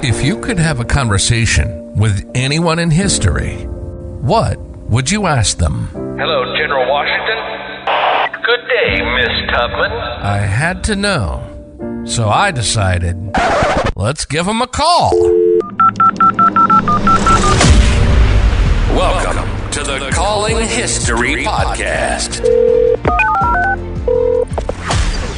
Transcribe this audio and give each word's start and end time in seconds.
If 0.00 0.24
you 0.24 0.38
could 0.40 0.60
have 0.60 0.78
a 0.78 0.84
conversation 0.84 1.96
with 1.96 2.30
anyone 2.32 2.78
in 2.78 2.88
history, 2.88 3.64
what 4.20 4.56
would 4.88 5.10
you 5.10 5.26
ask 5.26 5.58
them? 5.58 5.88
Hello, 5.92 6.56
General 6.56 6.88
Washington. 6.88 8.42
Good 8.44 8.60
day, 8.68 9.02
Miss 9.02 9.50
Tubman. 9.50 9.90
I 9.90 10.38
had 10.38 10.84
to 10.84 10.94
know. 10.94 11.42
So 12.06 12.28
I 12.28 12.52
decided, 12.52 13.16
let's 13.96 14.24
give 14.24 14.46
him 14.46 14.62
a 14.62 14.68
call. 14.68 15.10
Welcome 18.94 19.70
to 19.72 19.82
the 19.82 20.10
Calling 20.12 20.64
History 20.64 21.44
Podcast. 21.44 22.44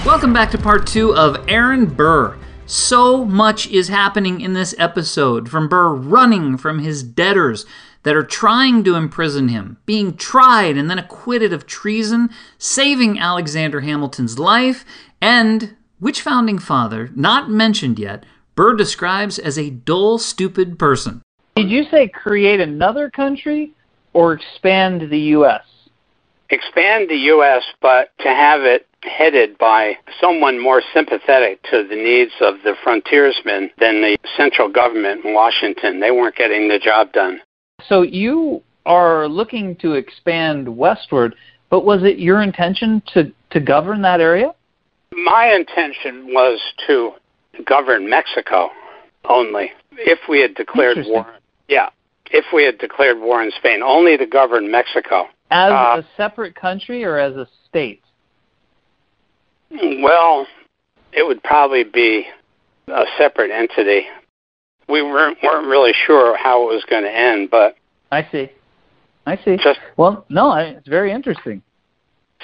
Welcome 0.04 0.34
back 0.34 0.50
to 0.50 0.58
part 0.58 0.86
two 0.86 1.14
of 1.16 1.48
Aaron 1.48 1.86
Burr. 1.86 2.36
So 2.70 3.24
much 3.24 3.66
is 3.66 3.88
happening 3.88 4.40
in 4.40 4.52
this 4.52 4.76
episode 4.78 5.48
from 5.48 5.66
Burr 5.66 5.92
running 5.92 6.56
from 6.56 6.78
his 6.78 7.02
debtors 7.02 7.66
that 8.04 8.14
are 8.14 8.22
trying 8.22 8.84
to 8.84 8.94
imprison 8.94 9.48
him, 9.48 9.78
being 9.86 10.16
tried 10.16 10.76
and 10.76 10.88
then 10.88 10.96
acquitted 10.96 11.52
of 11.52 11.66
treason, 11.66 12.30
saving 12.58 13.18
Alexander 13.18 13.80
Hamilton's 13.80 14.38
life, 14.38 14.84
and 15.20 15.74
which 15.98 16.20
founding 16.20 16.60
father, 16.60 17.10
not 17.16 17.50
mentioned 17.50 17.98
yet, 17.98 18.24
Burr 18.54 18.76
describes 18.76 19.40
as 19.40 19.58
a 19.58 19.70
dull, 19.70 20.18
stupid 20.18 20.78
person. 20.78 21.22
Did 21.56 21.70
you 21.70 21.82
say 21.90 22.06
create 22.06 22.60
another 22.60 23.10
country 23.10 23.72
or 24.12 24.34
expand 24.34 25.10
the 25.10 25.18
U.S.? 25.18 25.64
Expand 26.50 27.08
the 27.08 27.16
U.S., 27.16 27.62
but 27.80 28.10
to 28.20 28.28
have 28.28 28.62
it 28.62 28.86
headed 29.02 29.56
by 29.58 29.94
someone 30.20 30.62
more 30.62 30.82
sympathetic 30.92 31.62
to 31.64 31.86
the 31.88 31.96
needs 31.96 32.32
of 32.40 32.56
the 32.64 32.74
frontiersmen 32.82 33.70
than 33.78 34.02
the 34.02 34.18
central 34.36 34.68
government 34.68 35.24
in 35.24 35.32
Washington. 35.32 36.00
They 36.00 36.10
weren't 36.10 36.36
getting 36.36 36.68
the 36.68 36.78
job 36.78 37.12
done. 37.12 37.40
So 37.86 38.02
you 38.02 38.62
are 38.84 39.26
looking 39.26 39.76
to 39.76 39.94
expand 39.94 40.76
westward, 40.76 41.34
but 41.70 41.84
was 41.84 42.02
it 42.02 42.18
your 42.18 42.42
intention 42.42 43.02
to, 43.14 43.32
to 43.50 43.60
govern 43.60 44.02
that 44.02 44.20
area? 44.20 44.52
My 45.12 45.52
intention 45.54 46.26
was 46.28 46.60
to 46.86 47.12
govern 47.64 48.08
Mexico 48.08 48.70
only. 49.28 49.72
If 49.92 50.20
we 50.28 50.40
had 50.40 50.54
declared 50.54 50.98
war, 51.06 51.26
yeah, 51.68 51.90
if 52.30 52.44
we 52.52 52.64
had 52.64 52.78
declared 52.78 53.18
war 53.18 53.42
in 53.42 53.50
Spain, 53.58 53.82
only 53.82 54.16
to 54.16 54.26
govern 54.26 54.70
Mexico. 54.70 55.26
As 55.50 55.72
Uh, 55.72 56.02
a 56.02 56.04
separate 56.16 56.54
country 56.54 57.04
or 57.04 57.18
as 57.18 57.34
a 57.36 57.46
state? 57.68 58.02
Well, 59.70 60.46
it 61.12 61.26
would 61.26 61.42
probably 61.42 61.84
be 61.84 62.26
a 62.88 63.04
separate 63.18 63.50
entity. 63.50 64.06
We 64.88 65.02
weren't, 65.02 65.38
weren't 65.42 65.66
really 65.66 65.92
sure 66.06 66.36
how 66.36 66.68
it 66.68 66.74
was 66.74 66.84
going 66.84 67.04
to 67.04 67.12
end, 67.14 67.50
but 67.50 67.76
I 68.10 68.26
see. 68.32 68.50
I 69.26 69.36
see. 69.36 69.56
just 69.62 69.78
Well, 69.96 70.24
no, 70.28 70.48
I, 70.50 70.62
it's 70.62 70.88
very 70.88 71.12
interesting. 71.12 71.62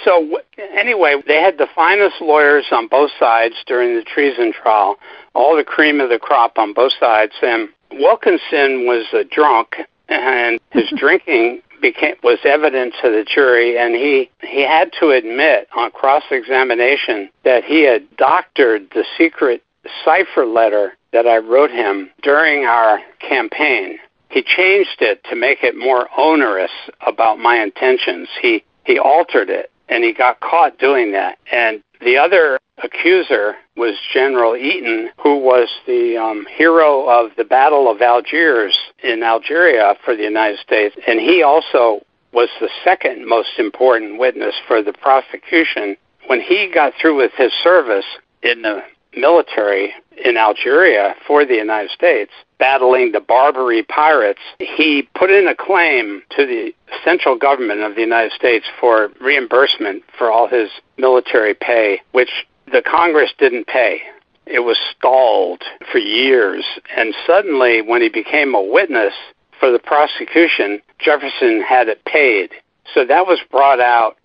so 0.04 0.20
w- 0.20 0.38
anyway, 0.76 1.20
they 1.26 1.40
had 1.40 1.58
the 1.58 1.66
finest 1.74 2.20
lawyers 2.20 2.66
on 2.70 2.86
both 2.86 3.10
sides 3.18 3.54
during 3.66 3.96
the 3.96 4.04
treason 4.04 4.52
trial, 4.52 4.96
all 5.34 5.56
the 5.56 5.64
cream 5.64 6.00
of 6.00 6.08
the 6.10 6.18
crop 6.18 6.58
on 6.58 6.72
both 6.72 6.92
sides, 7.00 7.32
and 7.42 7.68
Wilkinson 7.92 8.86
was 8.86 9.06
a 9.12 9.24
drunk, 9.24 9.76
and 10.08 10.60
his 10.70 10.88
drinking 10.96 11.62
became 11.80 12.16
was 12.22 12.38
evident 12.44 12.94
to 13.02 13.10
the 13.10 13.24
jury, 13.24 13.78
and 13.78 13.94
he 13.94 14.30
he 14.42 14.62
had 14.62 14.92
to 15.00 15.10
admit 15.10 15.68
on 15.76 15.90
cross 15.90 16.24
examination 16.30 17.30
that 17.44 17.64
he 17.64 17.82
had 17.82 18.04
doctored 18.16 18.88
the 18.94 19.04
secret 19.16 19.62
cipher 20.04 20.46
letter 20.46 20.92
that 21.12 21.26
I 21.26 21.38
wrote 21.38 21.70
him 21.70 22.10
during 22.22 22.64
our 22.64 23.00
campaign. 23.20 23.98
He 24.28 24.42
changed 24.42 25.00
it 25.00 25.22
to 25.30 25.36
make 25.36 25.62
it 25.62 25.76
more 25.76 26.08
onerous 26.18 26.72
about 27.06 27.38
my 27.38 27.62
intentions. 27.62 28.28
He 28.40 28.64
he 28.84 28.98
altered 28.98 29.50
it 29.50 29.70
and 29.88 30.04
he 30.04 30.12
got 30.12 30.40
caught 30.40 30.78
doing 30.78 31.12
that. 31.12 31.38
And 31.50 31.82
the 32.04 32.16
other 32.16 32.58
accuser 32.82 33.56
was 33.76 33.94
General 34.12 34.56
Eaton, 34.56 35.10
who 35.22 35.38
was 35.38 35.68
the 35.86 36.16
um, 36.16 36.46
hero 36.50 37.08
of 37.08 37.30
the 37.36 37.44
Battle 37.44 37.90
of 37.90 38.02
Algiers 38.02 38.76
in 39.02 39.22
Algeria 39.22 39.94
for 40.04 40.16
the 40.16 40.22
United 40.22 40.58
States. 40.58 40.96
And 41.06 41.20
he 41.20 41.42
also 41.42 42.00
was 42.32 42.48
the 42.60 42.68
second 42.84 43.26
most 43.26 43.58
important 43.58 44.18
witness 44.18 44.54
for 44.66 44.82
the 44.82 44.92
prosecution. 44.92 45.96
When 46.26 46.40
he 46.40 46.70
got 46.72 46.92
through 47.00 47.16
with 47.16 47.32
his 47.36 47.52
service 47.62 48.04
in 48.42 48.62
the 48.62 48.82
military 49.16 49.94
in 50.22 50.36
Algeria 50.36 51.14
for 51.26 51.44
the 51.44 51.54
United 51.54 51.90
States, 51.90 52.32
battling 52.58 53.12
the 53.12 53.20
Barbary 53.20 53.82
pirates, 53.82 54.40
he 54.58 55.08
put 55.14 55.30
in 55.30 55.48
a 55.48 55.54
claim 55.54 56.22
to 56.36 56.46
the 56.46 56.74
central 57.04 57.36
government 57.36 57.80
of 57.80 57.94
the 57.94 58.00
United 58.00 58.32
States 58.32 58.66
for 58.80 59.10
reimbursement 59.20 60.02
for 60.16 60.30
all 60.30 60.48
his 60.48 60.70
military 60.96 61.54
pay, 61.54 62.00
which 62.12 62.46
the 62.72 62.82
Congress 62.82 63.32
didn't 63.38 63.66
pay. 63.66 64.00
It 64.46 64.60
was 64.60 64.78
stalled 64.96 65.62
for 65.90 65.98
years. 65.98 66.64
And 66.96 67.14
suddenly, 67.26 67.82
when 67.82 68.00
he 68.00 68.08
became 68.08 68.54
a 68.54 68.62
witness 68.62 69.14
for 69.58 69.70
the 69.70 69.78
prosecution, 69.78 70.80
Jefferson 70.98 71.62
had 71.62 71.88
it 71.88 72.04
paid. 72.04 72.50
So 72.94 73.04
that 73.04 73.26
was 73.26 73.40
brought 73.50 73.80
out 73.80 74.16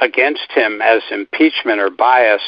against 0.00 0.50
him 0.54 0.80
as 0.82 1.02
impeachment 1.10 1.80
or 1.80 1.90
bias. 1.90 2.42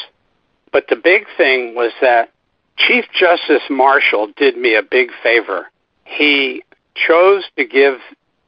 But 0.71 0.87
the 0.89 0.95
big 0.95 1.25
thing 1.37 1.75
was 1.75 1.91
that 2.01 2.31
Chief 2.77 3.05
Justice 3.13 3.63
Marshall 3.69 4.29
did 4.35 4.57
me 4.57 4.75
a 4.75 4.83
big 4.83 5.09
favor. 5.21 5.67
He 6.05 6.63
chose 6.95 7.43
to 7.57 7.65
give 7.65 7.99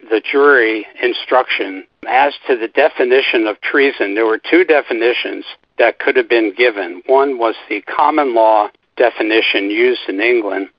the 0.09 0.21
jury 0.21 0.85
instruction 1.01 1.85
as 2.07 2.33
to 2.47 2.55
the 2.55 2.67
definition 2.67 3.47
of 3.47 3.59
treason. 3.61 4.15
There 4.15 4.25
were 4.25 4.39
two 4.39 4.63
definitions 4.63 5.45
that 5.77 5.99
could 5.99 6.15
have 6.15 6.29
been 6.29 6.53
given. 6.55 7.01
One 7.07 7.37
was 7.37 7.55
the 7.69 7.81
common 7.81 8.35
law 8.35 8.69
definition 8.97 9.69
used 9.69 10.01
in 10.07 10.21
England, 10.21 10.69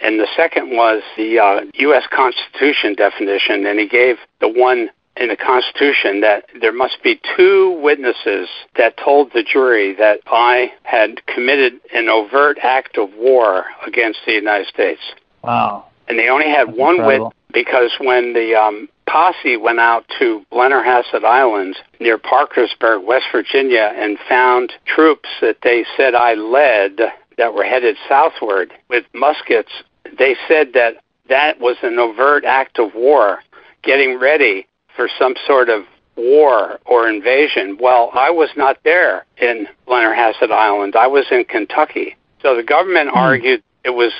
and 0.00 0.18
the 0.18 0.28
second 0.36 0.70
was 0.70 1.02
the 1.16 1.38
uh, 1.38 1.60
U.S. 1.74 2.04
Constitution 2.10 2.94
definition, 2.94 3.66
and 3.66 3.78
he 3.78 3.88
gave 3.88 4.16
the 4.40 4.48
one 4.48 4.90
in 5.16 5.28
the 5.28 5.36
Constitution 5.36 6.20
that 6.22 6.46
there 6.60 6.72
must 6.72 7.02
be 7.02 7.20
two 7.36 7.78
witnesses 7.82 8.48
that 8.76 8.96
told 8.96 9.32
the 9.32 9.42
jury 9.42 9.94
that 9.96 10.20
I 10.26 10.72
had 10.84 11.24
committed 11.26 11.80
an 11.94 12.08
overt 12.08 12.58
act 12.62 12.96
of 12.96 13.10
war 13.14 13.64
against 13.86 14.20
the 14.26 14.32
United 14.32 14.68
States. 14.68 15.00
Wow. 15.42 15.86
And 16.08 16.18
they 16.18 16.28
only 16.28 16.48
had 16.48 16.68
That's 16.68 16.78
one 16.78 16.96
incredible. 16.96 17.26
witness 17.26 17.42
because 17.52 17.90
when 18.00 18.32
the 18.32 18.54
um, 18.54 18.88
posse 19.06 19.56
went 19.56 19.78
out 19.78 20.04
to 20.18 20.44
Blennerhassett 20.50 21.24
Island 21.24 21.76
near 22.00 22.16
Parkersburg, 22.16 23.04
West 23.04 23.26
Virginia, 23.30 23.92
and 23.94 24.18
found 24.28 24.72
troops 24.86 25.28
that 25.42 25.58
they 25.62 25.84
said 25.96 26.14
I 26.14 26.34
led 26.34 26.98
that 27.36 27.54
were 27.54 27.64
headed 27.64 27.96
southward 28.08 28.72
with 28.88 29.04
muskets, 29.14 29.70
they 30.18 30.36
said 30.48 30.72
that 30.74 30.94
that 31.28 31.60
was 31.60 31.76
an 31.82 31.98
overt 31.98 32.44
act 32.44 32.78
of 32.78 32.94
war, 32.94 33.40
getting 33.82 34.18
ready 34.18 34.66
for 34.96 35.08
some 35.18 35.34
sort 35.46 35.68
of 35.68 35.84
war 36.16 36.78
or 36.84 37.08
invasion. 37.08 37.78
Well, 37.80 38.10
I 38.12 38.30
was 38.30 38.50
not 38.56 38.78
there 38.84 39.24
in 39.38 39.66
Blennerhassett 39.86 40.50
Island. 40.50 40.96
I 40.96 41.06
was 41.06 41.26
in 41.30 41.44
Kentucky. 41.44 42.16
So 42.42 42.56
the 42.56 42.62
government 42.62 43.10
hmm. 43.10 43.18
argued 43.18 43.62
it 43.84 43.90
was 43.90 44.12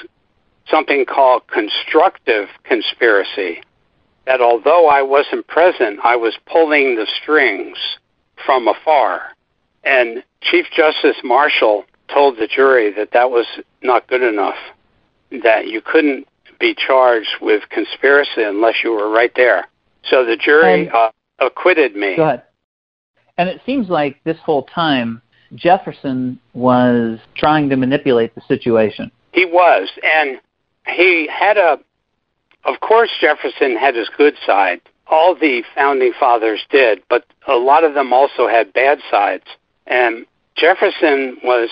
something 0.68 1.04
called 1.04 1.46
constructive 1.48 2.48
conspiracy. 2.64 3.62
That 4.26 4.40
although 4.40 4.88
I 4.88 5.02
wasn't 5.02 5.46
present, 5.48 5.98
I 6.04 6.16
was 6.16 6.36
pulling 6.46 6.94
the 6.94 7.06
strings 7.20 7.76
from 8.46 8.68
afar. 8.68 9.20
And 9.84 10.22
Chief 10.40 10.66
Justice 10.74 11.16
Marshall 11.24 11.84
told 12.12 12.36
the 12.36 12.46
jury 12.46 12.92
that 12.92 13.10
that 13.12 13.30
was 13.30 13.46
not 13.82 14.06
good 14.06 14.22
enough, 14.22 14.56
that 15.42 15.66
you 15.66 15.80
couldn't 15.80 16.28
be 16.60 16.74
charged 16.74 17.36
with 17.40 17.68
conspiracy 17.70 18.42
unless 18.42 18.76
you 18.84 18.92
were 18.92 19.10
right 19.10 19.32
there. 19.34 19.66
So 20.04 20.24
the 20.24 20.36
jury 20.36 20.86
And- 20.86 20.94
uh, 20.94 21.10
acquitted 21.38 21.96
me. 21.96 22.16
Go 22.16 22.24
ahead. 22.24 22.42
And 23.38 23.48
it 23.48 23.60
seems 23.64 23.88
like 23.88 24.22
this 24.24 24.38
whole 24.38 24.64
time 24.64 25.22
Jefferson 25.54 26.38
was 26.54 27.18
trying 27.36 27.68
to 27.70 27.76
manipulate 27.76 28.34
the 28.34 28.40
situation. 28.42 29.10
He 29.32 29.44
was, 29.44 29.90
and 30.02 30.40
he 30.86 31.28
had 31.28 31.56
a. 31.56 31.78
Of 32.64 32.80
course, 32.80 33.10
Jefferson 33.20 33.76
had 33.76 33.96
his 33.96 34.08
good 34.16 34.34
side. 34.46 34.80
All 35.08 35.34
the 35.34 35.64
founding 35.74 36.12
fathers 36.18 36.64
did, 36.70 37.02
but 37.08 37.24
a 37.48 37.56
lot 37.56 37.84
of 37.84 37.94
them 37.94 38.12
also 38.12 38.46
had 38.46 38.72
bad 38.72 39.00
sides. 39.10 39.44
And 39.86 40.26
Jefferson 40.54 41.38
was 41.42 41.70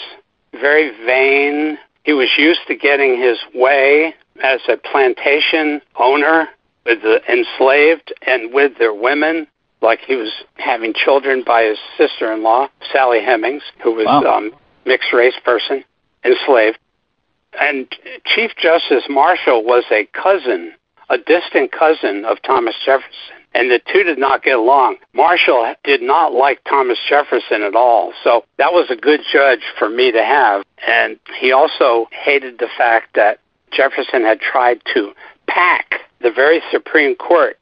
very 0.52 0.90
vain. 1.06 1.78
He 2.04 2.12
was 2.12 2.28
used 2.36 2.66
to 2.66 2.74
getting 2.74 3.20
his 3.20 3.38
way 3.54 4.14
as 4.42 4.60
a 4.68 4.76
plantation 4.76 5.80
owner 5.96 6.48
with 6.90 7.02
the 7.02 7.20
enslaved 7.32 8.12
and 8.26 8.52
with 8.52 8.78
their 8.78 8.94
women. 8.94 9.46
Like 9.82 10.00
he 10.00 10.16
was 10.16 10.32
having 10.56 10.92
children 10.92 11.42
by 11.46 11.62
his 11.62 11.78
sister-in-law, 11.96 12.68
Sally 12.92 13.20
Hemings, 13.20 13.62
who 13.82 13.92
was 13.94 14.06
Wow. 14.06 14.24
um, 14.36 14.52
mixed 14.84 15.12
race 15.12 15.38
person, 15.44 15.84
enslaved 16.24 16.78
And 17.58 17.88
Chief 18.26 18.52
Justice 18.56 19.04
Marshall 19.08 19.64
was 19.64 19.84
a 19.90 20.06
cousin, 20.12 20.72
a 21.08 21.18
distant 21.18 21.72
cousin 21.72 22.24
of 22.24 22.40
Thomas 22.42 22.76
Jefferson. 22.84 23.36
And 23.54 23.68
the 23.70 23.80
two 23.92 24.04
did 24.04 24.18
not 24.18 24.44
get 24.44 24.56
along. 24.56 24.98
Marshall 25.12 25.74
did 25.82 26.00
not 26.02 26.32
like 26.32 26.62
Thomas 26.64 26.98
Jefferson 27.08 27.62
at 27.62 27.74
all. 27.74 28.12
So 28.22 28.44
that 28.58 28.72
was 28.72 28.86
a 28.90 28.94
good 28.96 29.22
judge 29.32 29.62
for 29.78 29.88
me 29.88 30.12
to 30.12 30.22
have. 30.22 30.62
And 30.86 31.18
he 31.40 31.50
also 31.50 32.06
hated 32.12 32.58
the 32.60 32.68
fact 32.78 33.14
that 33.16 33.40
Jefferson 33.72 34.22
had 34.22 34.40
tried 34.40 34.80
to 34.94 35.12
pack 35.48 36.02
the 36.20 36.30
very 36.30 36.62
Supreme 36.70 37.16
Court 37.16 37.58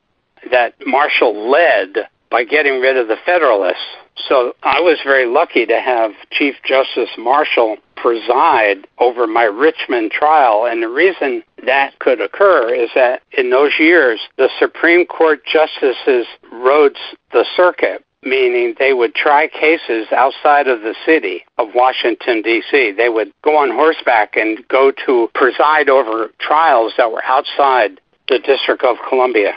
that 0.51 0.75
Marshall 0.87 1.51
led 1.51 2.09
by 2.31 2.45
getting 2.45 2.81
rid 2.81 2.97
of 2.97 3.09
the 3.09 3.17
Federalists. 3.25 3.97
So 4.29 4.55
I 4.63 4.81
was 4.81 4.99
very 5.05 5.27
lucky 5.27 5.65
to 5.67 5.81
have 5.81 6.13
Chief 6.31 6.57
Justice 6.65 7.11
Marshall 7.17 7.77
preside 7.97 8.87
over 8.99 9.27
my 9.27 9.45
Richmond 9.45 10.11
trial. 10.11 10.67
And 10.67 10.83
the 10.83 10.89
reason 10.89 11.43
that 11.65 11.99
could 11.99 12.21
occur 12.21 12.73
is 12.73 12.91
that 12.95 13.23
in 13.33 13.51
those 13.51 13.73
years, 13.79 14.21
the 14.37 14.49
Supreme 14.59 15.07
Court 15.07 15.41
justices 15.45 16.27
rode 16.53 16.97
the 17.33 17.45
circuit, 17.57 18.05
meaning 18.23 18.75
they 18.79 18.93
would 18.93 19.15
try 19.15 19.49
cases 19.49 20.09
outside 20.13 20.69
of 20.69 20.83
the 20.83 20.95
city 21.07 21.45
of 21.57 21.69
Washington, 21.75 22.43
D.C. 22.43 22.93
They 22.93 23.09
would 23.09 23.33
go 23.43 23.57
on 23.57 23.71
horseback 23.71 24.37
and 24.37 24.67
go 24.69 24.93
to 25.07 25.31
preside 25.35 25.89
over 25.89 26.31
trials 26.39 26.93
that 26.99 27.11
were 27.11 27.25
outside 27.25 28.01
the 28.29 28.39
District 28.41 28.83
of 28.85 28.97
Columbia. 29.09 29.53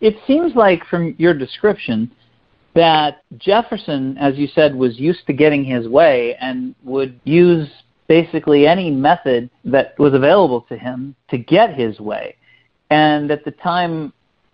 It 0.00 0.16
seems 0.26 0.54
like 0.54 0.84
from 0.86 1.14
your 1.18 1.34
description 1.34 2.10
that 2.74 3.22
Jefferson, 3.38 4.18
as 4.18 4.36
you 4.36 4.48
said, 4.48 4.74
was 4.74 4.98
used 4.98 5.26
to 5.26 5.32
getting 5.32 5.64
his 5.64 5.88
way 5.88 6.36
and 6.40 6.74
would 6.82 7.20
use 7.24 7.68
basically 8.08 8.66
any 8.66 8.90
method 8.90 9.48
that 9.64 9.98
was 9.98 10.12
available 10.12 10.62
to 10.62 10.76
him 10.76 11.14
to 11.30 11.38
get 11.38 11.74
his 11.74 12.00
way. 12.00 12.36
And 12.90 13.30
at 13.30 13.44
the 13.44 13.52
time, 13.52 14.12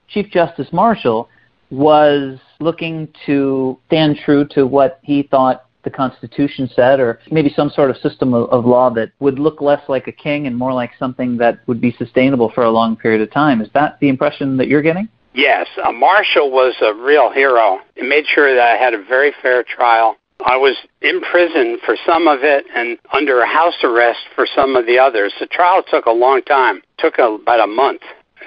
Chief 0.08 0.30
Justice 0.30 0.68
Marshall 0.72 1.28
was 1.70 2.38
looking 2.60 3.08
to 3.26 3.78
stand 3.86 4.18
true 4.24 4.46
to 4.52 4.66
what 4.66 5.00
he 5.02 5.22
thought 5.22 5.64
the 5.82 5.90
Constitution 5.90 6.68
said, 6.74 7.00
or 7.00 7.20
maybe 7.30 7.52
some 7.54 7.70
sort 7.70 7.90
of 7.90 7.96
system 7.98 8.34
of, 8.34 8.48
of, 8.50 8.66
law 8.66 8.90
that 8.90 9.12
would 9.20 9.38
look 9.38 9.60
less 9.60 9.82
like 9.88 10.06
a 10.06 10.12
king 10.12 10.46
and 10.46 10.56
more 10.56 10.72
like 10.72 10.90
something 10.98 11.36
that 11.38 11.60
would 11.66 11.80
be 11.80 11.92
sustainable 11.98 12.50
for 12.50 12.64
a 12.64 12.70
long 12.70 12.96
period 12.96 13.20
of 13.20 13.30
time. 13.30 13.60
Is 13.60 13.68
that 13.74 13.98
the 14.00 14.08
impression 14.08 14.56
that 14.58 14.68
you're 14.68 14.82
getting? 14.82 15.08
Yes, 15.32 15.68
uh, 15.82 15.92
Marshall 15.92 16.50
was 16.50 16.74
a 16.82 16.92
real 16.92 17.30
hero. 17.30 17.78
He 17.94 18.02
made 18.02 18.24
sure 18.26 18.54
that 18.54 18.62
I 18.62 18.76
had 18.76 18.94
a 18.94 19.02
very 19.02 19.32
fair 19.40 19.62
trial. 19.62 20.16
I 20.44 20.56
was 20.56 20.76
in 21.02 21.20
prison 21.20 21.78
for 21.84 21.96
some 22.06 22.26
of 22.26 22.40
it 22.42 22.64
and 22.74 22.98
under 23.12 23.44
house 23.44 23.74
arrest 23.82 24.20
for 24.34 24.46
some 24.54 24.74
of 24.74 24.86
the 24.86 24.98
others. 24.98 25.32
The 25.38 25.46
trial 25.46 25.82
took 25.88 26.06
a 26.06 26.10
long 26.10 26.42
time. 26.42 26.78
It 26.78 26.82
took 26.98 27.18
a, 27.18 27.34
about 27.34 27.60
a 27.60 27.66
month. 27.66 28.02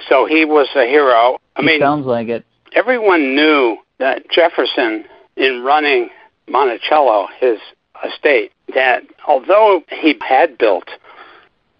So 0.10 0.26
he 0.26 0.44
was 0.44 0.68
a 0.76 0.86
hero. 0.86 1.40
I 1.56 1.62
mean, 1.62 1.80
sounds 1.80 2.06
like 2.06 2.28
it. 2.28 2.46
Everyone 2.74 3.36
knew 3.36 3.78
that 4.00 4.30
Jefferson, 4.30 5.06
in 5.38 5.64
running 5.64 6.10
Monticello, 6.48 7.28
his 7.40 7.60
estate, 8.06 8.52
that 8.74 9.04
although 9.28 9.84
he 9.90 10.16
had 10.22 10.58
built 10.58 10.90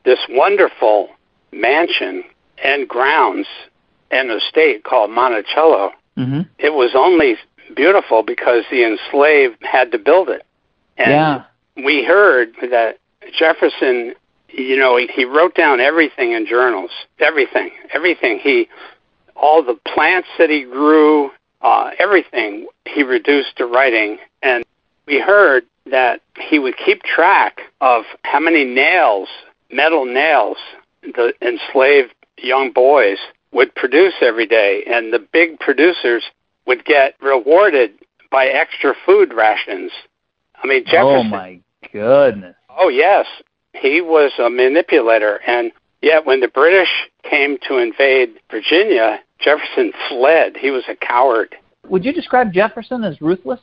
this 0.06 0.20
wonderful 0.30 1.10
mansion 1.52 2.24
and 2.64 2.88
grounds 2.88 3.48
and 4.12 4.32
estate 4.32 4.84
called 4.84 5.12
Monticello, 5.12 5.92
mm-hmm. 6.18 6.42
it 6.60 6.74
was 6.74 6.92
only 6.96 7.36
beautiful 7.76 8.24
because 8.24 8.64
the 8.70 8.84
enslaved 8.84 9.58
had 9.62 9.92
to 9.92 9.98
build 9.98 10.30
it. 10.30 10.44
And 10.98 11.12
yeah. 11.12 11.44
we 11.76 12.04
heard 12.04 12.54
that 12.70 13.00
Jefferson, 13.38 14.14
you 14.50 14.78
know, 14.78 14.98
he, 14.98 15.08
he 15.08 15.26
wrote 15.26 15.56
down 15.56 15.80
everything 15.80 16.34
in 16.34 16.46
journals, 16.46 16.92
everything, 17.20 17.72
everything. 17.94 18.40
He, 18.40 18.70
all 19.36 19.64
the 19.64 19.80
plants 19.94 20.28
that 20.38 20.50
he 20.50 20.64
grew, 20.64 21.32
uh, 21.64 21.92
everything 21.98 22.68
he 22.86 23.04
reduced 23.04 23.58
to 23.58 23.66
writing. 23.66 24.18
And 24.42 24.64
we 25.08 25.20
heard 25.20 25.64
that 25.90 26.22
he 26.38 26.60
would 26.60 26.78
keep 26.78 27.04
track 27.04 27.62
of 27.82 28.04
how 28.24 28.40
many 28.40 28.64
nails, 28.64 29.30
metal 29.72 30.06
nails, 30.06 30.58
the 31.02 31.34
enslaved 31.42 32.14
young 32.38 32.72
boys 32.72 33.18
would 33.52 33.74
produce 33.76 34.14
every 34.22 34.48
day, 34.48 34.84
and 34.88 35.14
the 35.14 35.20
big 35.20 35.60
producers 35.60 36.24
would 36.66 36.86
get 36.86 37.16
rewarded 37.22 37.94
by 38.32 38.48
extra 38.48 38.94
food 39.06 39.34
rations. 39.34 39.92
I 40.62 40.68
mean, 40.68 40.84
Jefferson. 40.86 41.28
Oh 41.28 41.30
my 41.30 41.60
goodness. 41.92 42.56
Oh 42.70 42.90
yes, 42.90 43.28
he 43.74 44.02
was 44.02 44.32
a 44.40 44.50
manipulator, 44.50 45.40
and 45.46 45.72
yet 46.02 46.26
when 46.26 46.40
the 46.40 46.48
British 46.48 46.90
came 47.24 47.58
to 47.68 47.78
invade 47.78 48.40
Virginia, 48.50 49.20
Jefferson 49.44 49.92
fled. 50.10 50.58
He 50.58 50.72
was 50.72 50.84
a 50.88 50.96
coward. 50.96 51.56
Would 51.90 52.06
you 52.06 52.14
describe 52.14 52.54
Jefferson 52.54 53.04
as 53.04 53.20
ruthless? 53.22 53.60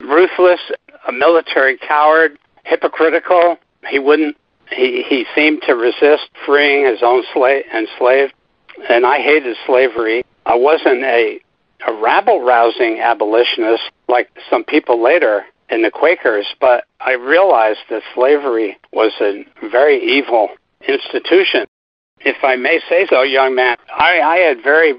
Ruthless, 0.00 0.60
a 1.08 1.12
military 1.12 1.76
coward, 1.78 2.38
hypocritical. 2.64 3.58
He 3.88 3.98
wouldn't. 3.98 4.36
He 4.70 5.04
he 5.06 5.26
seemed 5.34 5.62
to 5.66 5.74
resist 5.74 6.30
freeing 6.46 6.86
his 6.86 7.00
own 7.02 7.22
slave 7.32 7.64
enslaved 7.74 8.32
and 8.88 9.06
I 9.06 9.18
hated 9.18 9.56
slavery. 9.66 10.24
I 10.46 10.56
wasn't 10.56 11.02
a, 11.04 11.40
a 11.86 11.92
rabble 11.92 12.42
rousing 12.42 13.00
abolitionist 13.00 13.82
like 14.08 14.30
some 14.50 14.64
people 14.64 15.02
later 15.02 15.44
in 15.70 15.82
the 15.82 15.90
Quakers, 15.90 16.46
but 16.60 16.84
I 17.00 17.12
realized 17.12 17.80
that 17.90 18.02
slavery 18.14 18.78
was 18.92 19.12
a 19.20 19.44
very 19.70 20.02
evil 20.02 20.48
institution. 20.86 21.66
If 22.20 22.36
I 22.42 22.56
may 22.56 22.80
say 22.88 23.06
so, 23.08 23.22
young 23.22 23.54
man, 23.54 23.76
I, 23.94 24.20
I 24.20 24.36
had 24.36 24.62
very 24.62 24.94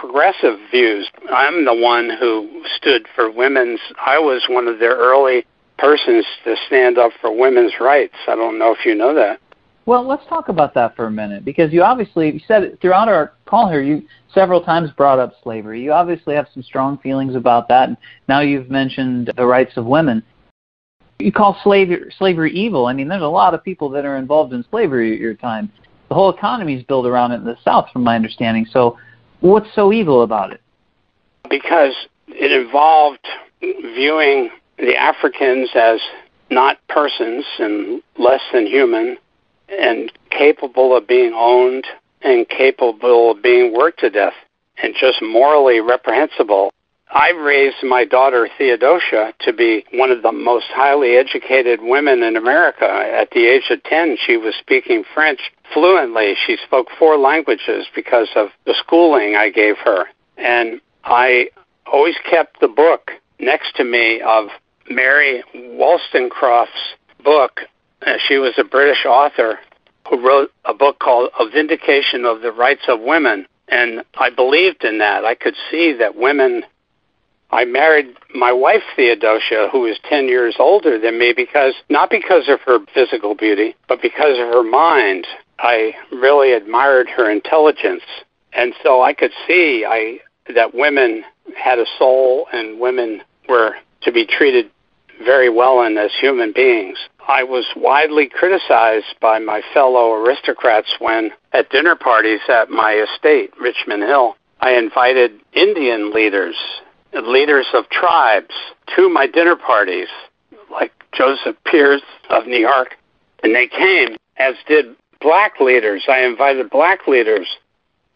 progressive 0.00 0.58
views. 0.70 1.08
I'm 1.30 1.64
the 1.64 1.74
one 1.74 2.10
who 2.18 2.62
stood 2.76 3.06
for 3.14 3.30
women's, 3.30 3.80
I 4.04 4.18
was 4.18 4.44
one 4.48 4.68
of 4.68 4.78
their 4.78 4.96
early 4.96 5.44
persons 5.78 6.24
to 6.44 6.56
stand 6.66 6.98
up 6.98 7.12
for 7.20 7.36
women's 7.36 7.74
rights. 7.80 8.14
I 8.28 8.34
don't 8.34 8.58
know 8.58 8.74
if 8.74 8.84
you 8.84 8.94
know 8.94 9.14
that. 9.14 9.40
Well, 9.86 10.04
let's 10.04 10.26
talk 10.26 10.48
about 10.48 10.74
that 10.74 10.96
for 10.96 11.06
a 11.06 11.10
minute 11.10 11.44
because 11.44 11.72
you 11.72 11.82
obviously 11.82 12.32
you 12.32 12.40
said 12.48 12.76
throughout 12.80 13.08
our 13.08 13.34
call 13.46 13.68
here. 13.70 13.82
You 13.82 14.02
several 14.34 14.60
times 14.60 14.90
brought 14.96 15.20
up 15.20 15.34
slavery. 15.44 15.80
You 15.80 15.92
obviously 15.92 16.34
have 16.34 16.48
some 16.52 16.64
strong 16.64 16.98
feelings 16.98 17.36
about 17.36 17.68
that. 17.68 17.88
And 17.88 17.96
now 18.28 18.40
you've 18.40 18.68
mentioned 18.68 19.32
the 19.36 19.46
rights 19.46 19.76
of 19.76 19.86
women. 19.86 20.24
You 21.20 21.30
call 21.30 21.56
slavery 21.62 22.12
slavery 22.18 22.52
evil. 22.52 22.86
I 22.86 22.94
mean, 22.94 23.06
there's 23.06 23.22
a 23.22 23.26
lot 23.26 23.54
of 23.54 23.62
people 23.62 23.88
that 23.90 24.04
are 24.04 24.16
involved 24.16 24.52
in 24.52 24.64
slavery 24.70 25.14
at 25.14 25.20
your 25.20 25.34
time. 25.34 25.70
The 26.08 26.14
whole 26.14 26.30
economy 26.30 26.74
is 26.74 26.82
built 26.82 27.06
around 27.06 27.30
it 27.32 27.36
in 27.36 27.44
the 27.44 27.56
South, 27.64 27.88
from 27.92 28.02
my 28.02 28.16
understanding. 28.16 28.66
So, 28.70 28.98
what's 29.46 29.72
so 29.74 29.92
evil 29.92 30.22
about 30.22 30.52
it? 30.52 30.60
Because 31.48 31.94
it 32.28 32.52
involved 32.52 33.26
viewing 33.60 34.50
the 34.78 34.96
Africans 34.96 35.70
as 35.74 36.00
not 36.50 36.78
persons 36.88 37.44
and 37.58 38.02
less 38.18 38.42
than 38.52 38.66
human 38.66 39.16
and 39.68 40.12
capable 40.30 40.96
of 40.96 41.06
being 41.06 41.32
owned 41.34 41.86
and 42.22 42.48
capable 42.48 43.32
of 43.32 43.42
being 43.42 43.72
worked 43.72 44.00
to 44.00 44.10
death 44.10 44.34
and 44.82 44.94
just 44.98 45.22
morally 45.22 45.80
reprehensible. 45.80 46.72
I 47.10 47.30
raised 47.30 47.82
my 47.82 48.04
daughter 48.04 48.48
Theodosia 48.58 49.32
to 49.40 49.52
be 49.52 49.84
one 49.92 50.10
of 50.10 50.22
the 50.22 50.32
most 50.32 50.66
highly 50.68 51.16
educated 51.16 51.80
women 51.82 52.22
in 52.22 52.36
America. 52.36 52.84
At 52.84 53.30
the 53.30 53.46
age 53.46 53.70
of 53.70 53.82
10, 53.84 54.18
she 54.26 54.36
was 54.36 54.54
speaking 54.56 55.04
French 55.14 55.40
fluently. 55.72 56.34
She 56.46 56.56
spoke 56.64 56.88
four 56.98 57.16
languages 57.16 57.86
because 57.94 58.28
of 58.36 58.48
the 58.64 58.74
schooling 58.78 59.36
I 59.36 59.50
gave 59.50 59.76
her. 59.78 60.06
And 60.36 60.80
I 61.04 61.50
always 61.86 62.16
kept 62.28 62.60
the 62.60 62.68
book 62.68 63.12
next 63.38 63.76
to 63.76 63.84
me 63.84 64.20
of 64.20 64.48
Mary 64.88 65.42
Wollstonecraft's 65.54 66.94
book 67.22 67.60
uh, 68.04 68.12
she 68.26 68.38
was 68.38 68.54
a 68.58 68.64
British 68.64 69.04
author 69.04 69.58
who 70.08 70.24
wrote 70.24 70.52
a 70.64 70.74
book 70.74 70.98
called 70.98 71.30
A 71.38 71.48
Vindication 71.48 72.24
of 72.24 72.42
the 72.42 72.52
Rights 72.52 72.82
of 72.88 73.00
Women. 73.00 73.46
And 73.68 74.04
I 74.16 74.30
believed 74.30 74.84
in 74.84 74.98
that. 74.98 75.24
I 75.24 75.34
could 75.34 75.56
see 75.70 75.92
that 75.98 76.14
women. 76.14 76.64
I 77.50 77.64
married 77.64 78.16
my 78.34 78.52
wife 78.52 78.82
Theodosia, 78.94 79.68
who 79.72 79.86
is 79.86 79.98
10 80.08 80.28
years 80.28 80.56
older 80.58 81.00
than 81.00 81.18
me, 81.18 81.32
because 81.34 81.74
not 81.88 82.10
because 82.10 82.48
of 82.48 82.60
her 82.60 82.78
physical 82.94 83.34
beauty, 83.34 83.74
but 83.88 84.02
because 84.02 84.38
of 84.38 84.48
her 84.48 84.62
mind. 84.62 85.26
I 85.58 85.94
really 86.12 86.52
admired 86.52 87.08
her 87.08 87.30
intelligence. 87.30 88.02
And 88.52 88.74
so 88.82 89.02
I 89.02 89.12
could 89.14 89.32
see 89.46 89.84
I, 89.88 90.18
that 90.54 90.74
women 90.74 91.24
had 91.56 91.78
a 91.78 91.86
soul 91.98 92.46
and 92.52 92.80
women 92.80 93.22
were 93.48 93.74
to 94.02 94.12
be 94.12 94.26
treated 94.26 94.70
very 95.24 95.48
well 95.48 95.80
and 95.80 95.98
as 95.98 96.10
human 96.20 96.52
beings. 96.52 96.98
I 97.28 97.42
was 97.42 97.64
widely 97.74 98.28
criticized 98.28 99.16
by 99.20 99.38
my 99.38 99.62
fellow 99.72 100.12
aristocrats 100.12 100.94
when, 100.98 101.30
at 101.52 101.70
dinner 101.70 101.96
parties 101.96 102.40
at 102.48 102.70
my 102.70 102.92
estate, 102.92 103.50
Richmond 103.60 104.02
Hill, 104.02 104.36
I 104.60 104.72
invited 104.72 105.40
Indian 105.52 106.12
leaders, 106.12 106.56
leaders 107.12 107.66
of 107.74 107.88
tribes, 107.90 108.54
to 108.94 109.08
my 109.08 109.26
dinner 109.26 109.56
parties, 109.56 110.08
like 110.70 110.92
Joseph 111.12 111.56
Pierce 111.64 112.02
of 112.30 112.46
New 112.46 112.58
York, 112.58 112.96
and 113.42 113.54
they 113.54 113.66
came, 113.66 114.16
as 114.36 114.54
did 114.68 114.94
black 115.20 115.60
leaders. 115.60 116.04
I 116.08 116.20
invited 116.20 116.70
black 116.70 117.06
leaders 117.06 117.46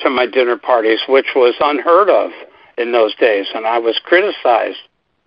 to 0.00 0.10
my 0.10 0.26
dinner 0.26 0.56
parties, 0.56 1.00
which 1.08 1.28
was 1.34 1.54
unheard 1.60 2.08
of 2.08 2.30
in 2.78 2.92
those 2.92 3.14
days, 3.16 3.46
and 3.54 3.66
I 3.66 3.78
was 3.78 4.00
criticized 4.04 4.78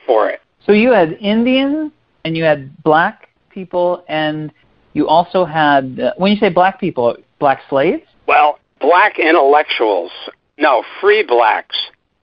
for 0.05 0.29
it. 0.29 0.41
So 0.65 0.71
you 0.71 0.91
had 0.91 1.13
Indian 1.13 1.91
and 2.25 2.37
you 2.37 2.43
had 2.43 2.81
black 2.83 3.29
people, 3.49 4.03
and 4.07 4.51
you 4.93 5.07
also 5.07 5.45
had, 5.45 5.99
uh, 5.99 6.13
when 6.17 6.31
you 6.31 6.37
say 6.37 6.49
black 6.49 6.79
people, 6.79 7.17
black 7.39 7.61
slaves? 7.69 8.03
Well, 8.27 8.59
black 8.79 9.19
intellectuals. 9.19 10.11
No, 10.57 10.83
free 11.01 11.23
blacks. 11.23 11.75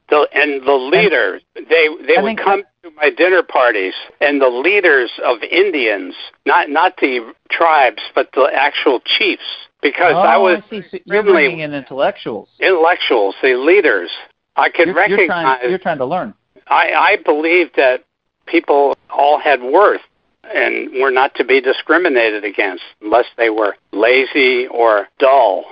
The, 0.09 0.27
and 0.33 0.67
the 0.67 0.73
leaders, 0.73 1.43
they 1.55 1.89
they 2.07 2.17
I 2.17 2.23
would 2.23 2.39
come 2.39 2.65
to 2.83 2.91
my 2.93 3.11
dinner 3.11 3.43
parties, 3.43 3.95
and 4.21 4.41
the 4.41 4.49
leaders 4.49 5.11
of 5.25 5.43
Indians, 5.43 6.15
not 6.47 6.71
not 6.71 6.97
the 6.97 7.33
tribes, 7.51 8.03
but 8.15 8.31
the 8.33 8.51
actual 8.55 9.01
chiefs, 9.01 9.43
because 9.83 10.15
oh, 10.15 10.21
I 10.21 10.37
was 10.37 10.63
I. 10.71 10.83
So 10.91 10.99
you're 11.05 11.23
bringing 11.23 11.61
in 11.61 11.75
intellectuals. 11.75 12.49
intellectuals, 12.59 13.35
the 13.43 13.55
leaders. 13.55 14.11
I 14.57 14.69
could 14.69 14.89
You're, 14.89 15.07
you're 15.07 15.19
recognize. 15.19 15.59
trying, 15.59 15.71
you're 15.71 15.79
trying 15.79 15.99
to 15.99 16.07
learn. 16.07 16.35
I, 16.67 16.93
I 16.93 17.17
believe 17.25 17.69
that 17.77 18.05
people 18.47 18.97
all 19.09 19.39
had 19.39 19.63
worth 19.63 20.01
and 20.45 20.91
were 21.01 21.11
not 21.11 21.35
to 21.37 21.45
be 21.45 21.61
discriminated 21.61 22.45
against 22.45 22.83
unless 23.01 23.27
they 23.37 23.51
were 23.51 23.77
lazy 23.93 24.67
or 24.67 25.09
dull. 25.19 25.65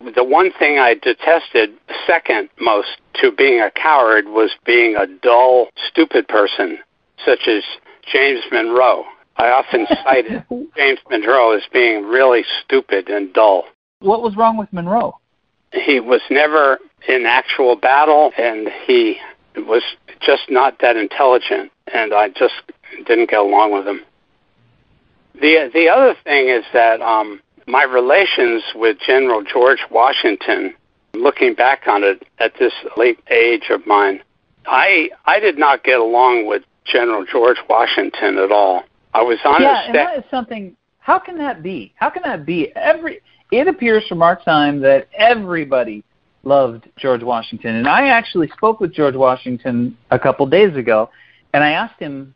The 0.00 0.24
one 0.24 0.52
thing 0.58 0.78
I 0.78 0.94
detested 0.94 1.70
second 2.06 2.50
most 2.60 2.98
to 3.14 3.32
being 3.32 3.60
a 3.60 3.70
coward 3.70 4.26
was 4.26 4.50
being 4.64 4.94
a 4.94 5.06
dull, 5.06 5.68
stupid 5.88 6.28
person, 6.28 6.78
such 7.24 7.48
as 7.48 7.62
James 8.12 8.42
Monroe. 8.52 9.04
I 9.36 9.48
often 9.48 9.86
cited 10.04 10.44
James 10.76 10.98
Monroe 11.10 11.56
as 11.56 11.62
being 11.72 12.04
really 12.04 12.44
stupid 12.62 13.08
and 13.08 13.32
dull. 13.32 13.64
What 14.00 14.22
was 14.22 14.36
wrong 14.36 14.58
with 14.58 14.72
Monroe? 14.72 15.18
He 15.72 16.00
was 16.00 16.20
never 16.30 16.78
in 17.08 17.24
actual 17.26 17.76
battle, 17.76 18.32
and 18.38 18.68
he 18.86 19.16
was 19.56 19.82
just 20.20 20.50
not 20.50 20.78
that 20.80 20.96
intelligent, 20.96 21.72
and 21.92 22.12
I 22.12 22.28
just 22.28 22.54
didn't 23.06 23.30
get 23.30 23.40
along 23.40 23.72
with 23.72 23.86
him. 23.86 24.02
The 25.34 25.70
the 25.72 25.88
other 25.88 26.14
thing 26.24 26.48
is 26.48 26.64
that 26.72 27.00
um, 27.02 27.40
my 27.66 27.82
relations 27.82 28.62
with 28.74 28.98
General 29.04 29.42
George 29.42 29.80
Washington, 29.90 30.74
looking 31.14 31.54
back 31.54 31.82
on 31.86 32.04
it 32.04 32.26
at 32.38 32.52
this 32.58 32.72
late 32.96 33.18
age 33.30 33.70
of 33.70 33.86
mine, 33.86 34.22
I 34.66 35.10
I 35.24 35.40
did 35.40 35.58
not 35.58 35.84
get 35.84 36.00
along 36.00 36.46
with 36.46 36.62
General 36.84 37.24
George 37.24 37.58
Washington 37.68 38.38
at 38.38 38.52
all. 38.52 38.84
I 39.14 39.22
was 39.22 39.38
on 39.44 39.62
yeah, 39.62 39.86
and 39.86 39.94
that 39.94 40.18
is 40.18 40.24
something. 40.30 40.76
How 40.98 41.18
can 41.18 41.38
that 41.38 41.62
be? 41.62 41.92
How 41.96 42.10
can 42.10 42.22
that 42.24 42.46
be? 42.46 42.74
Every 42.76 43.20
it 43.50 43.68
appears 43.68 44.06
from 44.08 44.22
our 44.22 44.36
time 44.36 44.80
that 44.80 45.08
everybody 45.16 46.04
loved 46.44 46.88
George 46.96 47.22
Washington, 47.22 47.76
and 47.76 47.88
I 47.88 48.08
actually 48.08 48.48
spoke 48.48 48.80
with 48.80 48.92
George 48.92 49.16
Washington 49.16 49.96
a 50.10 50.18
couple 50.18 50.46
days 50.46 50.76
ago, 50.76 51.10
and 51.52 51.64
I 51.64 51.72
asked 51.72 52.00
him 52.00 52.34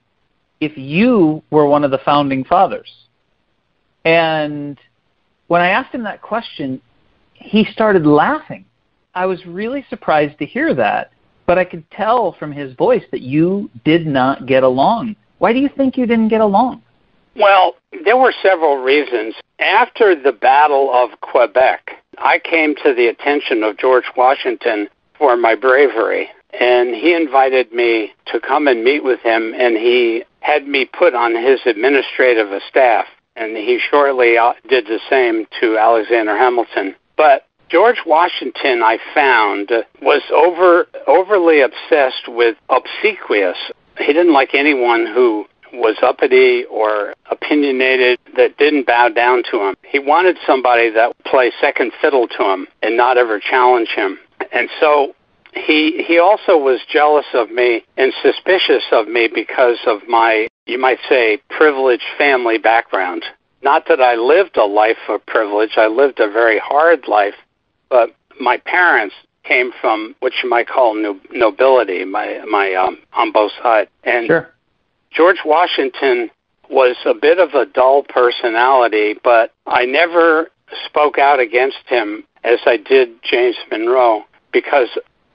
if 0.61 0.77
you 0.77 1.43
were 1.51 1.67
one 1.67 1.85
of 1.85 1.91
the 1.91 1.99
founding 1.99 2.45
fathers. 2.45 2.93
And 4.05 4.79
when 5.51 5.61
I 5.61 5.71
asked 5.71 5.93
him 5.93 6.05
that 6.05 6.23
question, 6.23 6.81
he 7.35 7.65
started 7.65 8.07
laughing. 8.07 8.65
I 9.17 9.27
was 9.27 9.45
really 9.45 9.85
surprised 9.91 10.39
to 10.39 10.47
hear 10.47 10.73
that, 10.75 11.11
but 11.45 11.59
I 11.59 11.65
could 11.65 11.91
tell 11.91 12.37
from 12.39 12.53
his 12.53 12.73
voice 12.75 13.03
that 13.11 13.23
you 13.23 13.69
did 13.85 14.07
not 14.07 14.47
get 14.47 14.63
along. 14.63 15.17
Why 15.39 15.53
do 15.53 15.59
you 15.59 15.69
think 15.69 15.97
you 15.97 16.07
didn't 16.07 16.29
get 16.29 16.41
along? 16.41 16.83
Well, 17.35 17.75
there 18.05 18.17
were 18.17 18.33
several 18.41 18.77
reasons. 18.77 19.35
After 19.59 20.15
the 20.15 20.31
Battle 20.31 20.89
of 20.95 21.21
Quebec, 21.21 21.97
I 22.19 22.39
came 22.39 22.77
to 22.85 22.95
the 22.95 23.09
attention 23.09 23.65
of 23.65 23.77
George 23.77 24.05
Washington 24.17 24.89
for 25.19 25.37
my 25.37 25.57
bravery, 25.57 26.29
and 26.61 26.95
he 26.95 27.13
invited 27.13 27.73
me 27.73 28.13
to 28.27 28.39
come 28.39 28.69
and 28.69 28.85
meet 28.85 29.03
with 29.03 29.19
him, 29.19 29.53
and 29.59 29.77
he 29.77 30.23
had 30.43 30.69
me 30.69 30.85
put 30.85 31.13
on 31.13 31.35
his 31.35 31.59
administrative 31.67 32.47
staff, 32.69 33.07
and 33.41 33.57
he 33.57 33.81
shortly 33.91 34.37
uh, 34.37 34.53
did 34.69 34.87
the 34.87 35.01
same 35.09 35.47
to 35.61 35.79
Alexander 35.79 36.37
Hamilton. 36.37 36.95
But 37.17 37.47
George 37.71 38.03
Washington, 38.05 38.83
I 38.83 38.99
found, 39.15 39.71
was 40.03 40.23
over 40.33 40.87
overly 41.07 41.63
obsessed 41.63 42.29
with 42.29 42.57
obsequious. 42.69 43.57
He 43.99 44.07
didn't 44.07 44.33
like 44.33 44.55
anyone 44.55 45.07
who 45.07 45.47
was 45.73 45.97
uppity 46.03 46.65
or 46.65 47.15
opinionated 47.31 48.19
that 48.37 48.57
didn't 48.59 48.87
bow 48.87 49.09
down 49.09 49.43
to 49.51 49.69
him. 49.69 49.75
He 49.87 49.99
wanted 49.99 50.37
somebody 50.47 50.91
that 50.91 51.09
would 51.09 51.25
play 51.25 51.53
second 51.61 51.93
fiddle 52.01 52.27
to 52.29 52.43
him 52.43 52.67
and 52.83 52.97
not 52.97 53.17
ever 53.17 53.39
challenge 53.39 53.89
him. 53.89 54.19
And 54.53 54.69
so 54.81 55.15
he 55.55 56.05
he 56.07 56.19
also 56.19 56.57
was 56.57 56.81
jealous 56.91 57.27
of 57.35 57.51
me 57.51 57.85
and 57.97 58.13
suspicious 58.23 58.85
of 58.93 59.09
me 59.09 59.29
because 59.33 59.79
of 59.87 60.07
my 60.09 60.49
you 60.67 60.79
might 60.79 60.99
say 61.09 61.41
privileged 61.51 62.05
family 62.17 62.59
background. 62.59 63.25
Not 63.63 63.89
that 63.89 64.01
I 64.01 64.15
lived 64.15 64.57
a 64.57 64.65
life 64.65 64.97
of 65.09 65.25
privilege, 65.27 65.73
I 65.77 65.87
lived 65.87 66.21
a 66.21 66.31
very 66.31 66.59
hard 66.59 67.09
life, 67.09 67.35
but 67.89 68.15
my 68.41 68.57
parents 68.59 69.15
came 69.45 69.73
from 69.81 70.15
what 70.21 70.33
you 70.43 70.49
might 70.49 70.69
call 70.69 70.95
no, 70.95 71.19
nobility, 71.33 72.05
my 72.05 72.41
my 72.49 72.75
um, 72.75 72.99
on 73.13 73.33
both 73.33 73.53
sides. 73.63 73.91
And 74.05 74.27
Sure. 74.27 74.51
George 75.11 75.41
Washington 75.45 76.31
was 76.69 76.97
a 77.05 77.15
bit 77.15 77.39
of 77.39 77.55
a 77.55 77.67
dull 77.67 78.05
personality, 78.05 79.17
but 79.25 79.53
I 79.67 79.85
never 79.85 80.51
spoke 80.87 81.19
out 81.19 81.41
against 81.41 81.79
him 81.87 82.25
as 82.45 82.61
I 82.65 82.77
did 82.77 83.23
James 83.23 83.57
Monroe 83.71 84.25
because 84.53 84.89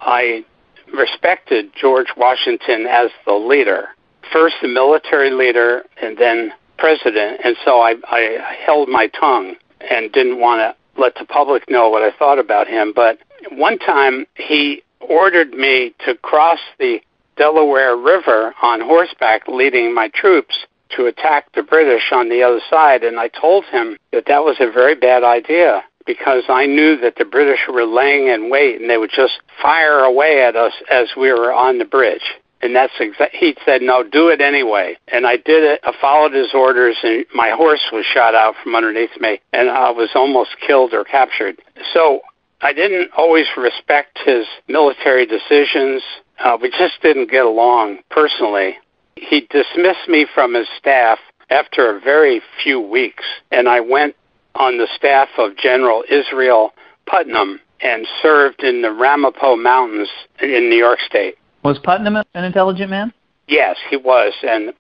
I 0.05 0.45
respected 0.93 1.71
George 1.75 2.07
Washington 2.15 2.85
as 2.85 3.09
the 3.25 3.33
leader. 3.33 3.89
First 4.31 4.55
the 4.61 4.67
military 4.67 5.31
leader 5.31 5.83
and 6.01 6.17
then 6.17 6.53
president, 6.77 7.41
and 7.43 7.55
so 7.65 7.81
I, 7.81 7.95
I 8.07 8.55
held 8.65 8.87
my 8.87 9.07
tongue 9.07 9.55
and 9.89 10.11
didn't 10.11 10.39
want 10.39 10.59
to 10.59 11.01
let 11.01 11.15
the 11.15 11.25
public 11.25 11.69
know 11.69 11.89
what 11.89 12.03
I 12.03 12.11
thought 12.17 12.39
about 12.39 12.67
him. 12.67 12.93
But 12.95 13.19
one 13.51 13.79
time 13.79 14.25
he 14.35 14.83
ordered 14.99 15.51
me 15.51 15.93
to 16.05 16.15
cross 16.15 16.59
the 16.79 16.99
Delaware 17.37 17.97
River 17.97 18.53
on 18.61 18.81
horseback, 18.81 19.47
leading 19.47 19.93
my 19.93 20.09
troops 20.09 20.55
to 20.95 21.07
attack 21.07 21.51
the 21.53 21.63
British 21.63 22.11
on 22.11 22.29
the 22.29 22.43
other 22.43 22.61
side. 22.69 23.03
And 23.03 23.19
I 23.19 23.27
told 23.27 23.65
him 23.65 23.97
that 24.11 24.25
that 24.27 24.43
was 24.43 24.57
a 24.59 24.71
very 24.71 24.95
bad 24.95 25.23
idea 25.23 25.83
because 26.05 26.43
I 26.49 26.65
knew 26.65 26.97
that 26.97 27.15
the 27.17 27.25
British 27.25 27.59
were 27.67 27.85
laying 27.85 28.27
in 28.27 28.49
wait 28.49 28.79
and 28.79 28.89
they 28.89 28.97
would 28.97 29.11
just 29.15 29.39
fire 29.61 29.99
away 29.99 30.43
at 30.43 30.55
us 30.55 30.73
as 30.89 31.09
we 31.17 31.31
were 31.31 31.53
on 31.53 31.77
the 31.77 31.85
bridge. 31.85 32.23
And 32.61 32.75
that's 32.75 32.93
exa- 32.93 33.31
he 33.31 33.55
said, 33.65 33.81
no, 33.81 34.03
do 34.03 34.29
it 34.29 34.41
anyway. 34.41 34.97
And 35.09 35.27
I 35.27 35.37
did 35.37 35.63
it. 35.63 35.81
I 35.83 35.93
followed 35.99 36.33
his 36.33 36.53
orders, 36.53 36.95
and 37.03 37.25
my 37.33 37.51
horse 37.51 37.81
was 37.91 38.05
shot 38.05 38.33
out 38.33 38.55
from 38.63 38.75
underneath 38.75 39.19
me, 39.19 39.39
and 39.53 39.69
I 39.69 39.91
was 39.91 40.09
almost 40.15 40.51
killed 40.65 40.93
or 40.93 41.03
captured. 41.03 41.61
So 41.93 42.21
I 42.61 42.73
didn't 42.73 43.11
always 43.15 43.45
respect 43.57 44.17
his 44.25 44.47
military 44.67 45.25
decisions. 45.25 46.01
Uh, 46.39 46.57
we 46.59 46.71
just 46.71 47.01
didn't 47.03 47.29
get 47.29 47.45
along 47.45 47.99
personally. 48.09 48.77
He 49.15 49.41
dismissed 49.51 50.07
me 50.07 50.25
from 50.33 50.55
his 50.55 50.67
staff 50.79 51.19
after 51.49 51.95
a 51.95 51.99
very 51.99 52.41
few 52.63 52.79
weeks, 52.79 53.23
and 53.51 53.69
I 53.69 53.81
went 53.81 54.15
on 54.55 54.77
the 54.77 54.87
staff 54.95 55.29
of 55.37 55.57
General 55.57 56.03
Israel 56.09 56.71
Putnam 57.05 57.59
and 57.81 58.07
served 58.21 58.63
in 58.63 58.81
the 58.81 58.91
Ramapo 58.91 59.55
Mountains 59.55 60.09
in 60.41 60.69
New 60.69 60.77
York 60.77 60.99
State. 61.05 61.35
Was 61.63 61.79
Putnam 61.79 62.15
an 62.15 62.43
intelligent 62.43 62.89
man? 62.89 63.13
Yes, 63.47 63.77
he 63.89 63.97
was, 63.97 64.33
and 64.43 64.73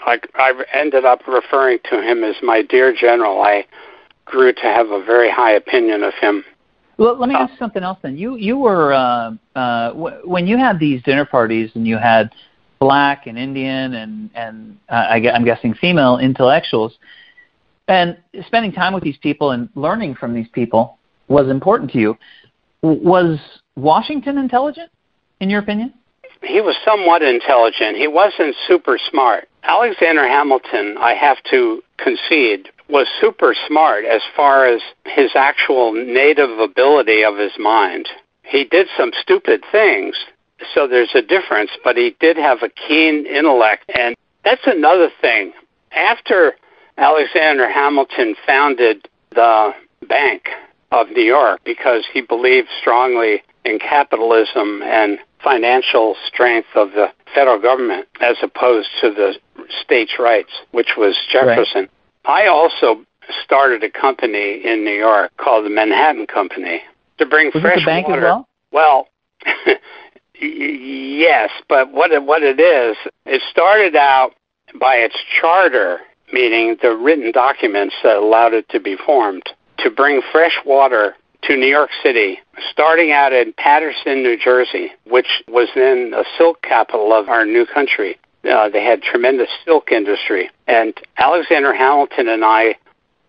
I, 0.00 0.18
I 0.34 0.52
ended 0.72 1.04
up 1.04 1.20
referring 1.26 1.78
to 1.90 2.02
him 2.02 2.24
as 2.24 2.36
my 2.42 2.62
dear 2.62 2.94
general. 2.94 3.40
I 3.40 3.64
grew 4.24 4.52
to 4.52 4.62
have 4.62 4.90
a 4.90 5.02
very 5.04 5.30
high 5.30 5.52
opinion 5.52 6.02
of 6.02 6.14
him. 6.14 6.44
Well, 6.98 7.18
let 7.18 7.28
me 7.30 7.34
ask 7.34 7.52
you 7.52 7.58
something 7.58 7.82
else 7.82 7.98
then. 8.02 8.18
You 8.18 8.36
you 8.36 8.58
were 8.58 8.92
uh, 8.92 9.32
uh, 9.56 9.88
w- 9.92 10.20
when 10.24 10.46
you 10.46 10.58
had 10.58 10.78
these 10.78 11.02
dinner 11.02 11.24
parties 11.24 11.70
and 11.74 11.86
you 11.86 11.96
had 11.96 12.30
black 12.78 13.26
and 13.26 13.38
Indian 13.38 13.94
and 13.94 14.30
and 14.34 14.78
uh, 14.90 15.06
I, 15.08 15.30
I'm 15.30 15.44
guessing 15.44 15.72
female 15.72 16.18
intellectuals, 16.18 16.98
and 17.90 18.16
spending 18.46 18.70
time 18.70 18.94
with 18.94 19.02
these 19.02 19.16
people 19.18 19.50
and 19.50 19.68
learning 19.74 20.14
from 20.14 20.32
these 20.32 20.46
people 20.52 20.98
was 21.26 21.48
important 21.48 21.90
to 21.90 21.98
you. 21.98 22.16
Was 22.82 23.38
Washington 23.76 24.38
intelligent, 24.38 24.90
in 25.40 25.50
your 25.50 25.60
opinion? 25.60 25.92
He 26.42 26.60
was 26.60 26.76
somewhat 26.84 27.22
intelligent. 27.22 27.96
He 27.96 28.06
wasn't 28.06 28.54
super 28.66 28.96
smart. 29.10 29.48
Alexander 29.64 30.26
Hamilton, 30.26 30.96
I 30.98 31.14
have 31.14 31.38
to 31.50 31.82
concede, 31.98 32.68
was 32.88 33.06
super 33.20 33.54
smart 33.66 34.04
as 34.04 34.22
far 34.36 34.66
as 34.66 34.80
his 35.04 35.32
actual 35.34 35.92
native 35.92 36.58
ability 36.58 37.24
of 37.24 37.36
his 37.36 37.52
mind. 37.58 38.08
He 38.44 38.64
did 38.64 38.86
some 38.96 39.10
stupid 39.20 39.62
things, 39.70 40.14
so 40.74 40.86
there's 40.86 41.14
a 41.14 41.22
difference, 41.22 41.70
but 41.82 41.96
he 41.96 42.16
did 42.20 42.36
have 42.36 42.62
a 42.62 42.68
keen 42.68 43.26
intellect. 43.26 43.90
And 43.94 44.14
that's 44.44 44.62
another 44.64 45.10
thing. 45.20 45.52
After 45.92 46.54
Alexander 46.96 47.70
Hamilton 47.70 48.34
founded 48.46 49.08
the 49.30 49.72
Bank 50.08 50.48
of 50.92 51.08
New 51.10 51.22
York 51.22 51.60
because 51.64 52.04
he 52.12 52.20
believed 52.20 52.68
strongly 52.80 53.42
in 53.64 53.78
capitalism 53.78 54.82
and 54.82 55.18
financial 55.42 56.16
strength 56.26 56.68
of 56.74 56.92
the 56.92 57.06
federal 57.34 57.60
government 57.60 58.06
as 58.20 58.36
opposed 58.42 58.88
to 59.00 59.10
the 59.10 59.34
states' 59.82 60.18
rights, 60.18 60.50
which 60.72 60.94
was 60.96 61.16
Jefferson. 61.30 61.88
Right. 62.26 62.44
I 62.44 62.46
also 62.48 63.04
started 63.44 63.82
a 63.84 63.90
company 63.90 64.60
in 64.64 64.84
New 64.84 64.96
York 64.96 65.30
called 65.36 65.64
the 65.64 65.70
Manhattan 65.70 66.26
Company 66.26 66.82
to 67.18 67.26
bring 67.26 67.50
was 67.54 67.62
fresh 67.62 67.84
bank 67.84 68.08
water. 68.08 68.26
As 68.26 68.30
well? 68.32 68.48
well 68.72 69.08
yes, 70.40 71.50
but 71.68 71.92
what 71.92 72.10
it, 72.10 72.22
what 72.22 72.42
it 72.42 72.60
is, 72.60 72.96
it 73.26 73.42
started 73.50 73.96
out 73.96 74.32
by 74.78 74.96
its 74.96 75.16
charter, 75.40 76.00
meaning 76.32 76.76
the 76.82 76.96
written 76.96 77.32
documents 77.32 77.94
that 78.02 78.16
allowed 78.16 78.54
it 78.54 78.68
to 78.70 78.80
be 78.80 78.96
formed, 78.96 79.44
to 79.78 79.90
bring 79.90 80.22
fresh 80.32 80.58
water 80.64 81.14
to 81.42 81.56
New 81.56 81.66
York 81.66 81.90
City, 82.02 82.38
starting 82.70 83.12
out 83.12 83.32
in 83.32 83.52
Paterson, 83.54 84.22
New 84.22 84.36
Jersey, 84.36 84.92
which 85.06 85.42
was 85.48 85.68
then 85.74 86.12
a 86.14 86.24
silk 86.36 86.62
capital 86.62 87.12
of 87.12 87.28
our 87.28 87.44
new 87.46 87.64
country. 87.66 88.18
Uh, 88.50 88.68
they 88.68 88.84
had 88.84 89.02
tremendous 89.02 89.48
silk 89.64 89.90
industry, 89.92 90.50
and 90.66 90.94
Alexander 91.18 91.74
Hamilton 91.74 92.28
and 92.28 92.44
I 92.44 92.76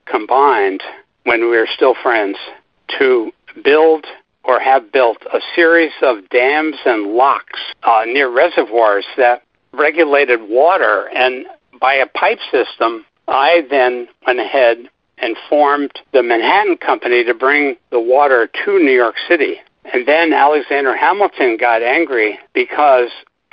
combined 0.05 0.83
when 1.23 1.41
we 1.41 1.57
were 1.57 1.67
still 1.73 1.95
friends 2.01 2.37
to 2.99 3.31
build 3.63 4.05
or 4.43 4.59
have 4.59 4.91
built 4.91 5.17
a 5.33 5.39
series 5.55 5.91
of 6.01 6.27
dams 6.29 6.75
and 6.85 7.13
locks 7.13 7.59
uh, 7.83 8.03
near 8.05 8.29
reservoirs 8.29 9.05
that 9.17 9.43
regulated 9.73 10.41
water. 10.41 11.09
And 11.13 11.45
by 11.81 11.95
a 11.95 12.05
pipe 12.05 12.39
system, 12.51 13.05
I 13.27 13.65
then 13.69 14.07
went 14.25 14.39
ahead 14.39 14.89
and 15.17 15.35
formed 15.49 15.91
the 16.13 16.23
Manhattan 16.23 16.77
Company 16.77 17.23
to 17.25 17.33
bring 17.33 17.75
the 17.91 17.99
water 17.99 18.49
to 18.65 18.79
New 18.79 18.93
York 18.93 19.15
City. 19.27 19.55
And 19.93 20.07
then 20.07 20.31
Alexander 20.31 20.95
Hamilton 20.95 21.57
got 21.57 21.81
angry 21.81 22.39
because 22.53 23.09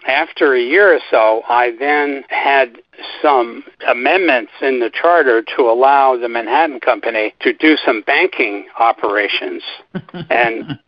after 0.06 0.54
a 0.54 0.60
year 0.60 0.94
or 0.94 1.00
so, 1.10 1.42
I 1.48 1.72
then 1.78 2.24
had 2.28 2.78
some 3.22 3.64
amendments 3.86 4.52
in 4.60 4.80
the 4.80 4.90
charter 4.90 5.42
to 5.56 5.62
allow 5.62 6.16
the 6.16 6.28
Manhattan 6.28 6.80
Company 6.80 7.34
to 7.40 7.52
do 7.52 7.76
some 7.84 8.02
banking 8.02 8.66
operations. 8.78 9.62
and 10.30 10.78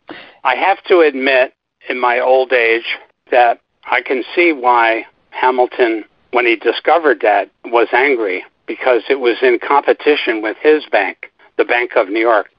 I 0.45 0.55
have 0.55 0.83
to 0.85 1.01
admit, 1.01 1.55
in 1.89 2.01
my 2.01 2.21
old 2.21 2.53
age, 2.53 2.97
that 3.31 3.61
I 3.85 4.03
can 4.03 4.23
see 4.35 4.53
why 4.53 5.07
Hamilton, 5.31 6.05
when 6.33 6.47
he 6.47 6.57
discovered 6.57 7.21
that, 7.23 7.51
was 7.67 7.89
angry 7.93 8.45
because 8.67 9.03
it 9.09 9.21
was 9.21 9.37
in 9.43 9.59
competition 9.59 10.43
with 10.43 10.57
his 10.61 10.85
bank, 10.91 11.33
the 11.59 11.65
Bank 11.65 11.93
of 11.97 12.09
New 12.09 12.21
York. 12.21 12.51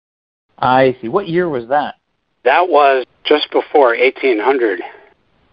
I 0.59 0.95
see. 1.01 1.07
What 1.07 1.27
year 1.27 1.49
was 1.49 1.67
that? 1.69 1.95
That 2.43 2.69
was 2.69 3.05
just 3.23 3.51
before 3.51 3.95
1800. 3.95 4.81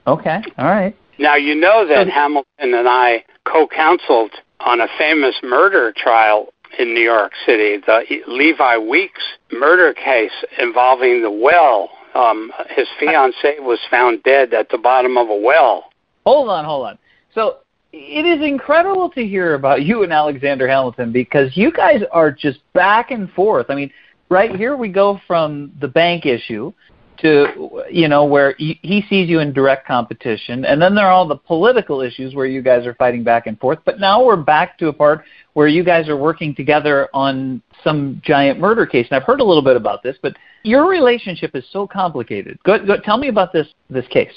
Okay, 0.06 0.42
all 0.56 0.64
right. 0.64 0.96
Now, 1.18 1.36
you 1.36 1.54
know 1.54 1.86
that 1.86 2.06
so, 2.06 2.10
Hamilton 2.12 2.74
and 2.74 2.88
I 2.88 3.24
co 3.44 3.66
counseled 3.66 4.32
on 4.60 4.80
a 4.80 4.88
famous 4.98 5.34
murder 5.42 5.92
trial 5.96 6.48
in 6.78 6.94
New 6.94 7.02
York 7.02 7.32
City, 7.46 7.78
the 7.78 8.02
Levi 8.26 8.78
Weeks 8.78 9.22
murder 9.52 9.92
case 9.92 10.32
involving 10.58 11.22
the 11.22 11.30
well. 11.30 11.90
Um, 12.14 12.52
his 12.70 12.88
fiancee 12.98 13.60
was 13.60 13.78
found 13.90 14.22
dead 14.22 14.54
at 14.54 14.70
the 14.70 14.78
bottom 14.78 15.16
of 15.16 15.28
a 15.28 15.36
well. 15.36 15.84
Hold 16.24 16.48
on, 16.48 16.64
hold 16.64 16.86
on. 16.86 16.98
So 17.34 17.58
it 17.98 18.24
is 18.24 18.46
incredible 18.46 19.10
to 19.10 19.26
hear 19.26 19.54
about 19.54 19.82
you 19.82 20.04
and 20.04 20.12
Alexander 20.12 20.68
Hamilton 20.68 21.12
because 21.12 21.56
you 21.56 21.72
guys 21.72 22.00
are 22.12 22.30
just 22.30 22.60
back 22.72 23.10
and 23.10 23.30
forth. 23.32 23.66
I 23.68 23.74
mean, 23.74 23.90
right 24.28 24.54
here 24.54 24.76
we 24.76 24.88
go 24.88 25.20
from 25.26 25.72
the 25.80 25.88
bank 25.88 26.24
issue 26.24 26.72
to 27.20 27.82
you 27.90 28.06
know 28.06 28.24
where 28.24 28.54
he 28.58 29.04
sees 29.08 29.28
you 29.28 29.40
in 29.40 29.52
direct 29.52 29.84
competition 29.84 30.64
and 30.64 30.80
then 30.80 30.94
there 30.94 31.06
are 31.06 31.10
all 31.10 31.26
the 31.26 31.34
political 31.36 32.00
issues 32.00 32.32
where 32.32 32.46
you 32.46 32.62
guys 32.62 32.86
are 32.86 32.94
fighting 32.94 33.24
back 33.24 33.48
and 33.48 33.58
forth 33.58 33.80
but 33.84 33.98
now 33.98 34.24
we're 34.24 34.36
back 34.36 34.78
to 34.78 34.86
a 34.86 34.92
part 34.92 35.24
where 35.54 35.66
you 35.66 35.82
guys 35.82 36.08
are 36.08 36.16
working 36.16 36.54
together 36.54 37.08
on 37.12 37.60
some 37.82 38.22
giant 38.24 38.60
murder 38.60 38.86
case. 38.86 39.04
And 39.10 39.16
i've 39.16 39.26
heard 39.26 39.40
a 39.40 39.44
little 39.44 39.64
bit 39.64 39.74
about 39.74 40.00
this 40.04 40.16
but 40.22 40.36
your 40.62 40.88
relationship 40.88 41.56
is 41.56 41.64
so 41.72 41.88
complicated. 41.88 42.56
Go, 42.64 42.84
go 42.84 42.96
tell 42.96 43.16
me 43.16 43.26
about 43.26 43.52
this 43.52 43.66
this 43.90 44.06
case 44.08 44.32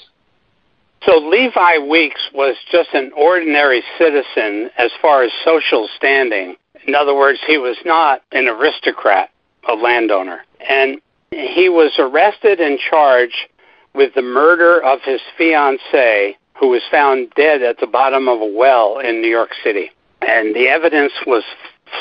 so 1.06 1.18
levi 1.18 1.78
weeks 1.78 2.20
was 2.34 2.56
just 2.70 2.90
an 2.94 3.10
ordinary 3.16 3.82
citizen 3.98 4.70
as 4.78 4.90
far 5.00 5.22
as 5.22 5.30
social 5.44 5.88
standing 5.96 6.56
in 6.86 6.94
other 6.94 7.14
words 7.14 7.38
he 7.46 7.58
was 7.58 7.76
not 7.84 8.22
an 8.32 8.48
aristocrat 8.48 9.30
a 9.68 9.74
landowner 9.74 10.44
and 10.68 11.00
he 11.32 11.68
was 11.68 11.92
arrested 11.98 12.60
and 12.60 12.78
charged 12.78 13.48
with 13.94 14.14
the 14.14 14.22
murder 14.22 14.82
of 14.82 15.00
his 15.02 15.20
fiancee, 15.36 16.36
who 16.58 16.68
was 16.68 16.82
found 16.90 17.30
dead 17.34 17.62
at 17.62 17.78
the 17.78 17.86
bottom 17.86 18.28
of 18.28 18.40
a 18.40 18.46
well 18.46 18.98
in 18.98 19.20
New 19.20 19.28
York 19.28 19.50
City. 19.64 19.90
And 20.20 20.54
the 20.54 20.68
evidence 20.68 21.12
was 21.26 21.44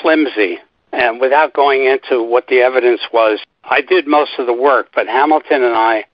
flimsy. 0.02 0.60
And 0.94 1.20
without 1.20 1.54
going 1.54 1.86
into 1.86 2.22
what 2.22 2.48
the 2.48 2.60
evidence 2.60 3.02
was, 3.14 3.40
I 3.64 3.82
did 3.82 4.08
most 4.08 4.32
of 4.38 4.46
the 4.46 4.54
work, 4.54 4.90
but 4.94 5.08
Hamilton 5.08 5.64
and 5.64 5.76
I 5.76 6.06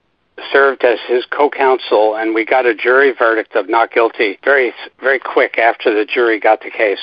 served 0.52 0.84
as 0.84 1.00
his 1.08 1.26
co-counsel, 1.26 2.16
and 2.16 2.34
we 2.34 2.46
got 2.46 2.66
a 2.66 2.76
jury 2.76 3.14
verdict 3.18 3.56
of 3.56 3.70
not 3.70 3.92
guilty 3.92 4.38
very, 4.44 4.74
very 5.00 5.20
quick 5.20 5.58
after 5.58 5.94
the 5.94 6.06
jury 6.06 6.40
got 6.40 6.62
the 6.62 6.70
case. 6.70 7.00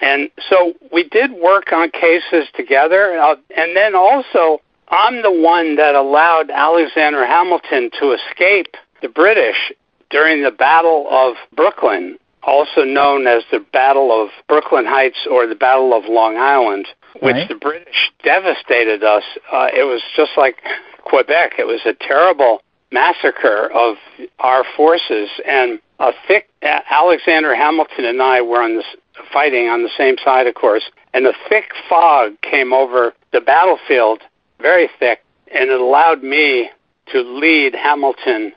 And 0.00 0.30
so 0.48 0.74
we 0.92 1.08
did 1.08 1.32
work 1.32 1.72
on 1.72 1.90
cases 1.90 2.46
together, 2.54 3.18
uh, 3.18 3.36
and 3.56 3.76
then 3.76 3.94
also 3.94 4.60
I'm 4.90 5.22
the 5.22 5.32
one 5.32 5.76
that 5.76 5.94
allowed 5.94 6.50
Alexander 6.50 7.26
Hamilton 7.26 7.90
to 8.00 8.12
escape 8.12 8.74
the 9.02 9.08
British 9.08 9.72
during 10.10 10.42
the 10.42 10.50
Battle 10.50 11.06
of 11.10 11.34
Brooklyn, 11.54 12.18
also 12.42 12.84
known 12.84 13.26
as 13.26 13.42
the 13.50 13.64
Battle 13.72 14.22
of 14.22 14.30
Brooklyn 14.48 14.86
Heights 14.86 15.26
or 15.30 15.46
the 15.46 15.54
Battle 15.54 15.92
of 15.92 16.04
Long 16.08 16.36
Island, 16.36 16.88
which 17.20 17.34
right. 17.34 17.48
the 17.48 17.56
British 17.56 18.10
devastated 18.24 19.02
us. 19.02 19.24
Uh, 19.52 19.68
it 19.74 19.84
was 19.84 20.00
just 20.16 20.32
like 20.36 20.56
Quebec. 21.04 21.54
It 21.58 21.66
was 21.66 21.80
a 21.84 21.92
terrible 21.92 22.62
massacre 22.92 23.70
of 23.72 23.96
our 24.38 24.64
forces, 24.76 25.28
and 25.46 25.78
a 25.98 26.12
thick 26.26 26.48
Alexander 26.62 27.54
Hamilton 27.54 28.04
and 28.04 28.22
I 28.22 28.40
were 28.40 28.62
on 28.62 28.76
this 28.76 28.86
fighting 29.32 29.68
on 29.68 29.82
the 29.82 29.90
same 29.96 30.16
side, 30.24 30.46
of 30.46 30.54
course, 30.54 30.84
and 31.12 31.26
a 31.26 31.32
thick 31.48 31.72
fog 31.88 32.40
came 32.42 32.72
over 32.72 33.14
the 33.32 33.40
battlefield 33.40 34.22
very 34.60 34.88
thick, 34.98 35.20
and 35.52 35.70
it 35.70 35.80
allowed 35.80 36.22
me 36.22 36.70
to 37.12 37.20
lead 37.20 37.74
Hamilton 37.74 38.52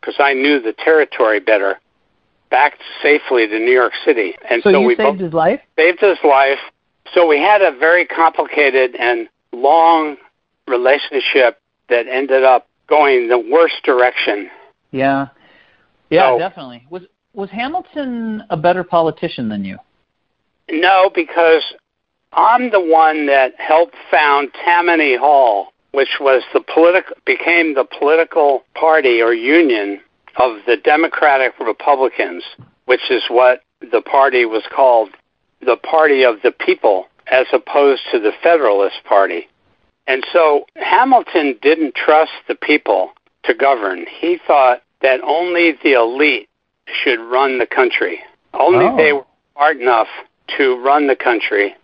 because 0.00 0.16
I 0.18 0.34
knew 0.34 0.60
the 0.60 0.72
territory 0.72 1.40
better 1.40 1.80
back 2.50 2.78
safely 3.02 3.46
to 3.46 3.58
New 3.58 3.72
York 3.72 3.92
City. 4.04 4.34
And 4.48 4.62
so, 4.62 4.72
so 4.72 4.80
we 4.82 4.96
saved 4.96 5.20
his 5.20 5.32
life. 5.32 5.60
Saved 5.76 6.00
his 6.00 6.18
life. 6.22 6.58
So 7.14 7.26
we 7.26 7.38
had 7.38 7.62
a 7.62 7.76
very 7.76 8.04
complicated 8.04 8.94
and 8.96 9.28
long 9.52 10.16
relationship 10.66 11.60
that 11.88 12.06
ended 12.06 12.44
up 12.44 12.68
going 12.88 13.28
the 13.28 13.38
worst 13.38 13.82
direction. 13.84 14.50
Yeah, 14.90 15.28
yeah, 16.10 16.32
so, 16.32 16.38
definitely. 16.38 16.86
Was 16.90 17.02
was 17.32 17.50
Hamilton 17.50 18.42
a 18.50 18.56
better 18.56 18.84
politician 18.84 19.48
than 19.48 19.64
you? 19.64 19.78
No, 20.70 21.10
because 21.14 21.62
I'm 22.32 22.70
the 22.70 22.80
one 22.80 23.26
that 23.26 23.52
helped 23.58 23.96
found 24.10 24.50
Tammany 24.64 25.16
Hall, 25.16 25.72
which 25.92 26.18
was 26.20 26.42
the 26.52 26.60
political 26.60 27.16
became 27.26 27.74
the 27.74 27.84
political 27.84 28.64
party 28.74 29.20
or 29.20 29.34
union 29.34 30.00
of 30.36 30.58
the 30.66 30.76
Democratic 30.76 31.52
Republicans, 31.60 32.42
which 32.86 33.10
is 33.10 33.22
what 33.28 33.60
the 33.80 34.00
party 34.00 34.44
was 34.44 34.64
called, 34.74 35.10
the 35.64 35.76
party 35.76 36.24
of 36.24 36.36
the 36.42 36.50
people, 36.50 37.06
as 37.30 37.46
opposed 37.52 38.02
to 38.10 38.18
the 38.18 38.32
Federalist 38.42 38.96
Party. 39.04 39.48
And 40.06 40.24
so 40.32 40.66
Hamilton 40.76 41.58
didn't 41.62 41.94
trust 41.94 42.32
the 42.48 42.54
people 42.54 43.12
to 43.44 43.54
govern. 43.54 44.06
He 44.20 44.38
thought 44.46 44.82
that 45.02 45.20
only 45.22 45.72
the 45.82 45.92
elite 45.92 46.48
should 46.86 47.20
run 47.20 47.58
the 47.58 47.66
country. 47.66 48.20
Only 48.52 48.86
oh. 48.86 48.96
they 48.96 49.12
were 49.12 49.26
smart 49.52 49.80
enough 49.80 50.08
to 50.56 50.76
run 50.82 51.06
the 51.06 51.16
country 51.16 51.74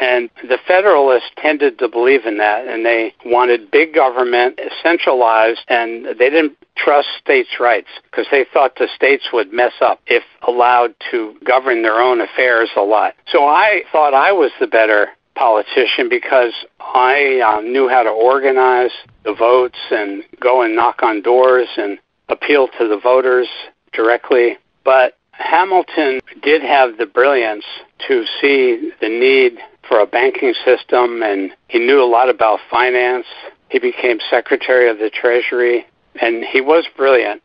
and 0.00 0.30
the 0.42 0.58
Federalists 0.66 1.30
tended 1.36 1.78
to 1.78 1.88
believe 1.88 2.24
in 2.24 2.38
that, 2.38 2.66
and 2.66 2.84
they 2.84 3.14
wanted 3.24 3.70
big 3.70 3.94
government, 3.94 4.60
centralized, 4.82 5.60
and 5.68 6.06
they 6.18 6.30
didn't 6.30 6.56
trust 6.76 7.08
states' 7.22 7.60
rights 7.60 7.88
because 8.04 8.26
they 8.30 8.46
thought 8.52 8.76
the 8.76 8.88
states 8.94 9.24
would 9.32 9.52
mess 9.52 9.72
up 9.80 10.00
if 10.06 10.22
allowed 10.46 10.94
to 11.10 11.34
govern 11.44 11.82
their 11.82 12.00
own 12.00 12.20
affairs 12.20 12.70
a 12.76 12.80
lot. 12.80 13.14
So 13.30 13.44
I 13.44 13.82
thought 13.92 14.14
I 14.14 14.32
was 14.32 14.50
the 14.58 14.66
better 14.66 15.08
politician 15.34 16.08
because 16.08 16.52
I 16.80 17.40
um, 17.40 17.72
knew 17.72 17.88
how 17.88 18.02
to 18.02 18.10
organize 18.10 18.90
the 19.24 19.34
votes 19.34 19.78
and 19.90 20.22
go 20.40 20.62
and 20.62 20.76
knock 20.76 21.02
on 21.02 21.22
doors 21.22 21.68
and 21.76 21.98
appeal 22.28 22.68
to 22.78 22.88
the 22.88 22.98
voters 22.98 23.48
directly. 23.92 24.58
But 24.84 25.16
Hamilton 25.32 26.20
did 26.42 26.62
have 26.62 26.98
the 26.98 27.06
brilliance 27.06 27.64
to 28.08 28.24
see 28.40 28.92
the 29.00 29.08
need 29.08 29.58
for 29.88 30.00
a 30.00 30.06
banking 30.06 30.54
system, 30.64 31.22
and 31.22 31.52
he 31.68 31.78
knew 31.78 32.02
a 32.02 32.06
lot 32.06 32.28
about 32.28 32.60
finance. 32.70 33.26
He 33.68 33.78
became 33.78 34.18
Secretary 34.30 34.88
of 34.88 34.98
the 34.98 35.10
Treasury, 35.10 35.86
and 36.20 36.44
he 36.44 36.60
was 36.60 36.86
brilliant. 36.96 37.42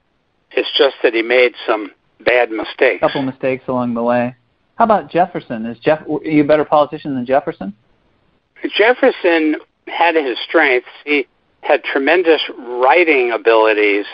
It's 0.52 0.70
just 0.78 0.96
that 1.04 1.14
he 1.14 1.22
made 1.22 1.54
some 1.66 1.92
bad 2.24 2.52
mistakes. 2.52 2.98
A 2.98 3.08
couple 3.08 3.22
mistakes 3.24 3.64
along 3.68 3.94
the 3.94 4.04
way. 4.04 4.36
How 4.78 4.86
about 4.86 5.10
Jefferson? 5.10 5.66
Is 5.66 5.80
Jeff 5.80 6.02
are 6.08 6.24
you 6.24 6.44
a 6.44 6.48
better 6.48 6.66
politician 6.66 7.16
than 7.16 7.26
Jefferson? 7.26 7.74
Jefferson 8.76 9.56
had 9.88 10.16
his 10.16 10.38
strengths. 10.48 10.90
He 11.06 11.28
had 11.62 11.84
tremendous 11.84 12.42
writing 12.58 13.32
abilities, 13.32 14.06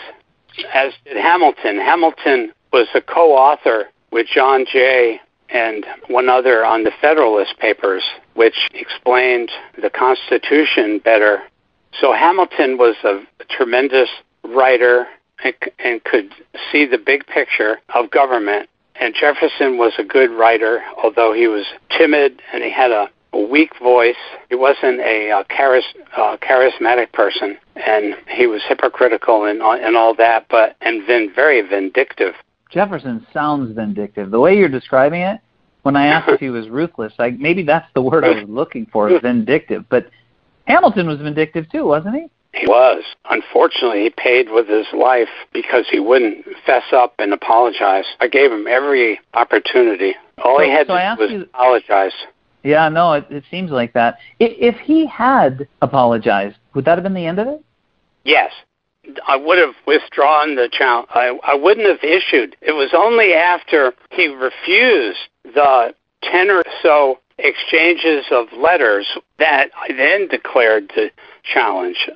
as 0.72 0.92
did 1.04 1.16
Hamilton. 1.16 1.78
Hamilton 1.78 2.52
was 2.72 2.88
a 2.94 3.00
co-author 3.00 3.86
with 4.10 4.26
John 4.26 4.64
Jay 4.70 5.20
and 5.50 5.84
one 6.08 6.28
other 6.28 6.64
on 6.64 6.84
the 6.84 6.92
Federalist 7.00 7.58
Papers, 7.58 8.02
which 8.34 8.54
explained 8.72 9.50
the 9.80 9.90
Constitution 9.90 10.98
better. 11.04 11.42
So 12.00 12.12
Hamilton 12.12 12.78
was 12.78 12.96
a 13.04 13.20
tremendous 13.50 14.08
writer 14.42 15.06
and, 15.42 15.54
and 15.78 16.02
could 16.04 16.30
see 16.72 16.86
the 16.86 16.98
big 16.98 17.26
picture 17.26 17.80
of 17.94 18.10
government. 18.10 18.68
And 19.00 19.14
Jefferson 19.14 19.76
was 19.76 19.92
a 19.98 20.04
good 20.04 20.30
writer, 20.30 20.82
although 21.02 21.32
he 21.32 21.48
was 21.48 21.66
timid 21.96 22.40
and 22.52 22.62
he 22.62 22.70
had 22.70 22.90
a, 22.90 23.08
a 23.32 23.40
weak 23.40 23.70
voice. 23.80 24.16
He 24.48 24.54
wasn't 24.54 25.00
a, 25.00 25.30
a 25.30 25.44
charis, 25.56 25.84
uh, 26.16 26.36
charismatic 26.36 27.12
person, 27.12 27.58
and 27.76 28.14
he 28.28 28.46
was 28.46 28.62
hypocritical 28.68 29.44
and, 29.44 29.60
and 29.60 29.96
all 29.96 30.14
that, 30.16 30.46
but 30.48 30.76
and 30.80 31.02
then 31.08 31.32
very 31.34 31.60
vindictive. 31.60 32.34
Jefferson 32.70 33.26
sounds 33.32 33.74
vindictive. 33.74 34.30
The 34.30 34.40
way 34.40 34.56
you're 34.56 34.68
describing 34.68 35.22
it, 35.22 35.40
when 35.82 35.96
I 35.96 36.06
asked 36.06 36.30
if 36.30 36.40
he 36.40 36.50
was 36.50 36.68
ruthless, 36.68 37.12
I, 37.18 37.30
maybe 37.30 37.62
that's 37.62 37.86
the 37.94 38.02
word 38.02 38.24
I 38.24 38.40
was 38.40 38.48
looking 38.48 38.86
for, 38.86 39.20
vindictive. 39.22 39.84
But 39.88 40.08
Hamilton 40.66 41.06
was 41.06 41.20
vindictive 41.20 41.70
too, 41.70 41.84
wasn't 41.84 42.14
he? 42.14 42.26
He 42.54 42.66
was. 42.66 43.02
Unfortunately, 43.30 44.02
he 44.04 44.10
paid 44.10 44.48
with 44.50 44.68
his 44.68 44.86
life 44.92 45.28
because 45.52 45.86
he 45.90 45.98
wouldn't 45.98 46.44
fess 46.64 46.84
up 46.92 47.14
and 47.18 47.32
apologize. 47.32 48.04
I 48.20 48.28
gave 48.28 48.52
him 48.52 48.66
every 48.66 49.20
opportunity. 49.34 50.14
All 50.42 50.58
So- 50.58 50.64
he 50.64 50.70
had 50.70 50.86
so 50.86 50.94
to 50.94 51.14
do 51.16 51.22
was 51.22 51.30
you- 51.32 51.42
apologize. 51.42 52.12
Yeah, 52.62 52.88
no, 52.88 53.12
it, 53.12 53.26
it 53.30 53.44
seems 53.50 53.70
like 53.70 53.92
that. 53.92 54.18
I- 54.40 54.56
If 54.58 54.76
he 54.78 55.06
had 55.06 55.68
apologized, 55.82 56.56
would 56.74 56.84
that 56.86 56.96
have 56.96 57.02
been 57.02 57.14
the 57.14 57.26
end 57.26 57.38
of 57.38 57.48
it? 57.48 57.60
Yes. 58.24 58.52
I 59.28 59.36
would 59.36 59.58
have 59.58 59.74
withdrawn 59.86 60.54
the 60.54 60.68
challenge. 60.72 61.08
I, 61.10 61.38
I 61.42 61.54
wouldn't 61.54 61.86
have 61.86 62.02
issued. 62.02 62.56
It 62.62 62.72
was 62.72 62.94
only 62.94 63.34
after 63.34 63.92
he 64.10 64.28
refused 64.28 65.18
the 65.44 65.94
10 66.22 66.50
or 66.50 66.62
so 66.82 67.18
exchanges 67.38 68.24
of 68.30 68.46
letters 68.54 69.06
that 69.38 69.70
I 69.76 69.92
then 69.92 70.28
declared 70.28 70.90
the 70.96 71.10
challenge. 71.42 72.08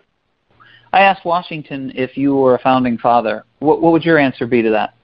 I 0.92 1.02
asked 1.02 1.24
Washington 1.24 1.92
if 1.94 2.16
you 2.16 2.34
were 2.34 2.54
a 2.54 2.58
founding 2.58 2.98
father. 2.98 3.44
What, 3.58 3.82
what 3.82 3.92
would 3.92 4.04
your 4.04 4.18
answer 4.18 4.46
be 4.46 4.62
to 4.62 4.70
that? 4.70 4.94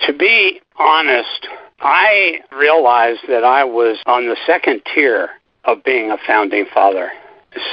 To 0.00 0.12
be 0.12 0.60
honest, 0.78 1.48
I 1.80 2.40
realized 2.52 3.20
that 3.28 3.44
I 3.44 3.64
was 3.64 3.98
on 4.06 4.26
the 4.26 4.36
second 4.46 4.82
tier 4.94 5.30
of 5.64 5.82
being 5.84 6.10
a 6.10 6.18
founding 6.26 6.66
father, 6.72 7.10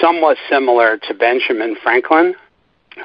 somewhat 0.01 0.37
similar 0.49 0.97
to 1.07 1.13
Benjamin 1.13 1.75
Franklin, 1.81 2.35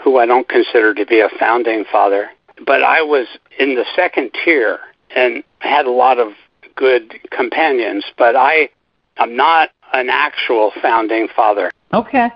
who 0.02 0.18
I 0.18 0.26
don't 0.26 0.48
consider 0.48 0.94
to 0.94 1.06
be 1.06 1.20
a 1.20 1.28
founding 1.38 1.84
father. 1.90 2.30
But 2.66 2.82
I 2.82 3.02
was 3.02 3.26
in 3.58 3.74
the 3.74 3.84
second 3.96 4.30
tier 4.44 4.78
and 5.14 5.42
had 5.60 5.86
a 5.86 5.90
lot 5.90 6.18
of 6.18 6.32
good 6.76 7.14
companions, 7.30 8.04
but 8.16 8.36
I 8.36 8.68
am 9.16 9.36
not 9.36 9.70
an 9.92 10.08
actual 10.08 10.72
founding 10.80 11.28
father. 11.34 11.70
Okay. 11.92 12.30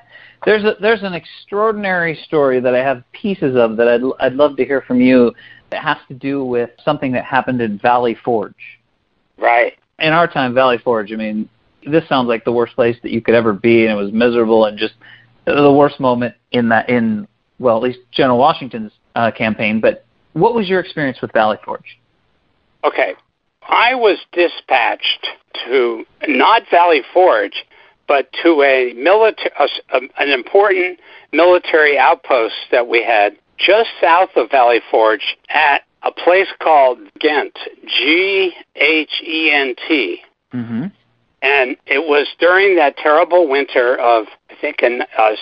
There's 0.44 0.64
a 0.64 0.74
there's 0.80 1.02
an 1.02 1.14
extraordinary 1.14 2.18
story 2.26 2.60
that 2.60 2.74
I 2.74 2.78
have 2.78 3.02
pieces 3.12 3.56
of 3.56 3.76
that 3.76 3.88
I'd 3.88 4.02
I'd 4.20 4.34
love 4.34 4.56
to 4.56 4.64
hear 4.64 4.82
from 4.82 5.00
you. 5.00 5.32
That 5.70 5.82
has 5.82 5.96
to 6.08 6.14
do 6.14 6.44
with 6.44 6.70
something 6.84 7.12
that 7.12 7.24
happened 7.24 7.60
in 7.60 7.78
Valley 7.78 8.16
Forge. 8.24 8.54
Right. 9.38 9.72
In 9.98 10.12
our 10.12 10.28
time, 10.28 10.54
Valley 10.54 10.78
Forge. 10.78 11.12
I 11.12 11.16
mean, 11.16 11.48
this 11.86 12.06
sounds 12.08 12.28
like 12.28 12.44
the 12.44 12.52
worst 12.52 12.74
place 12.74 12.96
that 13.02 13.10
you 13.10 13.20
could 13.20 13.34
ever 13.34 13.52
be, 13.52 13.86
and 13.86 13.92
it 13.98 14.02
was 14.02 14.12
miserable 14.12 14.66
and 14.66 14.78
just 14.78 14.94
the 15.46 15.72
worst 15.72 15.98
moment 15.98 16.34
in 16.52 16.68
that 16.68 16.88
in 16.88 17.26
well, 17.58 17.76
at 17.76 17.82
least 17.82 18.00
General 18.12 18.38
Washington's 18.38 18.92
uh, 19.14 19.30
campaign. 19.30 19.80
But 19.80 20.04
what 20.32 20.54
was 20.54 20.68
your 20.68 20.80
experience 20.80 21.18
with 21.20 21.32
Valley 21.32 21.56
Forge? 21.64 21.98
Okay. 22.84 23.14
I 23.66 23.94
was 23.94 24.18
dispatched 24.32 25.26
to 25.64 26.04
not 26.28 26.62
Valley 26.70 27.02
Forge, 27.12 27.64
but 28.06 28.28
to 28.42 28.62
a 28.62 28.92
military, 28.94 29.50
an 30.18 30.30
important 30.30 31.00
military 31.32 31.98
outpost 31.98 32.54
that 32.70 32.86
we 32.86 33.02
had 33.02 33.36
just 33.58 33.90
south 34.00 34.30
of 34.36 34.50
Valley 34.50 34.80
Forge 34.90 35.36
at 35.48 35.82
a 36.02 36.12
place 36.12 36.48
called 36.60 36.98
Ghent, 37.18 37.58
G 37.86 38.52
H 38.76 39.22
E 39.22 39.50
N 39.50 39.74
T. 39.88 40.20
Mm-hmm. 40.52 40.86
And 41.42 41.76
it 41.86 42.06
was 42.08 42.28
during 42.38 42.76
that 42.76 42.96
terrible 42.96 43.48
winter 43.48 43.96
of, 43.98 44.26
I 44.50 44.54
think, 44.60 44.82
in 44.82 45.02
uh, 45.18 45.36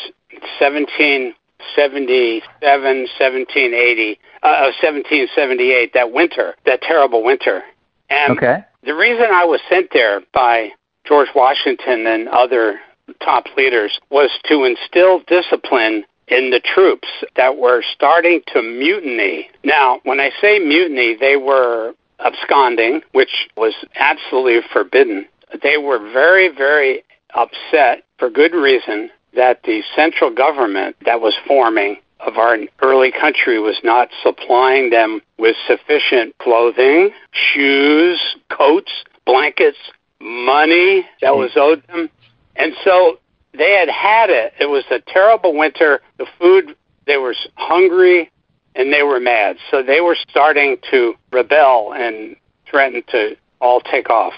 1777, 0.59 3.07
1780, 3.19 4.19
uh, 4.43 4.73
1778, 4.83 5.95
that 5.95 6.13
winter, 6.13 6.55
that 6.67 6.83
terrible 6.83 7.23
winter. 7.23 7.63
And 8.11 8.37
Okay. 8.37 8.65
the 8.83 8.95
reason 8.95 9.27
I 9.33 9.45
was 9.45 9.61
sent 9.71 9.91
there 9.93 10.23
by 10.33 10.73
George 11.05 11.29
Washington 11.35 12.07
and 12.07 12.29
other 12.29 12.81
top 13.23 13.45
leaders 13.57 13.99
was 14.11 14.31
to 14.45 14.65
instill 14.65 15.21
discipline 15.27 16.05
in 16.29 16.51
the 16.51 16.61
troops 16.61 17.09
that 17.37 17.57
were 17.57 17.83
starting 17.95 18.41
to 18.49 18.63
mutiny. 18.63 19.51
Now, 19.65 20.01
when 20.05 20.21
I 20.21 20.31
say 20.41 20.59
mutiny, 20.59 21.17
they 21.19 21.37
were 21.37 21.95
absconding, 22.21 23.03
which 23.13 23.49
was 23.57 23.75
absolutely 23.97 24.61
forbidden. 24.73 25.27
They 25.63 25.77
were 25.77 25.99
very, 25.99 26.49
very 26.49 27.05
upset 27.35 28.05
for 28.19 28.31
good 28.31 28.55
reason 28.55 29.11
that 29.35 29.63
the 29.65 29.83
central 29.97 30.31
government 30.31 30.97
that 31.05 31.21
was 31.21 31.35
forming 31.47 31.97
of 32.21 32.39
our 32.39 32.57
early 32.81 33.11
country 33.11 33.59
was 33.59 33.79
not 33.83 34.09
supplying 34.23 34.91
them 34.91 35.21
with 35.39 35.57
sufficient 35.67 36.37
clothing, 36.39 37.11
shoes, 37.33 38.21
coats, 38.49 38.93
blankets, 39.27 39.79
money 40.23 41.07
that 41.21 41.37
was 41.37 41.51
owed 41.57 41.83
them. 41.89 42.09
And 42.57 42.75
so 42.85 43.19
they 43.53 43.73
had 43.73 43.89
had 43.89 44.31
it. 44.31 44.55
It 44.59 44.67
was 44.67 44.85
a 44.91 45.01
terrible 45.01 45.57
winter. 45.57 46.01
The 46.19 46.27
food, 46.39 46.77
they 47.07 47.17
were 47.17 47.35
hungry 47.55 48.31
and 48.75 48.93
they 48.93 49.03
were 49.03 49.21
mad. 49.21 49.57
So 49.71 49.83
they 49.83 50.01
were 50.01 50.17
starting 50.31 50.79
to 50.91 51.15
rebel 51.31 51.93
and 51.95 52.37
threaten 52.67 53.03
to 53.09 53.37
all 53.61 53.81
take 53.81 54.11
off. 54.11 54.35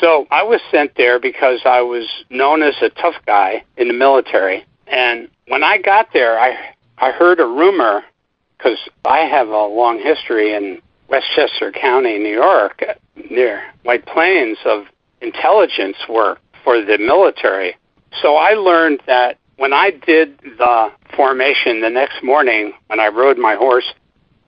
So 0.00 0.26
I 0.30 0.42
was 0.42 0.60
sent 0.70 0.96
there 0.96 1.20
because 1.20 1.60
I 1.64 1.80
was 1.80 2.08
known 2.28 2.62
as 2.62 2.74
a 2.82 2.90
tough 2.90 3.14
guy 3.26 3.64
in 3.76 3.88
the 3.88 3.94
military. 3.94 4.64
And 4.86 5.28
when 5.46 5.62
I 5.62 5.78
got 5.78 6.08
there, 6.12 6.38
I 6.38 6.74
I 6.98 7.10
heard 7.10 7.40
a 7.40 7.46
rumor 7.46 8.04
because 8.56 8.78
I 9.04 9.20
have 9.20 9.48
a 9.48 9.66
long 9.66 9.98
history 9.98 10.54
in 10.54 10.80
Westchester 11.08 11.72
County, 11.72 12.18
New 12.18 12.34
York, 12.34 12.82
near 13.30 13.62
White 13.82 14.06
Plains, 14.06 14.58
of 14.64 14.86
intelligence 15.24 15.96
work 16.08 16.38
for 16.62 16.80
the 16.84 16.98
military. 16.98 17.76
So 18.22 18.36
I 18.36 18.50
learned 18.54 19.00
that 19.06 19.38
when 19.56 19.72
I 19.72 19.90
did 19.90 20.38
the 20.58 20.90
formation 21.16 21.80
the 21.80 21.90
next 21.90 22.22
morning, 22.22 22.72
when 22.88 23.00
I 23.00 23.08
rode 23.08 23.38
my 23.38 23.54
horse 23.54 23.92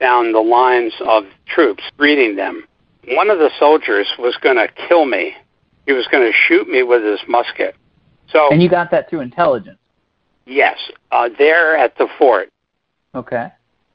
down 0.00 0.32
the 0.32 0.40
lines 0.40 0.92
of 1.06 1.24
troops, 1.46 1.82
greeting 1.96 2.36
them, 2.36 2.66
one 3.08 3.30
of 3.30 3.38
the 3.38 3.50
soldiers 3.58 4.06
was 4.18 4.36
going 4.42 4.56
to 4.56 4.68
kill 4.88 5.06
me. 5.06 5.34
He 5.86 5.92
was 5.92 6.06
going 6.08 6.24
to 6.24 6.32
shoot 6.36 6.68
me 6.68 6.82
with 6.82 7.02
his 7.04 7.20
musket. 7.28 7.76
So, 8.28 8.50
And 8.50 8.62
you 8.62 8.68
got 8.68 8.90
that 8.90 9.08
through 9.08 9.20
intelligence. 9.20 9.78
yes, 10.44 10.76
uh, 11.12 11.28
there 11.38 11.76
at 11.76 11.96
the 11.96 12.08
fort, 12.18 12.48
Okay. 13.14 13.48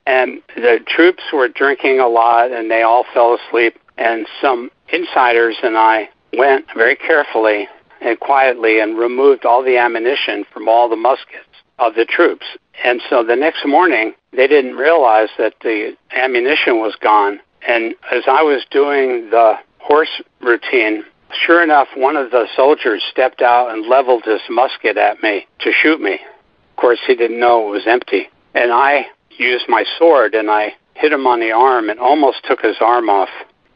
and 0.07 0.41
the 0.55 0.79
troops 0.87 1.23
were 1.33 1.47
drinking 1.49 1.99
a 1.99 2.07
lot 2.07 2.51
and 2.51 2.71
they 2.71 2.81
all 2.81 3.05
fell 3.13 3.35
asleep 3.37 3.77
and 3.97 4.25
some 4.41 4.71
insiders 4.89 5.57
and 5.61 5.77
I 5.77 6.09
went 6.37 6.65
very 6.75 6.95
carefully 6.95 7.67
and 8.01 8.19
quietly 8.19 8.79
and 8.79 8.97
removed 8.97 9.45
all 9.45 9.63
the 9.63 9.77
ammunition 9.77 10.45
from 10.51 10.67
all 10.67 10.89
the 10.89 10.95
muskets 10.95 11.45
of 11.79 11.95
the 11.95 12.05
troops. 12.05 12.45
And 12.83 13.01
so 13.09 13.23
the 13.23 13.35
next 13.35 13.65
morning 13.65 14.13
they 14.33 14.47
didn't 14.47 14.75
realize 14.75 15.29
that 15.37 15.55
the 15.61 15.95
ammunition 16.15 16.79
was 16.79 16.95
gone. 17.01 17.39
And 17.67 17.95
as 18.11 18.23
I 18.27 18.41
was 18.41 18.65
doing 18.71 19.29
the 19.29 19.55
horse 19.79 20.21
routine, 20.41 21.03
sure 21.45 21.61
enough 21.61 21.87
one 21.95 22.15
of 22.15 22.31
the 22.31 22.47
soldiers 22.55 23.03
stepped 23.11 23.41
out 23.41 23.71
and 23.71 23.87
leveled 23.87 24.23
his 24.23 24.41
musket 24.49 24.97
at 24.97 25.21
me 25.21 25.47
to 25.59 25.71
shoot 25.71 26.01
me. 26.01 26.13
Of 26.13 26.75
course 26.77 26.99
he 27.05 27.15
didn't 27.15 27.39
know 27.39 27.67
it 27.67 27.71
was 27.71 27.87
empty. 27.87 28.29
And 28.53 28.71
I 28.71 29.07
used 29.37 29.65
my 29.67 29.85
sword 29.97 30.33
and 30.33 30.49
I 30.49 30.73
hit 30.95 31.11
him 31.11 31.27
on 31.27 31.39
the 31.39 31.51
arm 31.51 31.89
and 31.89 31.99
almost 31.99 32.43
took 32.45 32.61
his 32.61 32.77
arm 32.79 33.09
off. 33.09 33.29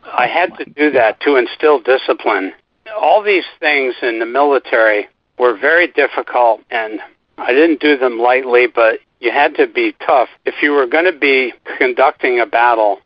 I 0.05 0.27
had 0.27 0.55
to 0.57 0.65
do 0.65 0.91
that 0.91 1.19
to 1.21 1.35
instill 1.35 1.79
discipline 1.79 2.53
all 2.93 3.23
these 3.23 3.45
things 3.59 3.95
in 4.01 4.19
the 4.19 4.25
military 4.25 5.07
were 5.37 5.57
very 5.57 5.87
difficult, 5.87 6.61
and 6.71 6.99
I 7.37 7.51
didn't 7.51 7.79
do 7.79 7.97
them 7.97 8.19
lightly, 8.19 8.67
but 8.67 8.99
you 9.19 9.31
had 9.31 9.55
to 9.55 9.67
be 9.67 9.95
tough. 10.05 10.29
If 10.45 10.55
you 10.61 10.71
were 10.71 10.87
going 10.87 11.05
to 11.05 11.17
be 11.17 11.53
conducting 11.77 12.39
a 12.39 12.45
battle, 12.45 12.99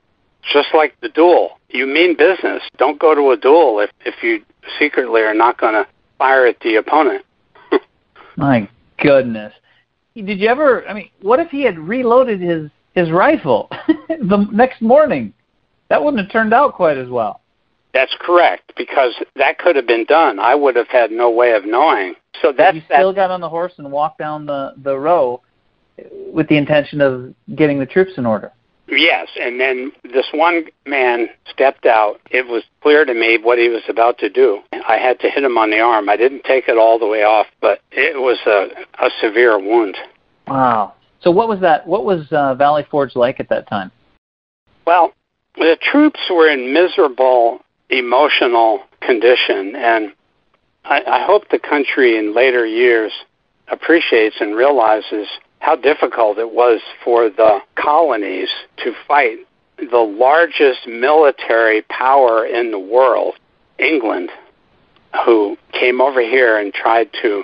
just 0.53 0.69
like 0.73 0.99
the 1.01 1.09
duel, 1.09 1.59
you 1.69 1.85
mean 1.85 2.15
business. 2.15 2.63
Don't 2.77 2.99
go 2.99 3.15
to 3.15 3.31
a 3.31 3.37
duel 3.37 3.79
if, 3.79 3.89
if 4.05 4.15
you 4.23 4.43
secretly 4.77 5.21
are 5.21 5.33
not 5.33 5.57
going 5.57 5.73
to 5.73 5.87
fire 6.17 6.45
at 6.45 6.59
the 6.61 6.75
opponent. 6.75 7.25
My 8.37 8.69
goodness. 8.97 9.53
Did 10.15 10.39
you 10.39 10.49
ever? 10.49 10.87
I 10.87 10.93
mean, 10.93 11.09
what 11.21 11.39
if 11.39 11.49
he 11.49 11.61
had 11.61 11.79
reloaded 11.79 12.41
his 12.41 12.69
his 12.93 13.09
rifle 13.09 13.69
the 14.09 14.47
next 14.51 14.81
morning? 14.81 15.33
That 15.89 16.03
wouldn't 16.03 16.21
have 16.23 16.31
turned 16.31 16.53
out 16.53 16.75
quite 16.75 16.97
as 16.97 17.09
well. 17.09 17.41
That's 17.93 18.15
correct 18.19 18.73
because 18.77 19.15
that 19.35 19.57
could 19.57 19.75
have 19.75 19.87
been 19.87 20.05
done. 20.05 20.39
I 20.39 20.53
would 20.53 20.75
have 20.75 20.87
had 20.89 21.11
no 21.11 21.31
way 21.31 21.53
of 21.53 21.65
knowing. 21.65 22.13
So 22.41 22.53
that's 22.55 22.75
you 22.75 22.81
still 22.85 23.13
got 23.13 23.31
on 23.31 23.41
the 23.41 23.49
horse 23.49 23.73
and 23.77 23.91
walked 23.91 24.19
down 24.19 24.45
the 24.45 24.73
the 24.83 24.97
row 24.97 25.41
with 26.31 26.47
the 26.47 26.57
intention 26.57 27.01
of 27.01 27.33
getting 27.55 27.79
the 27.79 27.85
troops 27.85 28.13
in 28.17 28.25
order. 28.25 28.51
Yes, 28.91 29.27
and 29.39 29.59
then 29.59 29.91
this 30.03 30.25
one 30.33 30.65
man 30.85 31.29
stepped 31.51 31.85
out. 31.85 32.19
It 32.31 32.47
was 32.47 32.63
clear 32.81 33.05
to 33.05 33.13
me 33.13 33.37
what 33.41 33.59
he 33.59 33.69
was 33.69 33.83
about 33.87 34.17
to 34.19 34.29
do. 34.29 34.61
I 34.87 34.97
had 34.97 35.19
to 35.19 35.29
hit 35.29 35.43
him 35.43 35.57
on 35.57 35.69
the 35.69 35.79
arm. 35.79 36.09
I 36.09 36.17
didn't 36.17 36.43
take 36.43 36.67
it 36.67 36.77
all 36.77 36.97
the 36.97 37.05
way 37.05 37.23
off, 37.23 37.45
but 37.61 37.81
it 37.91 38.19
was 38.19 38.39
a, 38.47 39.05
a 39.05 39.09
severe 39.21 39.59
wound. 39.59 39.95
Wow. 40.47 40.95
So 41.21 41.29
what 41.29 41.49
was 41.49 41.59
that? 41.59 41.85
What 41.85 42.05
was 42.05 42.25
uh, 42.31 42.55
Valley 42.55 42.85
Forge 42.89 43.15
like 43.15 43.39
at 43.39 43.49
that 43.49 43.67
time? 43.67 43.91
Well, 44.87 45.13
the 45.59 45.77
troops 45.81 46.19
were 46.29 46.49
in 46.49 46.73
miserable 46.73 47.59
emotional 47.89 48.81
condition, 49.01 49.75
and 49.75 50.13
I, 50.85 51.03
I 51.05 51.25
hope 51.25 51.49
the 51.49 51.59
country 51.59 52.17
in 52.17 52.33
later 52.33 52.65
years 52.65 53.11
appreciates 53.67 54.37
and 54.39 54.55
realizes 54.55 55.27
how 55.59 55.75
difficult 55.75 56.37
it 56.37 56.51
was 56.51 56.81
for 57.03 57.29
the 57.29 57.59
colonies 57.75 58.49
to 58.77 58.93
fight 59.07 59.39
the 59.77 59.97
largest 59.97 60.87
military 60.87 61.81
power 61.83 62.45
in 62.45 62.71
the 62.71 62.79
world, 62.79 63.35
England, 63.77 64.29
who 65.25 65.57
came 65.73 66.01
over 66.01 66.21
here 66.21 66.57
and 66.57 66.73
tried 66.73 67.09
to 67.21 67.43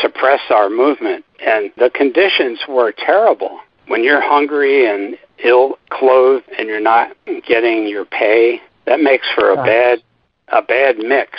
suppress 0.00 0.40
our 0.50 0.70
movement. 0.70 1.24
And 1.44 1.72
the 1.76 1.90
conditions 1.90 2.60
were 2.68 2.92
terrible. 2.92 3.58
When 3.88 4.04
you're 4.04 4.22
hungry 4.22 4.86
and 4.88 5.18
ill 5.44 5.78
clothed 5.90 6.48
and 6.58 6.68
you're 6.68 6.80
not 6.80 7.16
getting 7.46 7.86
your 7.86 8.04
pay, 8.04 8.60
that 8.86 9.00
makes 9.00 9.26
for 9.34 9.50
a 9.52 9.56
bad 9.56 10.02
a 10.48 10.62
bad 10.62 10.98
mix. 10.98 11.38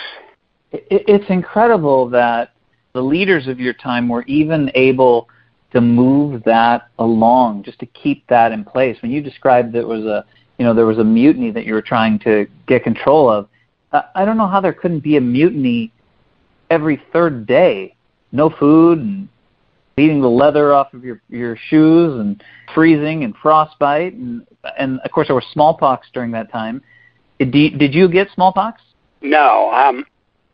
It's 0.71 1.29
incredible 1.29 2.09
that 2.09 2.53
the 2.93 3.01
leaders 3.01 3.47
of 3.47 3.59
your 3.59 3.73
time 3.73 4.09
were 4.09 4.23
even 4.23 4.71
able 4.75 5.29
to 5.71 5.81
move 5.81 6.43
that 6.45 6.89
along, 6.99 7.63
just 7.63 7.79
to 7.79 7.85
keep 7.87 8.25
that 8.27 8.51
in 8.51 8.63
place. 8.63 8.97
When 9.01 9.11
you 9.11 9.21
described 9.21 9.73
there 9.73 9.87
was 9.87 10.05
a, 10.05 10.25
you 10.57 10.65
know, 10.65 10.73
there 10.73 10.85
was 10.85 10.99
a 10.99 11.03
mutiny 11.03 11.51
that 11.51 11.65
you 11.65 11.73
were 11.73 11.81
trying 11.81 12.19
to 12.19 12.47
get 12.67 12.83
control 12.83 13.29
of, 13.29 13.49
I 14.15 14.25
don't 14.25 14.37
know 14.37 14.47
how 14.47 14.61
there 14.61 14.73
couldn't 14.73 15.01
be 15.01 15.17
a 15.17 15.21
mutiny 15.21 15.91
every 16.69 17.01
third 17.11 17.45
day. 17.45 17.95
No 18.31 18.49
food 18.49 18.99
and 18.99 19.29
beating 19.95 20.21
the 20.21 20.29
leather 20.29 20.73
off 20.73 20.93
of 20.93 21.03
your 21.03 21.21
your 21.29 21.57
shoes 21.69 22.19
and 22.19 22.43
freezing 22.73 23.23
and 23.23 23.35
frostbite 23.35 24.13
and 24.13 24.45
and 24.77 24.99
of 25.01 25.11
course 25.11 25.27
there 25.27 25.35
was 25.35 25.45
smallpox 25.51 26.07
during 26.13 26.31
that 26.31 26.51
time. 26.51 26.81
Did 27.39 27.55
you, 27.55 27.69
did 27.71 27.93
you 27.93 28.07
get 28.07 28.29
smallpox? 28.33 28.81
No, 29.21 29.71
um, 29.73 30.05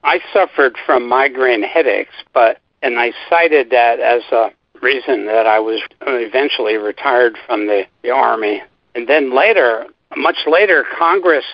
I 0.03 0.19
suffered 0.33 0.77
from 0.85 1.07
migraine 1.07 1.63
headaches, 1.63 2.13
but 2.33 2.59
and 2.81 2.97
I 2.99 3.11
cited 3.29 3.69
that 3.71 3.99
as 3.99 4.23
a 4.31 4.51
reason 4.81 5.25
that 5.25 5.45
I 5.45 5.59
was 5.59 5.81
eventually 6.01 6.77
retired 6.77 7.37
from 7.45 7.67
the, 7.67 7.83
the 8.03 8.11
Army. 8.11 8.61
And 8.95 9.07
then 9.07 9.35
later, 9.35 9.85
much 10.15 10.37
later, 10.47 10.85
Congress 10.97 11.45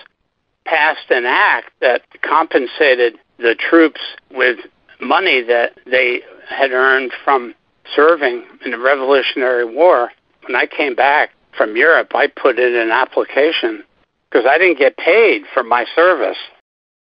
passed 0.64 1.10
an 1.10 1.24
act 1.26 1.72
that 1.80 2.02
compensated 2.22 3.18
the 3.38 3.56
troops 3.58 4.00
with 4.30 4.58
money 5.00 5.42
that 5.42 5.72
they 5.84 6.20
had 6.48 6.70
earned 6.70 7.12
from 7.24 7.54
serving 7.94 8.44
in 8.64 8.70
the 8.70 8.78
Revolutionary 8.78 9.64
War. 9.64 10.10
When 10.46 10.56
I 10.56 10.66
came 10.66 10.94
back 10.94 11.30
from 11.56 11.76
Europe, 11.76 12.12
I 12.14 12.26
put 12.28 12.58
in 12.58 12.74
an 12.74 12.90
application 12.90 13.82
because 14.30 14.46
I 14.48 14.58
didn't 14.58 14.78
get 14.78 14.96
paid 14.96 15.42
for 15.52 15.62
my 15.62 15.84
service. 15.94 16.38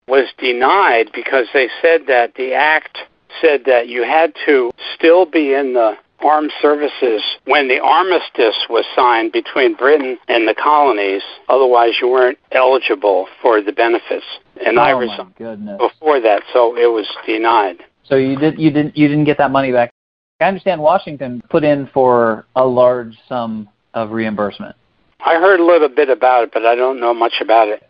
Was 0.07 0.29
denied 0.39 1.11
because 1.13 1.47
they 1.53 1.69
said 1.83 2.07
that 2.07 2.35
the 2.35 2.55
act 2.55 2.99
said 3.43 3.65
that 3.67 3.89
you 3.89 4.05
had 4.05 4.33
to 4.47 4.71
still 4.95 5.27
be 5.27 5.53
in 5.53 5.75
the 5.75 5.99
armed 6.21 6.53
services 6.61 7.23
when 7.45 7.69
the 7.69 7.79
armistice 7.79 8.57
was 8.69 8.85
signed 8.97 9.33
between 9.33 9.75
Britain 9.75 10.19
and 10.29 10.49
the 10.49 10.55
colonies. 10.55 11.23
Otherwise, 11.49 11.93
you 12.01 12.09
weren't 12.09 12.39
eligible 12.53 13.29
for 13.41 13.61
the 13.61 13.73
benefits. 13.73 14.25
And 14.65 14.79
oh 14.79 14.83
I 14.83 14.91
resigned 14.91 15.35
before 15.79 16.21
that, 16.21 16.43
so 16.53 16.77
it 16.77 16.87
was 16.87 17.07
denied. 17.27 17.79
So 18.05 18.17
you 18.17 18.37
did 18.37 18.59
you 18.59 18.71
didn't 18.71 18.97
you 18.97 19.09
didn't 19.09 19.25
get 19.25 19.39
that 19.39 19.51
money 19.51 19.73
back. 19.73 19.93
I 20.41 20.45
understand 20.45 20.81
Washington 20.81 21.43
put 21.51 21.65
in 21.65 21.89
for 21.93 22.47
a 22.55 22.65
large 22.65 23.17
sum 23.29 23.69
of 23.95 24.13
reimbursement. 24.13 24.77
I 25.19 25.35
heard 25.35 25.59
a 25.59 25.65
little 25.65 25.89
bit 25.89 26.09
about 26.11 26.45
it, 26.45 26.51
but 26.53 26.65
I 26.65 26.77
don't 26.77 27.01
know 27.01 27.13
much 27.13 27.35
about 27.41 27.69
it. 27.69 27.83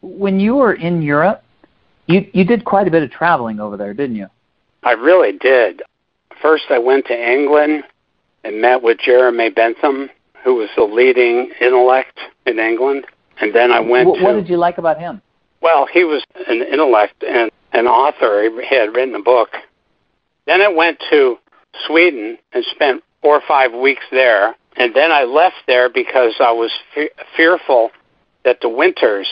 When 0.00 0.40
you 0.40 0.56
were 0.56 0.74
in 0.74 1.02
Europe, 1.02 1.44
you 2.06 2.28
you 2.32 2.44
did 2.44 2.64
quite 2.64 2.88
a 2.88 2.90
bit 2.90 3.04
of 3.04 3.12
traveling 3.12 3.60
over 3.60 3.76
there, 3.76 3.94
didn't 3.94 4.16
you? 4.16 4.26
I 4.82 4.92
really 4.92 5.38
did. 5.38 5.82
First, 6.40 6.64
I 6.70 6.78
went 6.78 7.06
to 7.06 7.14
England 7.14 7.84
and 8.42 8.60
met 8.60 8.82
with 8.82 8.98
Jeremy 8.98 9.50
Bentham, 9.50 10.10
who 10.42 10.56
was 10.56 10.68
the 10.76 10.82
leading 10.82 11.52
intellect 11.60 12.18
in 12.46 12.58
England. 12.58 13.06
And 13.40 13.54
then 13.54 13.70
I 13.70 13.78
went 13.78 14.08
what, 14.08 14.18
to. 14.18 14.24
What 14.24 14.32
did 14.32 14.48
you 14.48 14.56
like 14.56 14.78
about 14.78 14.98
him? 14.98 15.22
Well, 15.60 15.86
he 15.86 16.02
was 16.02 16.24
an 16.48 16.62
intellect 16.62 17.22
and 17.22 17.52
an 17.72 17.86
author. 17.86 18.50
He 18.68 18.74
had 18.74 18.96
written 18.96 19.14
a 19.14 19.22
book. 19.22 19.50
Then 20.46 20.60
I 20.60 20.66
went 20.66 20.98
to 21.10 21.38
Sweden 21.86 22.38
and 22.52 22.64
spent 22.70 23.02
four 23.20 23.36
or 23.36 23.42
five 23.46 23.72
weeks 23.72 24.04
there. 24.10 24.54
And 24.76 24.94
then 24.94 25.12
I 25.12 25.24
left 25.24 25.56
there 25.66 25.88
because 25.88 26.34
I 26.40 26.52
was 26.52 26.72
fe- 26.94 27.10
fearful 27.36 27.90
that 28.44 28.60
the 28.60 28.68
winters 28.68 29.28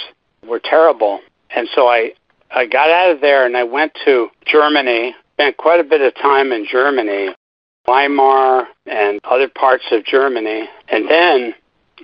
were 0.47 0.61
terrible. 0.61 1.21
And 1.51 1.69
so 1.75 1.89
I, 1.89 2.13
I 2.51 2.67
got 2.67 2.91
out 2.91 3.11
of 3.11 3.21
there 3.21 3.47
and 3.47 3.57
I 3.57 3.65
went 3.65 3.93
to 4.05 4.29
Germany 4.47 5.15
spent 5.41 5.57
quite 5.57 5.81
a 5.81 5.85
bit 5.85 6.03
of 6.03 6.15
time 6.17 6.53
in 6.53 6.67
Germany, 6.71 7.35
Weimar 7.89 8.69
and 8.85 9.19
other 9.25 9.49
parts 9.49 9.85
of 9.91 10.05
Germany. 10.05 10.69
And 10.89 11.09
then 11.09 11.55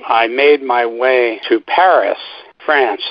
I 0.07 0.27
made 0.27 0.62
my 0.62 0.87
way 0.87 1.38
to 1.51 1.61
Paris, 1.61 2.18
France, 2.64 3.03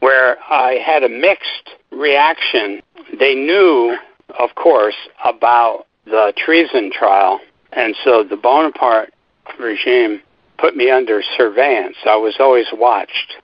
where 0.00 0.38
I 0.48 0.78
had 0.84 1.02
a 1.02 1.10
mixed 1.10 1.76
reaction. 1.90 2.80
They 3.18 3.34
knew, 3.34 3.98
of 4.38 4.54
course, 4.54 4.94
about 5.26 5.86
the 6.06 6.32
treason 6.36 6.90
trial. 6.90 7.40
And 7.72 7.94
so 8.04 8.24
the 8.24 8.36
Bonaparte 8.36 9.12
regime 9.60 10.22
put 10.58 10.76
me 10.76 10.90
under 10.90 11.22
surveillance. 11.36 11.96
I 12.06 12.16
was 12.16 12.36
always 12.38 12.66
watched. 12.72 13.34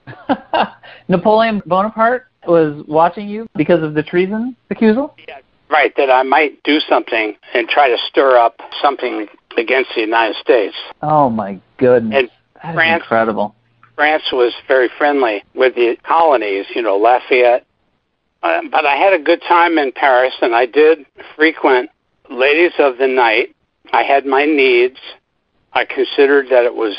Napoleon 1.08 1.62
Bonaparte 1.66 2.26
was 2.46 2.82
watching 2.88 3.28
you 3.28 3.48
because 3.54 3.82
of 3.82 3.94
the 3.94 4.02
treason 4.02 4.56
accusal? 4.70 5.12
Yeah, 5.28 5.38
Right, 5.72 5.94
that 5.96 6.10
I 6.10 6.22
might 6.22 6.62
do 6.64 6.80
something 6.80 7.34
and 7.54 7.66
try 7.66 7.88
to 7.88 7.96
stir 8.06 8.36
up 8.36 8.60
something 8.82 9.26
against 9.56 9.88
the 9.94 10.02
United 10.02 10.36
States. 10.36 10.76
Oh 11.00 11.30
my 11.30 11.58
goodness. 11.78 12.14
And 12.14 12.30
that 12.62 12.74
France, 12.74 13.00
is 13.00 13.02
incredible. 13.04 13.54
France 13.94 14.24
was 14.32 14.52
very 14.68 14.90
friendly 14.98 15.42
with 15.54 15.74
the 15.74 15.96
colonies, 16.06 16.66
you 16.74 16.82
know, 16.82 16.98
Lafayette. 16.98 17.64
Uh, 18.42 18.60
but 18.70 18.84
I 18.84 18.96
had 18.96 19.14
a 19.14 19.22
good 19.22 19.40
time 19.48 19.78
in 19.78 19.92
Paris, 19.92 20.34
and 20.42 20.54
I 20.54 20.66
did 20.66 21.06
frequent 21.36 21.88
ladies 22.30 22.72
of 22.78 22.98
the 22.98 23.06
night. 23.06 23.54
I 23.92 24.02
had 24.02 24.26
my 24.26 24.44
needs. 24.44 24.98
I 25.72 25.84
considered 25.84 26.46
that 26.50 26.64
it 26.64 26.74
was 26.74 26.96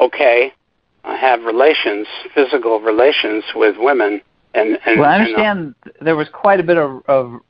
okay. 0.00 0.52
I 1.04 1.16
have 1.16 1.42
relations, 1.44 2.06
physical 2.34 2.80
relations 2.80 3.44
with 3.54 3.76
women. 3.78 4.20
And, 4.54 4.78
and 4.84 5.00
well, 5.00 5.08
I 5.08 5.16
and, 5.16 5.22
uh, 5.22 5.40
understand 5.40 5.74
there 6.00 6.16
was 6.16 6.28
quite 6.32 6.60
a 6.60 6.62
bit 6.62 6.76
of, 6.76 7.02
of 7.06 7.40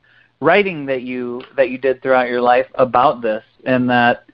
writing 0.41 0.87
that 0.87 1.03
you 1.03 1.43
that 1.57 1.71
you 1.71 1.79
did 1.79 2.03
throughout 2.03 2.29
your 2.29 2.43
life 2.43 2.67
about 2.75 3.23
this, 3.23 3.45
and 3.65 3.89
that 3.91 4.25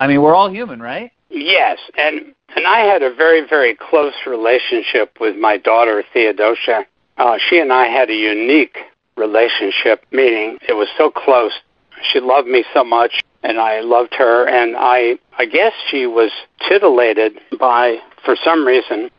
I 0.00 0.06
mean 0.06 0.22
we're 0.22 0.34
all 0.34 0.50
human, 0.50 0.80
right? 0.80 1.10
Yes, 1.30 1.78
and 1.96 2.34
and 2.54 2.66
I 2.66 2.80
had 2.80 3.02
a 3.02 3.12
very 3.14 3.46
very 3.46 3.74
close 3.74 4.14
relationship 4.26 5.18
with 5.20 5.36
my 5.36 5.56
daughter 5.56 6.04
Theodosia. 6.12 6.86
Uh, 7.16 7.38
she 7.48 7.58
and 7.58 7.72
I 7.72 7.86
had 7.86 8.10
a 8.10 8.14
unique 8.14 8.76
relationship, 9.16 10.04
meaning 10.10 10.58
it 10.68 10.74
was 10.74 10.88
so 10.96 11.10
close. 11.10 11.52
She 12.12 12.20
loved 12.20 12.48
me 12.48 12.64
so 12.74 12.84
much, 12.84 13.22
and 13.42 13.58
I 13.58 13.80
loved 13.80 14.14
her, 14.14 14.46
and 14.46 14.76
I 14.76 15.18
I 15.38 15.46
guess 15.46 15.72
she 15.90 16.06
was 16.06 16.30
titillated 16.68 17.38
by 17.58 17.98
for 18.24 18.36
some 18.44 18.66
reason 18.66 19.10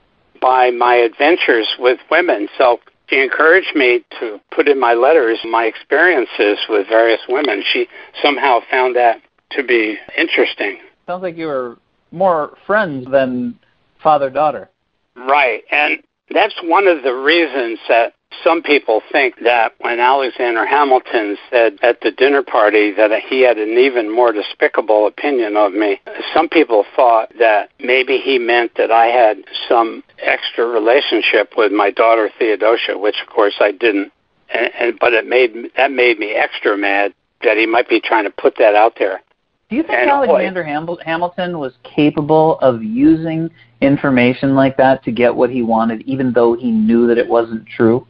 by 0.42 0.72
my 0.72 0.96
adventures 0.96 1.68
with 1.80 2.00
women. 2.12 2.48
So 2.58 2.80
she 3.08 3.22
encouraged 3.22 3.76
me 3.76 4.04
to 4.20 4.40
put 4.52 4.68
in 4.68 4.80
my 4.80 4.94
letters 4.94 5.40
my 5.46 5.66
experiences 5.66 6.58
with 6.70 6.88
various 6.88 7.22
women. 7.30 7.64
She 7.72 7.88
somehow 8.22 8.60
found 8.70 8.96
that 8.96 9.22
to 9.52 9.64
be 9.64 9.98
interesting. 10.18 10.80
Sounds 11.08 11.22
like 11.22 11.38
you 11.38 11.48
were 11.48 11.78
more 12.12 12.58
friends 12.66 13.06
than 13.12 13.60
father 14.02 14.30
daughter. 14.30 14.70
Right. 15.16 15.64
And 15.72 16.00
that's 16.32 16.56
one 16.64 16.88
of 16.88 17.04
the 17.04 17.14
reasons 17.14 17.80
that 17.88 18.14
some 18.46 18.62
people 18.62 19.02
think 19.12 19.36
that 19.44 19.74
when 19.80 20.00
Alexander 20.00 20.66
Hamilton 20.66 21.36
said 21.50 21.80
at 21.82 22.00
the 22.02 22.12
dinner 22.12 22.44
party 22.44 22.92
that 22.94 23.12
he 23.28 23.42
had 23.42 23.58
an 23.58 23.78
even 23.78 24.14
more 24.14 24.32
despicable 24.32 25.08
opinion 25.08 25.58
of 25.58 25.74
me, 25.74 26.00
some 26.34 26.48
people 26.48 26.86
thought 26.96 27.32
that 27.40 27.70
maybe 27.80 28.20
he 28.20 28.38
meant 28.38 28.72
that 28.78 28.92
I 28.92 29.08
had 29.08 29.38
some 29.68 30.04
extra 30.20 30.68
relationship 30.68 31.54
with 31.58 31.72
my 31.72 31.90
daughter 31.90 32.30
Theodosia, 32.38 32.98
which 32.98 33.16
of 33.22 33.34
course 33.34 33.56
I 33.60 33.72
didn't. 33.72 34.12
And, 34.54 34.70
and 34.80 35.00
but 35.00 35.14
it 35.14 35.26
made 35.26 35.72
that 35.76 35.92
made 35.92 36.20
me 36.20 36.34
extra 36.34 36.78
mad 36.78 37.16
that 37.44 37.58
he 37.58 37.66
might 37.66 37.90
be 37.90 38.00
trying 38.00 38.26
to 38.26 38.32
put 38.32 38.56
that 38.58 38.76
out 38.76 38.94
there. 39.00 39.22
Do 39.70 39.76
you 39.76 39.82
think 39.82 39.98
and 39.98 40.10
Alexander 40.12 40.64
boy, 40.86 40.98
Hamilton 41.04 41.58
was 41.58 41.74
capable 41.84 42.60
of 42.60 42.84
using 42.84 43.50
information 43.82 44.54
like 44.54 44.78
that 44.78 45.04
to 45.06 45.12
get 45.12 45.34
what 45.36 45.50
he 45.50 45.64
wanted, 45.64 46.04
even 46.04 46.32
though 46.32 46.56
he 46.56 46.70
knew 46.70 47.08
that 47.08 47.18
it 47.18 47.28
wasn't 47.28 47.66
true? 47.68 48.06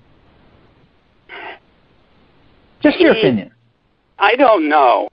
Just 2.86 3.00
your 3.00 3.14
he, 3.14 3.20
opinion. 3.22 3.52
I 4.20 4.36
don't 4.36 4.70
know. 4.70 5.10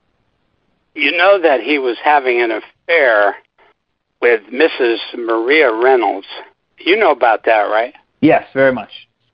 You 0.95 1.17
know 1.17 1.41
that 1.41 1.61
he 1.61 1.79
was 1.79 1.97
having 2.03 2.41
an 2.43 2.51
affair 2.51 3.37
with 4.21 4.43
Mrs. 4.53 4.99
Maria 5.17 5.73
Reynolds. 5.73 6.27
You 6.79 6.97
know 6.97 7.11
about 7.11 7.45
that, 7.47 7.63
right? 7.63 7.95
Yes, 8.21 8.47
very 8.53 8.73
much. 8.73 8.91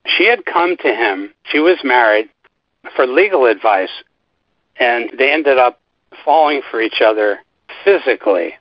She 0.07 0.27
had 0.27 0.47
come 0.47 0.77
to 0.79 0.89
him. 0.89 1.35
She 1.45 1.59
was 1.59 1.79
married 1.83 2.29
for 2.95 3.07
legal 3.07 3.45
advice, 3.45 3.91
and 4.79 5.11
they 5.19 5.33
ended 5.33 5.59
up 5.59 5.81
falling 6.25 6.63
for 6.71 6.81
each 6.81 7.03
other 7.05 7.41
physically. 7.85 8.55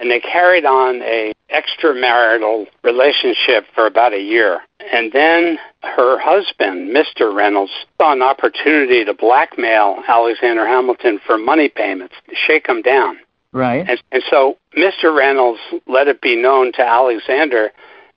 And 0.00 0.10
they 0.10 0.20
carried 0.20 0.64
on 0.64 1.02
a 1.02 1.32
extramarital 1.54 2.66
relationship 2.82 3.66
for 3.74 3.86
about 3.86 4.12
a 4.12 4.20
year. 4.20 4.60
And 4.92 5.12
then 5.12 5.58
her 5.82 6.18
husband, 6.18 6.94
Mr. 6.94 7.34
Reynolds, 7.34 7.72
saw 7.98 8.12
an 8.12 8.22
opportunity 8.22 9.04
to 9.04 9.14
blackmail 9.14 10.02
Alexander 10.06 10.66
Hamilton 10.66 11.20
for 11.26 11.38
money 11.38 11.68
payments, 11.68 12.14
to 12.28 12.34
shake 12.34 12.68
him 12.68 12.82
down. 12.82 13.18
Right. 13.52 13.88
And, 13.88 14.02
and 14.12 14.22
so 14.30 14.56
Mr. 14.76 15.14
Reynolds 15.14 15.60
let 15.86 16.08
it 16.08 16.20
be 16.20 16.36
known 16.36 16.72
to 16.72 16.86
Alexander 16.86 17.72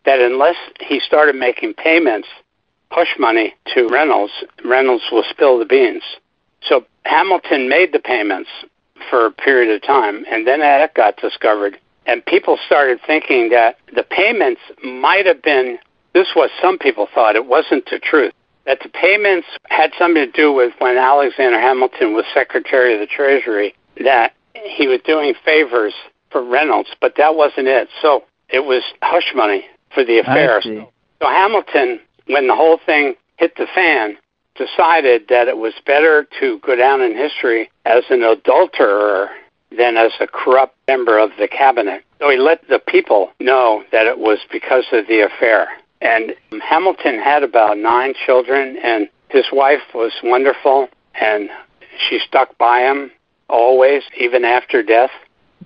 that 0.06 0.20
unless 0.20 0.56
he 0.80 1.00
started 1.00 1.36
making 1.36 1.74
payments, 1.74 2.28
push 2.92 3.08
money 3.18 3.56
to 3.74 3.88
Reynolds, 3.88 4.34
Reynolds 4.64 5.04
will 5.12 5.24
spill 5.30 5.58
the 5.58 5.66
beans. 5.66 6.04
So 6.62 6.86
Hamilton 7.06 7.68
made 7.68 7.92
the 7.94 8.00
payments 8.00 8.50
for 9.10 9.26
a 9.26 9.32
period 9.32 9.74
of 9.76 9.82
time, 9.82 10.26
and 10.30 10.48
then 10.48 10.60
that 10.60 10.94
got 10.94 11.18
discovered 11.18 11.80
and 12.06 12.26
people 12.26 12.58
started 12.66 13.00
thinking 13.06 13.50
that 13.50 13.78
the 13.96 14.04
payments 14.04 14.62
might 14.84 15.26
have 15.26 15.42
been 15.42 15.78
this 16.14 16.28
was 16.36 16.50
some 16.62 16.78
people 16.78 17.08
thought 17.14 17.36
it 17.36 17.48
wasn't 17.48 17.86
the 17.90 18.00
truth 18.00 18.34
that 18.66 18.80
the 18.82 18.90
payments 18.90 19.48
had 19.66 19.92
something 19.98 20.26
to 20.26 20.32
do 20.32 20.54
with 20.54 20.74
when 20.80 20.98
Alexander 20.98 21.60
Hamilton 21.60 22.14
was 22.14 22.26
Secretary 22.34 22.94
of 22.94 23.00
the 23.00 23.08
Treasury 23.08 23.76
that 24.04 24.34
he 24.54 24.88
was 24.88 25.02
doing 25.06 25.34
favors 25.44 25.94
for 26.32 26.44
Reynolds, 26.44 26.90
but 27.02 27.16
that 27.18 27.36
wasn't 27.36 27.68
it. 27.68 27.90
So 28.02 28.24
it 28.50 28.62
was 28.66 28.84
hush 29.02 29.34
money 29.36 29.66
for 29.94 30.06
the 30.06 30.20
affair. 30.20 30.62
So 31.22 31.28
Hamilton, 31.28 32.00
when 32.28 32.48
the 32.48 32.56
whole 32.56 32.80
thing 32.86 33.16
hit 33.38 33.56
the 33.58 33.68
fan, 33.76 34.18
decided 34.56 35.24
that 35.30 35.48
it 35.48 35.58
was 35.58 35.74
better 35.86 36.28
to 36.40 36.60
go 36.60 36.76
down 36.76 37.02
in 37.02 37.16
history 37.18 37.70
as 37.86 38.04
an 38.10 38.24
adulterer 38.24 39.30
than 39.78 39.98
as 39.98 40.12
a 40.20 40.28
corrupt 40.28 40.76
member 40.88 41.18
of 41.18 41.32
the 41.40 41.48
cabinet. 41.48 42.04
So 42.20 42.30
he 42.30 42.38
let 42.38 42.68
the 42.68 42.80
people 42.80 43.32
know 43.40 43.84
that 43.92 44.06
it 44.06 44.18
was 44.18 44.40
because 44.52 44.86
of 44.92 45.08
the 45.08 45.22
affair. 45.22 45.68
And 46.02 46.34
Hamilton 46.62 47.20
had 47.20 47.44
about 47.44 47.78
nine 47.78 48.14
children, 48.26 48.78
and 48.84 49.10
his 49.30 49.46
wife 49.52 49.82
was 49.94 50.12
wonderful, 50.24 50.90
and 51.20 51.50
she 52.08 52.20
stuck 52.28 52.58
by 52.58 52.82
him 52.82 53.12
always, 53.50 54.04
even 54.20 54.44
after 54.44 54.84
death. 54.84 55.12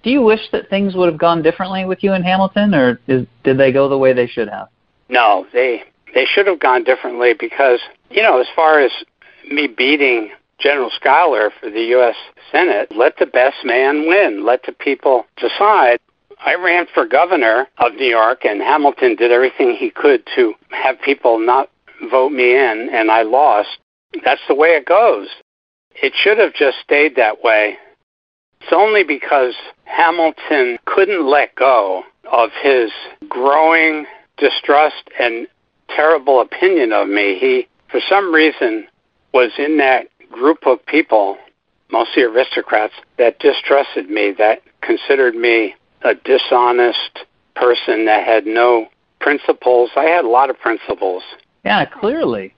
Do 0.04 0.12
you 0.12 0.22
wish 0.22 0.42
that 0.52 0.70
things 0.70 0.96
would 0.96 1.10
have 1.10 1.20
gone 1.20 1.42
differently 1.42 1.86
with 1.86 2.04
you 2.04 2.14
and 2.14 2.24
Hamilton, 2.24 2.76
or 2.76 3.00
is, 3.08 3.26
did 3.44 3.58
they 3.58 3.72
go 3.72 3.90
the 3.90 3.98
way 3.98 4.14
they 4.14 4.28
should 4.28 4.50
have? 4.50 4.68
No, 5.10 5.48
they 5.54 5.84
they 6.14 6.26
should 6.26 6.48
have 6.48 6.60
gone 6.60 6.84
differently 6.84 7.34
because 7.38 7.80
you 8.10 8.22
know, 8.22 8.40
as 8.40 8.48
far 8.56 8.80
as 8.80 8.92
me 9.50 9.68
beating 9.68 10.32
General 10.60 10.90
Schuyler 10.90 11.52
for 11.60 11.70
the 11.70 11.82
U.S. 11.82 12.16
Senate, 12.52 12.92
let 12.96 13.18
the 13.18 13.26
best 13.26 13.58
man 13.64 14.08
win. 14.08 14.46
Let 14.46 14.64
the 14.66 14.72
people 14.72 15.26
decide. 15.38 16.00
I 16.44 16.56
ran 16.56 16.86
for 16.94 17.06
governor 17.06 17.68
of 17.78 17.94
New 17.94 18.08
York, 18.08 18.46
and 18.46 18.62
Hamilton 18.62 19.16
did 19.16 19.32
everything 19.32 19.76
he 19.76 19.90
could 19.90 20.28
to 20.36 20.54
have 20.70 21.02
people 21.02 21.40
not 21.40 21.70
vote 22.10 22.32
me 22.32 22.56
in, 22.56 22.90
and 22.92 23.10
I 23.12 23.24
lost. 23.24 23.80
That's 24.24 24.42
the 24.48 24.56
way 24.56 24.70
it 24.70 24.86
goes. 24.86 25.28
It 26.02 26.14
should 26.16 26.38
have 26.38 26.54
just 26.54 26.78
stayed 26.84 27.16
that 27.16 27.44
way. 27.44 27.78
It's 28.62 28.74
only 28.74 29.04
because 29.04 29.56
Hamilton 29.86 30.78
couldn't 30.86 31.26
let 31.28 31.56
go 31.56 32.04
of 32.32 32.50
his 32.62 32.92
growing 33.30 34.06
distrust 34.38 35.10
and 35.20 35.48
terrible 35.90 36.42
opinion 36.42 36.92
of 36.92 37.08
me. 37.08 37.38
He, 37.40 37.68
for 37.90 38.00
some 38.08 38.34
reason, 38.34 38.88
was 39.34 39.52
in 39.58 39.78
that 39.78 40.08
group 40.32 40.66
of 40.66 40.86
people, 40.86 41.38
mostly 41.92 42.24
aristocrats, 42.24 42.94
that 43.18 43.40
distrusted 43.40 44.10
me, 44.10 44.34
that 44.38 44.62
considered 44.82 45.36
me 45.36 45.76
a 46.04 46.14
dishonest 46.16 47.20
person 47.56 48.06
that 48.06 48.26
had 48.26 48.46
no 48.46 48.88
principles. 49.20 49.90
I 49.96 50.04
had 50.04 50.26
a 50.26 50.30
lot 50.30 50.50
of 50.50 50.60
principles. 50.60 51.24
Yeah, 51.66 51.86
clearly. 51.86 52.54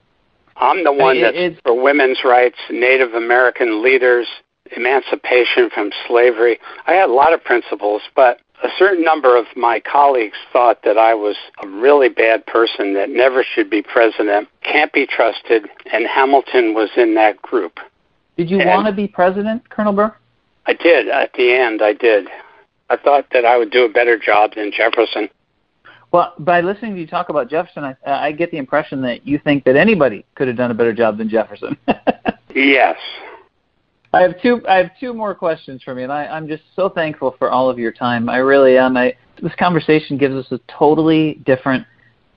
I'm 0.58 0.84
the 0.84 0.92
one 0.92 1.22
that's 1.22 1.38
it, 1.38 1.62
for 1.64 1.82
women's 1.82 2.20
rights, 2.26 2.58
Native 2.70 3.14
American 3.14 3.82
leaders, 3.82 4.28
emancipation 4.76 5.70
from 5.74 5.92
slavery. 6.08 6.60
I 6.86 6.94
had 6.94 7.10
a 7.10 7.14
lot 7.14 7.34
of 7.34 7.44
principles, 7.44 8.02
but 8.16 8.42
a 8.64 8.70
certain 8.78 9.04
number 9.04 9.38
of 9.38 9.46
my 9.56 9.80
colleagues 9.80 10.38
thought 10.52 10.84
that 10.84 10.98
I 10.98 11.14
was 11.14 11.36
a 11.64 11.68
really 11.68 12.10
bad 12.10 12.46
person 12.46 12.94
that 12.96 13.10
never 13.10 13.44
should 13.44 13.70
be 13.70 13.82
president, 13.82 14.50
can't 14.62 14.92
be 14.92 15.08
trusted, 15.08 15.68
and 15.92 16.06
Hamilton 16.08 16.74
was 16.74 16.90
in 16.98 17.16
that 17.16 17.42
group. 17.42 17.80
Did 18.38 18.50
you 18.50 18.60
and 18.60 18.70
want 18.70 18.88
to 18.88 18.94
be 18.94 19.08
president, 19.08 19.70
Colonel 19.70 19.94
Burr? 19.94 20.14
I 20.66 20.74
did. 20.74 21.08
At 21.08 21.34
the 21.34 21.54
end, 21.54 21.82
I 21.82 21.94
did. 21.94 22.28
I 22.90 22.98
thought 22.98 23.26
that 23.32 23.46
I 23.46 23.58
would 23.58 23.72
do 23.72 23.86
a 23.86 23.90
better 23.90 24.18
job 24.18 24.56
than 24.56 24.72
Jefferson. 24.72 25.30
Well, 26.12 26.34
by 26.40 26.62
listening 26.62 26.96
to 26.96 27.02
you 27.02 27.08
talk 27.08 27.30
about 27.30 27.50
Jefferson, 27.50 27.84
I, 27.84 27.96
I 28.06 28.32
get 28.32 28.52
the 28.52 28.58
impression 28.58 29.02
that 29.02 29.28
you 29.28 29.38
think 29.38 29.64
that 29.66 29.76
anybody 29.76 30.26
could 30.36 30.48
have 30.48 30.58
done 30.58 30.72
a 30.72 30.74
better 30.74 30.94
job 30.94 31.18
than 31.18 31.30
Jefferson. 31.30 31.78
yes. 32.56 32.98
I 34.12 34.22
have 34.22 34.42
two. 34.42 34.62
I 34.68 34.78
have 34.78 34.92
two 35.00 35.14
more 35.14 35.36
questions 35.36 35.84
for 35.84 35.96
you, 35.96 36.04
and 36.04 36.12
I, 36.12 36.26
I'm 36.26 36.48
just 36.48 36.64
so 36.76 36.90
thankful 36.90 37.36
for 37.38 37.52
all 37.52 37.70
of 37.70 37.78
your 37.78 37.92
time. 37.92 38.28
I 38.28 38.38
really 38.38 38.78
am. 38.78 38.98
I, 38.98 39.16
this 39.42 39.54
conversation 39.56 40.18
gives 40.18 40.34
us 40.34 40.52
a 40.52 40.60
totally 40.68 41.42
different 41.46 41.86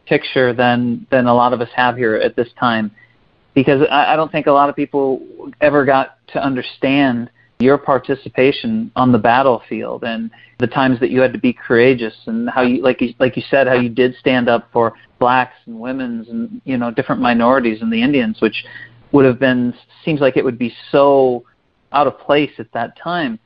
picture 0.06 0.52
than 0.52 1.06
than 1.10 1.26
a 1.26 1.34
lot 1.34 1.52
of 1.52 1.60
us 1.60 1.70
have 1.74 1.96
here 1.96 2.16
at 2.16 2.36
this 2.36 2.48
time, 2.60 2.90
because 3.54 3.86
I, 3.90 4.12
I 4.12 4.16
don't 4.16 4.30
think 4.30 4.46
a 4.46 4.52
lot 4.52 4.68
of 4.68 4.76
people 4.76 5.22
ever 5.62 5.86
got 5.86 6.18
to 6.28 6.44
understand 6.44 7.30
your 7.58 7.78
participation 7.78 8.90
on 8.96 9.12
the 9.12 9.18
battlefield 9.18 10.04
and 10.04 10.30
the 10.58 10.66
times 10.66 10.98
that 11.00 11.10
you 11.10 11.20
had 11.20 11.32
to 11.32 11.38
be 11.38 11.52
courageous 11.52 12.14
and 12.26 12.50
how 12.50 12.62
you 12.62 12.82
like 12.82 13.00
you 13.00 13.14
like 13.18 13.36
you 13.36 13.42
said 13.48 13.66
how 13.66 13.74
you 13.74 13.88
did 13.88 14.14
stand 14.16 14.48
up 14.48 14.68
for 14.72 14.92
blacks 15.20 15.54
and 15.66 15.78
women's 15.78 16.28
and 16.28 16.60
you 16.64 16.76
know 16.76 16.90
different 16.90 17.22
minorities 17.22 17.80
and 17.80 17.90
the 17.90 18.02
Indians 18.02 18.40
which 18.40 18.64
would 19.12 19.24
have 19.24 19.38
been 19.38 19.72
seems 20.04 20.20
like 20.20 20.36
it 20.36 20.44
would 20.44 20.58
be 20.58 20.74
so 20.90 21.44
out 21.92 22.06
of 22.06 22.18
place 22.18 22.52
at 22.58 22.72
that 22.72 22.96
time. 22.96 23.38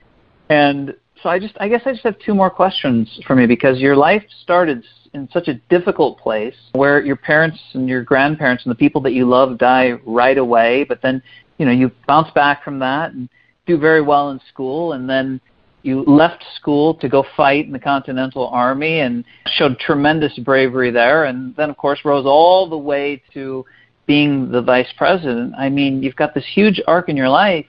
And 0.48 0.94
so 1.22 1.28
I 1.28 1.38
just 1.38 1.54
I 1.58 1.68
guess 1.68 1.82
I 1.86 1.92
just 1.92 2.04
have 2.04 2.18
two 2.18 2.34
more 2.34 2.50
questions 2.50 3.20
for 3.26 3.34
me 3.34 3.46
because 3.46 3.78
your 3.78 3.96
life 3.96 4.22
started 4.42 4.84
in 5.14 5.28
such 5.32 5.48
a 5.48 5.54
difficult 5.70 6.18
place 6.18 6.54
where 6.72 7.04
your 7.04 7.16
parents 7.16 7.58
and 7.72 7.88
your 7.88 8.02
grandparents 8.02 8.64
and 8.64 8.70
the 8.70 8.76
people 8.76 9.00
that 9.02 9.12
you 9.12 9.26
love 9.26 9.58
die 9.58 9.92
right 10.04 10.38
away, 10.38 10.84
but 10.84 11.00
then 11.02 11.22
you 11.58 11.66
know 11.66 11.72
you 11.72 11.90
bounce 12.06 12.30
back 12.32 12.62
from 12.62 12.78
that 12.78 13.12
and 13.12 13.28
do 13.66 13.78
very 13.78 14.02
well 14.02 14.30
in 14.30 14.40
school 14.52 14.92
and 14.92 15.08
then 15.08 15.40
you 15.82 16.02
left 16.02 16.44
school 16.56 16.94
to 16.94 17.08
go 17.08 17.24
fight 17.36 17.64
in 17.64 17.72
the 17.72 17.78
Continental 17.78 18.48
Army 18.48 19.00
and 19.00 19.24
showed 19.54 19.78
tremendous 19.78 20.36
bravery 20.40 20.90
there 20.90 21.24
and 21.24 21.54
then 21.56 21.70
of 21.70 21.76
course 21.76 22.00
rose 22.04 22.26
all 22.26 22.68
the 22.68 22.76
way 22.76 23.22
to 23.32 23.64
being 24.06 24.50
the 24.50 24.62
vice 24.62 24.92
president. 24.96 25.54
I 25.58 25.68
mean, 25.68 26.02
you've 26.02 26.16
got 26.16 26.34
this 26.34 26.44
huge 26.54 26.80
arc 26.86 27.08
in 27.08 27.16
your 27.16 27.28
life 27.28 27.66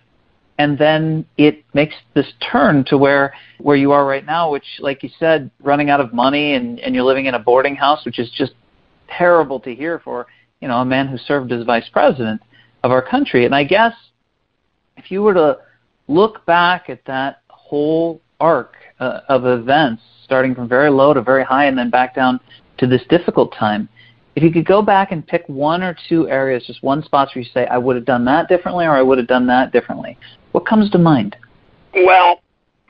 and 0.60 0.78
then 0.78 1.26
it 1.38 1.64
makes 1.74 1.96
this 2.14 2.28
turn 2.52 2.84
to 2.86 2.98
where 2.98 3.34
where 3.60 3.76
you 3.76 3.92
are 3.92 4.06
right 4.06 4.26
now 4.26 4.52
which 4.52 4.66
like 4.80 5.04
you 5.04 5.10
said 5.20 5.52
running 5.62 5.90
out 5.90 6.00
of 6.00 6.14
money 6.14 6.54
and 6.54 6.80
and 6.80 6.96
you're 6.96 7.04
living 7.04 7.26
in 7.26 7.36
a 7.36 7.40
boarding 7.40 7.76
house 7.76 8.04
which 8.06 8.20
is 8.20 8.30
just 8.32 8.54
terrible 9.08 9.60
to 9.60 9.74
hear 9.74 10.00
for 10.00 10.28
you 10.60 10.68
know, 10.68 10.78
a 10.78 10.86
man 10.86 11.08
who 11.08 11.18
served 11.18 11.52
as 11.52 11.64
vice 11.66 11.88
president 11.90 12.42
of 12.84 12.92
our 12.92 13.02
country. 13.02 13.46
And 13.46 13.54
I 13.54 13.64
guess 13.64 13.94
if 14.98 15.12
you 15.12 15.22
were 15.22 15.34
to 15.34 15.60
look 16.08 16.46
back 16.46 16.90
at 16.90 17.04
that 17.06 17.42
whole 17.50 18.22
arc 18.40 18.76
uh, 19.00 19.22
of 19.30 19.46
events, 19.46 20.02
starting 20.24 20.56
from 20.56 20.68
very 20.68 20.90
low 20.90 21.14
to 21.14 21.22
very 21.22 21.44
high 21.44 21.66
and 21.66 21.78
then 21.78 21.90
back 21.90 22.16
down 22.16 22.40
to 22.80 22.88
this 22.88 23.02
difficult 23.10 23.54
time, 23.54 23.88
if 24.36 24.44
you 24.44 24.52
could 24.52 24.66
go 24.66 24.82
back 24.82 25.12
and 25.12 25.26
pick 25.26 25.44
one 25.48 25.82
or 25.82 25.96
two 26.08 26.30
areas, 26.30 26.64
just 26.68 26.84
one 26.84 27.04
spot 27.04 27.30
where 27.34 27.44
you 27.44 27.50
say, 27.54 27.66
I 27.68 27.78
would 27.78 27.96
have 27.96 28.06
done 28.06 28.24
that 28.26 28.48
differently 28.48 28.86
or 28.86 28.92
I 28.92 29.02
would 29.02 29.18
have 29.18 29.28
done 29.28 29.48
that 29.48 29.72
differently, 29.72 30.18
what 30.58 30.66
comes 30.66 30.90
to 30.90 30.98
mind? 30.98 31.36
Well, 31.94 32.42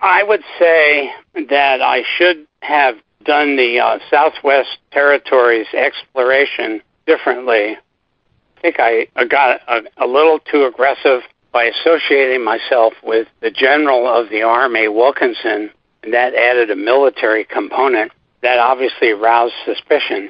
I 0.01 0.24
would 0.24 0.41
say 0.57 1.11
that 1.49 1.82
I 1.82 2.03
should 2.18 2.47
have 2.61 2.95
done 3.26 3.57
the 3.57 3.82
uh, 3.82 3.99
Southwest 4.09 4.78
Territories 4.91 5.68
exploration 5.74 6.82
differently. 7.05 7.76
I 7.76 8.61
think 8.61 8.78
I, 8.80 9.07
I 9.18 9.26
got 9.26 9.59
a, 9.68 9.82
a 9.97 10.07
little 10.07 10.39
too 10.39 10.63
aggressive 10.63 11.24
by 11.51 11.65
associating 11.65 12.41
myself 12.41 12.93
with 13.03 13.28
the 13.41 13.51
general 13.51 14.07
of 14.07 14.30
the 14.30 14.43
Army, 14.43 14.88
Wilkinson, 14.88 15.70
and 16.03 16.13
that 16.13 16.36
added 16.36 16.72
a 16.72 16.76
military 16.78 17.43
component 17.43 18.13
that 18.43 18.59
obviously 18.59 19.11
aroused 19.11 19.55
suspicion. 19.65 20.30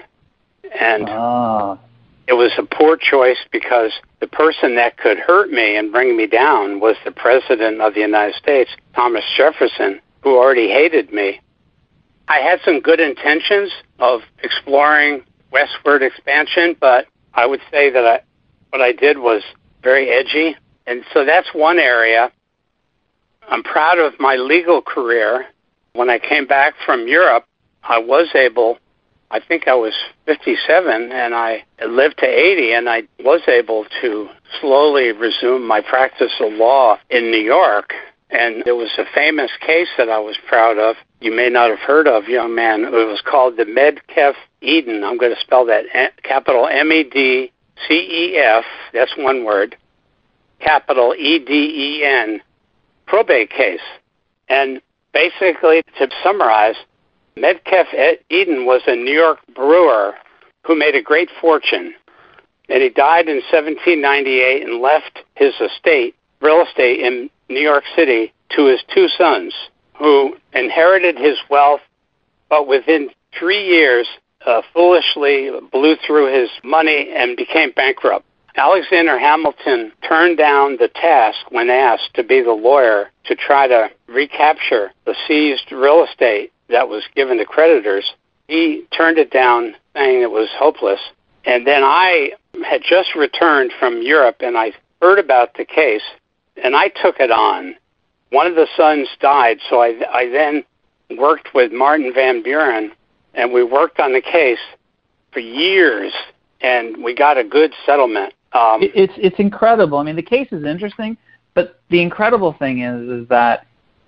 And 0.80 1.06
Ah, 1.08 1.78
it 2.28 2.34
was 2.34 2.52
a 2.58 2.64
poor 2.64 2.98
choice 2.98 3.38
because 3.52 3.92
the 4.20 4.28
person 4.28 4.76
that 4.76 4.98
could 4.98 5.18
hurt 5.18 5.50
me 5.50 5.78
and 5.78 5.92
bring 5.92 6.18
me 6.18 6.28
down 6.28 6.82
was 6.82 6.98
the 7.06 7.12
President 7.12 7.82
of 7.82 7.94
the 7.94 8.02
United 8.02 8.36
States, 8.36 8.70
Thomas 8.94 9.24
Jefferson, 9.38 10.02
who 10.22 10.38
already 10.38 10.68
hated 10.68 11.14
me. 11.14 11.40
I 12.28 12.40
had 12.40 12.60
some 12.66 12.82
good 12.82 13.00
intentions 13.00 13.72
of 14.00 14.22
exploring 14.44 15.24
westward 15.52 16.04
expansion, 16.04 16.76
but 16.80 17.08
I 17.34 17.46
would 17.46 17.62
say 17.72 17.90
that 17.90 18.06
I, 18.06 18.20
what 18.72 18.82
I 18.82 18.92
did 18.92 19.20
was 19.20 19.42
very 19.82 20.10
edgy. 20.10 20.58
And 20.86 21.04
so 21.14 21.24
that's 21.24 21.48
one 21.54 21.80
area. 21.80 22.30
I'm 23.48 23.64
proud 23.64 24.00
of 24.00 24.20
my 24.20 24.36
legal 24.36 24.82
career. 24.82 25.46
When 25.94 26.10
I 26.10 26.20
came 26.20 26.46
back 26.46 26.74
from 26.86 27.08
Europe, 27.08 27.46
I 27.84 28.00
was 28.00 28.28
able 28.36 28.80
I 29.30 29.40
think 29.40 29.68
I 29.68 29.76
was 29.76 29.94
57 30.26 31.12
and 31.12 31.36
I 31.36 31.66
lived 31.86 32.20
to 32.20 32.26
80 32.26 32.74
and 32.74 32.90
I 32.90 33.04
was 33.20 33.42
able 33.48 33.86
to 34.02 34.30
slowly 34.62 35.12
resume 35.12 35.68
my 35.68 35.82
practice 35.82 36.32
of 36.40 36.54
law 36.54 36.98
in 37.10 37.30
New 37.32 37.42
York. 37.42 37.94
And 38.30 38.64
there 38.66 38.76
was 38.76 38.92
a 38.98 39.06
famous 39.14 39.52
case 39.62 39.88
that 39.98 40.10
I 40.10 40.20
was 40.20 40.38
proud 40.48 40.78
of. 40.78 40.96
You 41.22 41.36
may 41.36 41.50
not 41.50 41.70
have 41.70 41.80
heard 41.80 42.08
of, 42.08 42.28
young 42.28 42.56
man. 42.56 42.84
It 42.84 42.92
was 42.92 43.22
called 43.26 43.58
the 43.58 43.64
Medcef 43.64 44.34
Eden. 44.62 45.04
I'm 45.04 45.18
going 45.18 45.34
to 45.34 45.42
spell 45.42 45.66
that 45.66 45.86
capital 46.24 46.68
M 46.68 46.92
E 46.92 47.04
D 47.04 47.52
C 47.88 47.94
E 47.94 48.38
F. 48.38 48.66
That's 48.94 49.14
one 49.18 49.46
word. 49.46 49.78
Capital 50.60 51.16
E 51.18 51.40
D 51.40 51.54
E 51.54 52.06
N. 52.06 52.42
Probate 53.06 53.50
case. 53.50 53.80
And 54.50 54.82
basically, 55.14 55.82
to 55.98 56.10
summarize, 56.24 56.76
Medcef 57.38 58.18
Eden 58.30 58.66
was 58.66 58.82
a 58.88 58.96
New 58.96 59.14
York 59.14 59.40
brewer 59.54 60.16
who 60.66 60.76
made 60.76 60.96
a 60.96 61.02
great 61.02 61.30
fortune. 61.40 61.94
And 62.70 62.82
he 62.82 62.90
died 62.90 63.30
in 63.30 63.38
1798 63.38 64.64
and 64.64 64.82
left 64.82 65.20
his 65.36 65.54
estate, 65.62 66.16
real 66.42 66.64
estate 66.64 67.00
in 67.00 67.30
New 67.48 67.62
York 67.62 67.84
City, 67.96 68.34
to 68.56 68.66
his 68.66 68.82
two 68.94 69.08
sons, 69.08 69.54
who 69.98 70.36
inherited 70.54 71.18
his 71.18 71.38
wealth, 71.50 71.82
but 72.50 72.68
within 72.68 73.10
three 73.38 73.66
years 73.66 74.08
uh, 74.46 74.62
foolishly 74.74 75.50
blew 75.72 75.96
through 76.06 76.34
his 76.34 76.50
money 76.64 77.12
and 77.14 77.38
became 77.38 77.72
bankrupt. 77.72 78.26
Alexander 78.56 79.20
Hamilton 79.20 79.92
turned 80.08 80.38
down 80.38 80.78
the 80.78 80.88
task 80.88 81.38
when 81.52 81.70
asked 81.70 82.14
to 82.16 82.24
be 82.24 82.42
the 82.42 82.52
lawyer 82.52 83.12
to 83.26 83.36
try 83.36 83.68
to 83.68 83.90
recapture 84.08 84.92
the 85.06 85.16
seized 85.28 85.72
real 85.72 86.04
estate 86.04 86.52
that 86.70 86.90
was 86.90 87.04
given 87.16 87.38
to 87.38 87.46
creditors. 87.46 88.14
He 88.48 88.84
turned 88.96 89.18
it 89.18 89.32
down, 89.32 89.76
saying 89.96 90.22
it 90.22 90.32
was 90.32 90.50
hopeless. 90.58 91.00
And 91.46 91.66
then 91.66 91.84
I 91.84 92.32
had 92.66 92.82
just 92.82 93.16
returned 93.16 93.72
from 93.80 94.02
Europe 94.02 94.38
and 94.40 94.58
I 94.58 94.74
heard 95.02 95.20
about 95.20 95.54
the 95.56 95.66
case 95.66 96.02
and 96.62 96.76
I 96.76 96.90
took 96.90 97.20
it 97.20 97.32
on. 97.32 97.76
One 98.32 98.48
of 98.48 98.56
the 98.56 98.68
sons 98.76 99.08
died, 99.22 99.60
so 99.70 99.82
I, 99.82 100.00
I 100.12 100.30
then 100.30 100.64
worked 101.18 101.54
with 101.54 101.72
Martin 101.72 102.12
Van 102.14 102.44
Buren 102.44 102.92
and 103.34 103.54
we 103.54 103.64
worked 103.64 104.00
on 104.00 104.12
the 104.12 104.22
case 104.22 104.60
for 105.32 105.40
years 105.40 106.12
and 106.62 107.04
we 107.04 107.14
got 107.14 107.38
a 107.38 107.44
good 107.44 107.74
settlement. 107.86 108.34
Um, 108.54 108.80
it's 108.82 109.14
it's 109.18 109.40
incredible. 109.40 109.98
I 109.98 110.04
mean, 110.04 110.16
the 110.16 110.24
case 110.24 110.48
is 110.52 110.64
interesting, 110.64 111.18
but 111.54 111.80
the 111.90 112.02
incredible 112.02 112.54
thing 112.54 112.82
is 112.82 113.22
is 113.22 113.28
that 113.28 113.67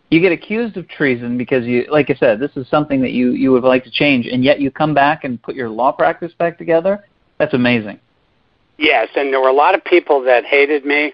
you 0.09 0.19
get 0.19 0.31
accused 0.31 0.75
of 0.77 0.87
treason 0.87 1.37
because 1.37 1.65
you, 1.65 1.85
like 1.91 2.09
I 2.09 2.15
said, 2.15 2.39
this 2.39 2.51
is 2.55 2.67
something 2.67 3.01
that 3.01 3.11
you 3.11 3.31
you 3.31 3.51
would 3.51 3.63
like 3.63 3.83
to 3.83 3.91
change, 3.91 4.25
and 4.25 4.43
yet 4.43 4.59
you 4.59 4.71
come 4.71 4.93
back 4.93 5.23
and 5.23 5.41
put 5.41 5.55
your 5.55 5.69
law 5.69 5.91
practice 5.91 6.33
back 6.33 6.57
together. 6.57 7.05
That's 7.37 7.53
amazing. 7.53 7.99
Yes, 8.77 9.09
and 9.15 9.31
there 9.31 9.41
were 9.41 9.49
a 9.49 9.53
lot 9.53 9.75
of 9.75 9.83
people 9.83 10.21
that 10.23 10.45
hated 10.45 10.85
me. 10.85 11.13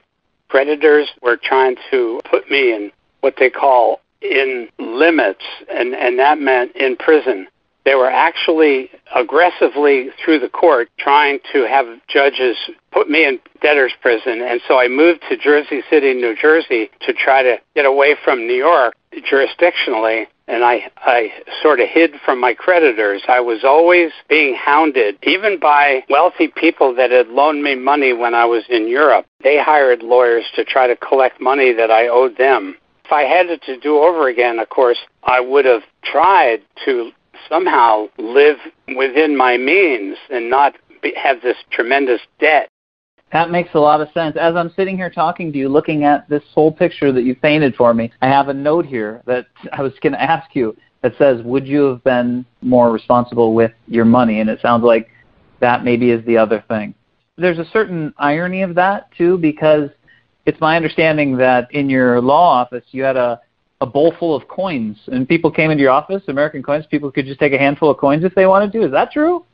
Predators 0.49 1.09
were 1.21 1.37
trying 1.37 1.75
to 1.91 2.21
put 2.29 2.49
me 2.49 2.73
in 2.73 2.91
what 3.21 3.35
they 3.37 3.49
call 3.49 4.01
in 4.21 4.69
limits, 4.79 5.43
and 5.71 5.93
and 5.93 6.17
that 6.19 6.39
meant 6.39 6.75
in 6.75 6.95
prison. 6.95 7.47
They 7.85 7.93
were 7.93 8.09
actually 8.09 8.89
aggressively 9.15 10.09
through 10.23 10.39
the 10.39 10.49
court 10.49 10.89
trying 10.97 11.39
to 11.53 11.67
have 11.67 11.85
judges 12.07 12.57
put 12.91 13.09
me 13.09 13.25
in 13.25 13.39
debtor's 13.61 13.93
prison. 14.01 14.41
And 14.41 14.59
so 14.67 14.79
I 14.79 14.87
moved 14.87 15.21
to 15.29 15.37
Jersey 15.37 15.81
City, 15.89 16.13
New 16.13 16.35
Jersey 16.35 16.89
to 17.01 17.13
try 17.13 17.43
to 17.43 17.57
get 17.75 17.85
away 17.85 18.15
from 18.23 18.47
New 18.47 18.55
York 18.55 18.95
jurisdictionally. 19.13 20.25
And 20.47 20.63
I, 20.63 20.91
I 20.97 21.31
sort 21.61 21.79
of 21.79 21.87
hid 21.87 22.15
from 22.23 22.39
my 22.39 22.53
creditors. 22.53 23.23
I 23.27 23.39
was 23.39 23.63
always 23.63 24.11
being 24.29 24.55
hounded, 24.55 25.17
even 25.23 25.59
by 25.59 26.03
wealthy 26.09 26.47
people 26.47 26.93
that 26.95 27.11
had 27.11 27.27
loaned 27.27 27.63
me 27.63 27.75
money 27.75 28.13
when 28.13 28.33
I 28.33 28.45
was 28.45 28.63
in 28.69 28.87
Europe. 28.87 29.25
They 29.43 29.59
hired 29.59 30.01
lawyers 30.01 30.45
to 30.55 30.63
try 30.63 30.87
to 30.87 30.95
collect 30.95 31.39
money 31.41 31.71
that 31.73 31.91
I 31.91 32.07
owed 32.07 32.37
them. 32.37 32.77
If 33.05 33.11
I 33.11 33.23
had 33.23 33.47
it 33.47 33.61
to 33.63 33.79
do 33.79 33.97
over 33.97 34.27
again, 34.27 34.57
of 34.59 34.69
course, 34.69 34.97
I 35.23 35.39
would 35.39 35.65
have 35.65 35.83
tried 36.03 36.61
to 36.85 37.11
somehow 37.49 38.07
live 38.17 38.57
within 38.95 39.35
my 39.35 39.57
means 39.57 40.17
and 40.29 40.49
not 40.49 40.75
be, 41.01 41.13
have 41.15 41.41
this 41.41 41.57
tremendous 41.71 42.21
debt. 42.39 42.69
That 43.31 43.51
makes 43.51 43.71
a 43.73 43.79
lot 43.79 44.01
of 44.01 44.07
sense. 44.13 44.37
As 44.37 44.55
I'm 44.55 44.71
sitting 44.75 44.97
here 44.97 45.09
talking 45.09 45.51
to 45.51 45.57
you, 45.57 45.67
looking 45.67 46.03
at 46.03 46.29
this 46.29 46.43
whole 46.53 46.71
picture 46.71 47.11
that 47.11 47.23
you 47.23 47.35
painted 47.35 47.75
for 47.75 47.93
me, 47.93 48.11
I 48.21 48.27
have 48.27 48.49
a 48.49 48.53
note 48.53 48.85
here 48.85 49.21
that 49.25 49.47
I 49.73 49.81
was 49.81 49.93
going 50.01 50.13
to 50.13 50.21
ask 50.21 50.55
you 50.55 50.75
that 51.01 51.13
says, 51.17 51.43
Would 51.43 51.67
you 51.67 51.83
have 51.83 52.03
been 52.03 52.45
more 52.61 52.91
responsible 52.91 53.53
with 53.53 53.71
your 53.87 54.05
money? 54.05 54.39
And 54.39 54.49
it 54.49 54.61
sounds 54.61 54.83
like 54.83 55.09
that 55.59 55.83
maybe 55.83 56.11
is 56.11 56.25
the 56.25 56.37
other 56.37 56.63
thing. 56.67 56.93
There's 57.37 57.59
a 57.59 57.69
certain 57.71 58.13
irony 58.17 58.61
of 58.61 58.75
that, 58.75 59.09
too, 59.17 59.37
because 59.37 59.89
it's 60.45 60.59
my 60.61 60.75
understanding 60.75 61.37
that 61.37 61.71
in 61.71 61.89
your 61.89 62.21
law 62.21 62.61
office 62.61 62.85
you 62.91 63.03
had 63.03 63.17
a 63.17 63.41
a 63.81 63.85
bowl 63.85 64.13
full 64.17 64.35
of 64.35 64.47
coins, 64.47 64.97
and 65.07 65.27
people 65.27 65.51
came 65.51 65.71
into 65.71 65.81
your 65.81 65.91
office, 65.91 66.23
American 66.27 66.63
coins. 66.63 66.85
People 66.85 67.11
could 67.11 67.25
just 67.25 67.39
take 67.39 67.53
a 67.53 67.57
handful 67.57 67.89
of 67.89 67.97
coins 67.97 68.23
if 68.23 68.33
they 68.35 68.45
wanted 68.45 68.71
to. 68.71 68.83
Is 68.83 68.91
that 68.91 69.11
true? 69.11 69.45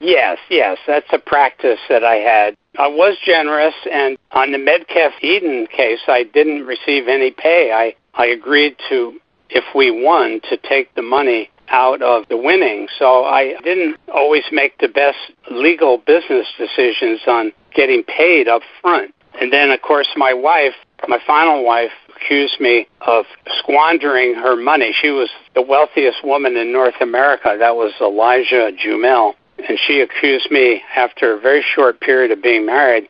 Yes, 0.00 0.38
yes, 0.48 0.78
that's 0.86 1.06
a 1.12 1.18
practice 1.18 1.80
that 1.88 2.04
I 2.04 2.16
had. 2.16 2.56
I 2.78 2.86
was 2.86 3.16
generous, 3.24 3.74
and 3.90 4.16
on 4.32 4.52
the 4.52 4.58
Medcef 4.58 5.12
Eden 5.22 5.66
case, 5.66 6.00
I 6.06 6.22
didn't 6.22 6.66
receive 6.66 7.08
any 7.08 7.30
pay. 7.32 7.72
I 7.72 7.94
I 8.14 8.26
agreed 8.26 8.76
to, 8.88 9.20
if 9.50 9.64
we 9.74 9.90
won, 9.90 10.40
to 10.50 10.56
take 10.56 10.94
the 10.94 11.02
money 11.02 11.50
out 11.68 12.02
of 12.02 12.28
the 12.28 12.36
winning. 12.36 12.88
So 12.98 13.24
I 13.24 13.54
didn't 13.62 13.96
always 14.12 14.44
make 14.50 14.78
the 14.78 14.88
best 14.88 15.18
legal 15.50 15.98
business 15.98 16.46
decisions 16.56 17.20
on 17.26 17.52
getting 17.74 18.02
paid 18.04 18.48
up 18.48 18.62
front. 18.80 19.14
And 19.40 19.52
then, 19.52 19.70
of 19.70 19.80
course, 19.82 20.08
my 20.16 20.34
wife, 20.34 20.74
my 21.06 21.18
final 21.26 21.64
wife, 21.64 21.92
accused 22.16 22.60
me 22.60 22.86
of 23.02 23.24
squandering 23.58 24.34
her 24.34 24.56
money. 24.56 24.94
She 25.00 25.10
was 25.10 25.30
the 25.54 25.62
wealthiest 25.62 26.24
woman 26.24 26.56
in 26.56 26.72
North 26.72 27.00
America. 27.00 27.56
That 27.58 27.76
was 27.76 27.92
Eliza 28.00 28.72
Jumel. 28.84 29.34
And 29.68 29.78
she 29.86 30.00
accused 30.00 30.50
me 30.50 30.82
after 30.96 31.34
a 31.34 31.40
very 31.40 31.64
short 31.74 32.00
period 32.00 32.30
of 32.30 32.42
being 32.42 32.66
married. 32.66 33.08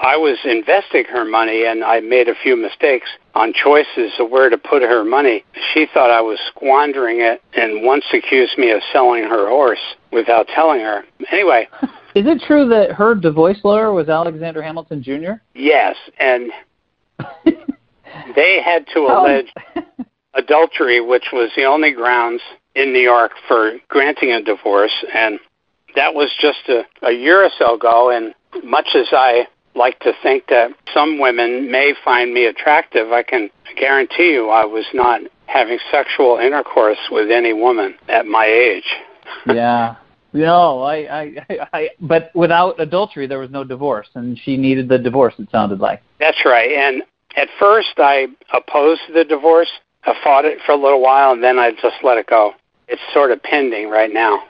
I 0.00 0.16
was 0.16 0.38
investing 0.44 1.04
her 1.06 1.24
money 1.24 1.64
and 1.66 1.84
I 1.84 2.00
made 2.00 2.28
a 2.28 2.34
few 2.34 2.56
mistakes 2.56 3.08
on 3.34 3.52
choices 3.52 4.12
of 4.18 4.30
where 4.30 4.48
to 4.48 4.56
put 4.56 4.82
her 4.82 5.04
money. 5.04 5.44
She 5.74 5.86
thought 5.92 6.10
I 6.10 6.20
was 6.20 6.38
squandering 6.48 7.20
it 7.20 7.42
and 7.54 7.84
once 7.84 8.04
accused 8.12 8.56
me 8.56 8.70
of 8.70 8.82
selling 8.92 9.24
her 9.24 9.48
horse 9.48 9.80
without 10.12 10.48
telling 10.48 10.80
her. 10.80 11.04
Anyway. 11.30 11.68
Is 12.14 12.26
it 12.26 12.42
true 12.46 12.68
that 12.68 12.92
her 12.92 13.14
divorce 13.14 13.58
lawyer 13.62 13.92
was 13.92 14.08
Alexander 14.08 14.62
Hamilton 14.62 15.02
Jr.? 15.02 15.34
Yes, 15.54 15.96
and 16.18 16.50
they 18.34 18.60
had 18.64 18.86
to 18.94 19.06
oh. 19.08 19.24
allege 19.24 19.52
adultery, 20.34 21.00
which 21.00 21.26
was 21.32 21.50
the 21.56 21.64
only 21.64 21.92
grounds 21.92 22.42
in 22.74 22.92
New 22.92 23.00
York 23.00 23.32
for 23.46 23.74
granting 23.88 24.32
a 24.32 24.42
divorce, 24.42 25.04
and 25.14 25.38
that 25.94 26.14
was 26.14 26.30
just 26.40 26.68
a, 26.68 26.82
a 27.06 27.12
year 27.12 27.44
or 27.44 27.50
so 27.58 27.74
ago. 27.74 28.10
And 28.10 28.34
much 28.64 28.88
as 28.94 29.08
I 29.12 29.46
like 29.74 29.98
to 30.00 30.12
think 30.22 30.44
that 30.48 30.70
some 30.92 31.20
women 31.20 31.70
may 31.70 31.94
find 32.04 32.32
me 32.32 32.46
attractive, 32.46 33.12
I 33.12 33.22
can 33.22 33.50
guarantee 33.76 34.32
you 34.32 34.50
I 34.50 34.64
was 34.64 34.86
not 34.92 35.20
having 35.46 35.78
sexual 35.90 36.38
intercourse 36.38 36.98
with 37.10 37.30
any 37.30 37.52
woman 37.52 37.94
at 38.08 38.26
my 38.26 38.46
age. 38.46 38.84
yeah. 39.46 39.96
No, 40.32 40.82
I, 40.82 40.94
I, 41.20 41.46
I, 41.72 41.90
but 42.00 42.30
without 42.34 42.80
adultery, 42.80 43.26
there 43.26 43.38
was 43.38 43.50
no 43.50 43.64
divorce, 43.64 44.08
and 44.14 44.38
she 44.38 44.56
needed 44.56 44.88
the 44.88 44.98
divorce. 44.98 45.34
It 45.38 45.48
sounded 45.50 45.80
like. 45.80 46.02
That's 46.18 46.44
right. 46.44 46.70
And 46.72 47.02
at 47.36 47.48
first, 47.58 47.94
I 47.98 48.28
opposed 48.52 49.02
the 49.14 49.24
divorce. 49.24 49.70
I 50.04 50.14
fought 50.24 50.44
it 50.44 50.58
for 50.64 50.72
a 50.72 50.76
little 50.76 51.02
while, 51.02 51.32
and 51.32 51.42
then 51.42 51.58
I 51.58 51.72
just 51.72 51.96
let 52.02 52.18
it 52.18 52.26
go. 52.26 52.52
It's 52.88 53.02
sort 53.12 53.30
of 53.30 53.42
pending 53.42 53.88
right 53.88 54.12
now. 54.12 54.44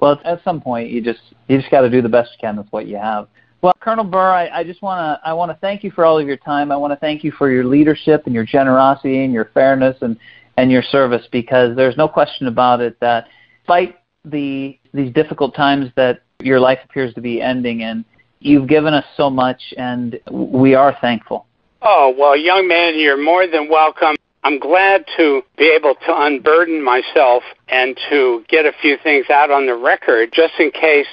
Well, 0.00 0.20
at 0.24 0.42
some 0.42 0.60
point, 0.60 0.90
you 0.90 1.00
just 1.00 1.20
you 1.46 1.58
just 1.58 1.70
got 1.70 1.82
to 1.82 1.90
do 1.90 2.02
the 2.02 2.08
best 2.08 2.32
you 2.32 2.38
can 2.40 2.56
with 2.56 2.66
what 2.70 2.86
you 2.88 2.96
have. 2.96 3.28
Well, 3.62 3.72
Colonel 3.78 4.04
Burr, 4.04 4.32
I, 4.32 4.48
I 4.48 4.64
just 4.64 4.82
want 4.82 4.98
to 4.98 5.28
I 5.28 5.32
want 5.32 5.52
to 5.52 5.58
thank 5.58 5.84
you 5.84 5.92
for 5.92 6.04
all 6.04 6.18
of 6.18 6.26
your 6.26 6.36
time. 6.36 6.72
I 6.72 6.76
want 6.76 6.92
to 6.92 6.96
thank 6.96 7.22
you 7.22 7.30
for 7.30 7.50
your 7.50 7.64
leadership 7.64 8.24
and 8.26 8.34
your 8.34 8.44
generosity 8.44 9.24
and 9.24 9.32
your 9.32 9.50
fairness 9.54 9.96
and 10.00 10.18
and 10.56 10.70
your 10.72 10.82
service 10.82 11.26
because 11.30 11.76
there's 11.76 11.96
no 11.96 12.08
question 12.08 12.48
about 12.48 12.80
it 12.80 12.98
that 13.00 13.28
despite 13.60 13.96
the 14.24 14.78
these 14.92 15.12
difficult 15.12 15.54
times 15.54 15.90
that 15.96 16.22
your 16.40 16.60
life 16.60 16.78
appears 16.84 17.14
to 17.14 17.20
be 17.20 17.40
ending 17.40 17.80
in, 17.80 18.04
you've 18.40 18.68
given 18.68 18.94
us 18.94 19.04
so 19.16 19.30
much 19.30 19.60
and 19.76 20.18
we 20.30 20.74
are 20.74 20.96
thankful. 21.00 21.46
Oh, 21.80 22.14
well, 22.16 22.36
young 22.36 22.68
man, 22.68 22.98
you're 22.98 23.22
more 23.22 23.46
than 23.46 23.68
welcome. 23.68 24.16
I'm 24.44 24.58
glad 24.58 25.04
to 25.16 25.42
be 25.56 25.72
able 25.74 25.94
to 25.94 26.22
unburden 26.22 26.82
myself 26.82 27.42
and 27.68 27.98
to 28.10 28.44
get 28.48 28.66
a 28.66 28.72
few 28.80 28.96
things 29.02 29.26
out 29.30 29.50
on 29.50 29.66
the 29.66 29.74
record 29.74 30.30
just 30.32 30.54
in 30.58 30.70
case 30.72 31.06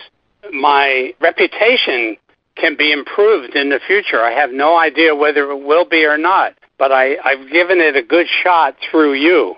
my 0.52 1.14
reputation 1.22 2.18
can 2.56 2.76
be 2.76 2.92
improved 2.92 3.56
in 3.56 3.70
the 3.70 3.80
future. 3.88 4.22
I 4.22 4.32
have 4.32 4.52
no 4.52 4.78
idea 4.78 5.16
whether 5.16 5.50
it 5.52 5.64
will 5.64 5.86
be 5.86 6.06
or 6.06 6.18
not, 6.18 6.54
but 6.78 6.92
I, 6.92 7.18
I've 7.24 7.50
given 7.52 7.80
it 7.80 7.96
a 7.96 8.04
good 8.04 8.28
shot 8.44 8.76
through 8.90 9.14
you. 9.14 9.56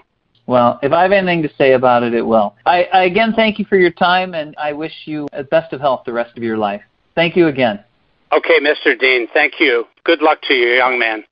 Well, 0.51 0.79
if 0.83 0.91
I 0.91 1.03
have 1.03 1.13
anything 1.13 1.43
to 1.43 1.55
say 1.57 1.71
about 1.71 2.03
it, 2.03 2.13
it 2.13 2.23
will. 2.23 2.53
I, 2.65 2.83
I 2.91 3.03
again 3.05 3.31
thank 3.31 3.57
you 3.57 3.63
for 3.63 3.77
your 3.77 3.89
time, 3.89 4.33
and 4.33 4.53
I 4.57 4.73
wish 4.73 4.91
you 5.05 5.29
the 5.31 5.45
best 5.45 5.71
of 5.71 5.79
health 5.79 6.01
the 6.05 6.11
rest 6.11 6.35
of 6.35 6.43
your 6.43 6.57
life. 6.57 6.81
Thank 7.15 7.37
you 7.37 7.47
again. 7.47 7.81
Okay, 8.33 8.59
Mr. 8.59 8.99
Dean, 8.99 9.29
thank 9.33 9.61
you. 9.61 9.87
Good 10.03 10.21
luck 10.21 10.41
to 10.49 10.53
you, 10.53 10.73
young 10.73 10.99
man. 10.99 11.23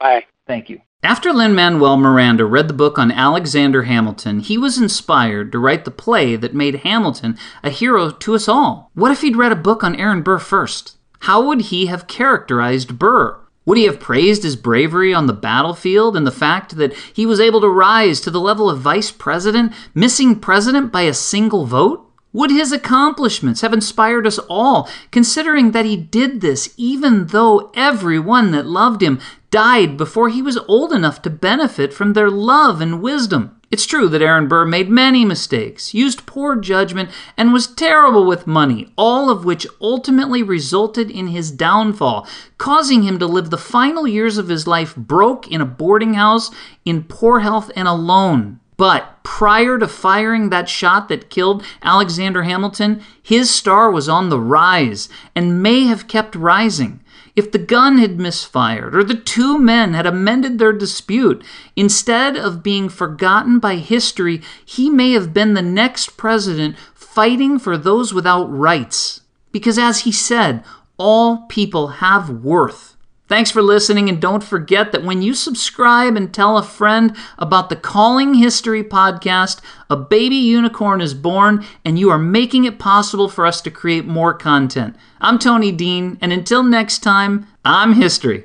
Bye. 0.00 0.24
Thank 0.48 0.68
you. 0.68 0.80
After 1.04 1.32
Lin 1.32 1.54
Manuel 1.54 1.96
Miranda 1.96 2.44
read 2.44 2.66
the 2.66 2.74
book 2.74 2.98
on 2.98 3.12
Alexander 3.12 3.84
Hamilton, 3.84 4.40
he 4.40 4.58
was 4.58 4.76
inspired 4.76 5.52
to 5.52 5.60
write 5.60 5.84
the 5.84 5.92
play 5.92 6.34
that 6.34 6.52
made 6.52 6.82
Hamilton 6.82 7.38
a 7.62 7.70
hero 7.70 8.10
to 8.10 8.34
us 8.34 8.48
all. 8.48 8.90
What 8.94 9.12
if 9.12 9.20
he'd 9.20 9.36
read 9.36 9.52
a 9.52 9.56
book 9.56 9.84
on 9.84 9.94
Aaron 9.94 10.22
Burr 10.22 10.40
first? 10.40 10.96
How 11.20 11.40
would 11.46 11.60
he 11.60 11.86
have 11.86 12.08
characterized 12.08 12.98
Burr? 12.98 13.38
Would 13.66 13.78
he 13.78 13.84
have 13.84 14.00
praised 14.00 14.42
his 14.42 14.56
bravery 14.56 15.14
on 15.14 15.26
the 15.26 15.32
battlefield 15.32 16.16
and 16.16 16.26
the 16.26 16.30
fact 16.30 16.76
that 16.76 16.92
he 17.14 17.24
was 17.24 17.40
able 17.40 17.60
to 17.62 17.68
rise 17.68 18.20
to 18.20 18.30
the 18.30 18.40
level 18.40 18.68
of 18.68 18.80
vice 18.80 19.10
president, 19.10 19.72
missing 19.94 20.38
president 20.38 20.92
by 20.92 21.02
a 21.02 21.14
single 21.14 21.64
vote? 21.64 22.10
Would 22.34 22.50
his 22.50 22.72
accomplishments 22.72 23.60
have 23.60 23.72
inspired 23.72 24.26
us 24.26 24.38
all, 24.50 24.88
considering 25.12 25.70
that 25.70 25.86
he 25.86 25.96
did 25.96 26.40
this 26.40 26.74
even 26.76 27.28
though 27.28 27.70
everyone 27.74 28.50
that 28.50 28.66
loved 28.66 29.02
him 29.02 29.20
died 29.50 29.96
before 29.96 30.28
he 30.28 30.42
was 30.42 30.58
old 30.68 30.92
enough 30.92 31.22
to 31.22 31.30
benefit 31.30 31.94
from 31.94 32.12
their 32.12 32.30
love 32.30 32.80
and 32.80 33.00
wisdom? 33.00 33.60
It's 33.74 33.86
true 33.86 34.08
that 34.10 34.22
Aaron 34.22 34.46
Burr 34.46 34.66
made 34.66 34.88
many 34.88 35.24
mistakes, 35.24 35.92
used 35.92 36.26
poor 36.26 36.54
judgment, 36.54 37.10
and 37.36 37.52
was 37.52 37.66
terrible 37.66 38.24
with 38.24 38.46
money, 38.46 38.92
all 38.96 39.28
of 39.28 39.44
which 39.44 39.66
ultimately 39.80 40.44
resulted 40.44 41.10
in 41.10 41.26
his 41.26 41.50
downfall, 41.50 42.24
causing 42.56 43.02
him 43.02 43.18
to 43.18 43.26
live 43.26 43.50
the 43.50 43.58
final 43.58 44.06
years 44.06 44.38
of 44.38 44.46
his 44.46 44.68
life 44.68 44.94
broke 44.94 45.50
in 45.50 45.60
a 45.60 45.66
boarding 45.66 46.14
house, 46.14 46.52
in 46.84 47.02
poor 47.02 47.40
health, 47.40 47.68
and 47.74 47.88
alone. 47.88 48.60
But 48.76 49.24
prior 49.24 49.76
to 49.80 49.88
firing 49.88 50.50
that 50.50 50.68
shot 50.68 51.08
that 51.08 51.28
killed 51.28 51.64
Alexander 51.82 52.44
Hamilton, 52.44 53.02
his 53.20 53.50
star 53.50 53.90
was 53.90 54.08
on 54.08 54.28
the 54.28 54.38
rise 54.38 55.08
and 55.34 55.60
may 55.60 55.86
have 55.86 56.06
kept 56.06 56.36
rising. 56.36 57.00
If 57.36 57.50
the 57.50 57.58
gun 57.58 57.98
had 57.98 58.18
misfired 58.18 58.94
or 58.94 59.02
the 59.02 59.16
two 59.16 59.58
men 59.58 59.94
had 59.94 60.06
amended 60.06 60.58
their 60.58 60.72
dispute, 60.72 61.42
instead 61.74 62.36
of 62.36 62.62
being 62.62 62.88
forgotten 62.88 63.58
by 63.58 63.76
history, 63.76 64.40
he 64.64 64.88
may 64.88 65.12
have 65.12 65.34
been 65.34 65.54
the 65.54 65.62
next 65.62 66.16
president 66.16 66.76
fighting 66.94 67.58
for 67.58 67.76
those 67.76 68.14
without 68.14 68.44
rights. 68.44 69.22
Because 69.50 69.78
as 69.78 70.00
he 70.00 70.12
said, 70.12 70.62
all 70.96 71.46
people 71.48 71.88
have 71.98 72.30
worth. 72.30 72.93
Thanks 73.26 73.50
for 73.50 73.62
listening, 73.62 74.10
and 74.10 74.20
don't 74.20 74.44
forget 74.44 74.92
that 74.92 75.02
when 75.02 75.22
you 75.22 75.32
subscribe 75.32 76.14
and 76.14 76.32
tell 76.32 76.58
a 76.58 76.62
friend 76.62 77.16
about 77.38 77.70
the 77.70 77.76
Calling 77.76 78.34
History 78.34 78.84
podcast, 78.84 79.62
a 79.88 79.96
baby 79.96 80.36
unicorn 80.36 81.00
is 81.00 81.14
born, 81.14 81.64
and 81.86 81.98
you 81.98 82.10
are 82.10 82.18
making 82.18 82.64
it 82.64 82.78
possible 82.78 83.30
for 83.30 83.46
us 83.46 83.62
to 83.62 83.70
create 83.70 84.04
more 84.04 84.34
content. 84.34 84.94
I'm 85.22 85.38
Tony 85.38 85.72
Dean, 85.72 86.18
and 86.20 86.34
until 86.34 86.62
next 86.62 86.98
time, 86.98 87.46
I'm 87.64 87.94
History. 87.94 88.44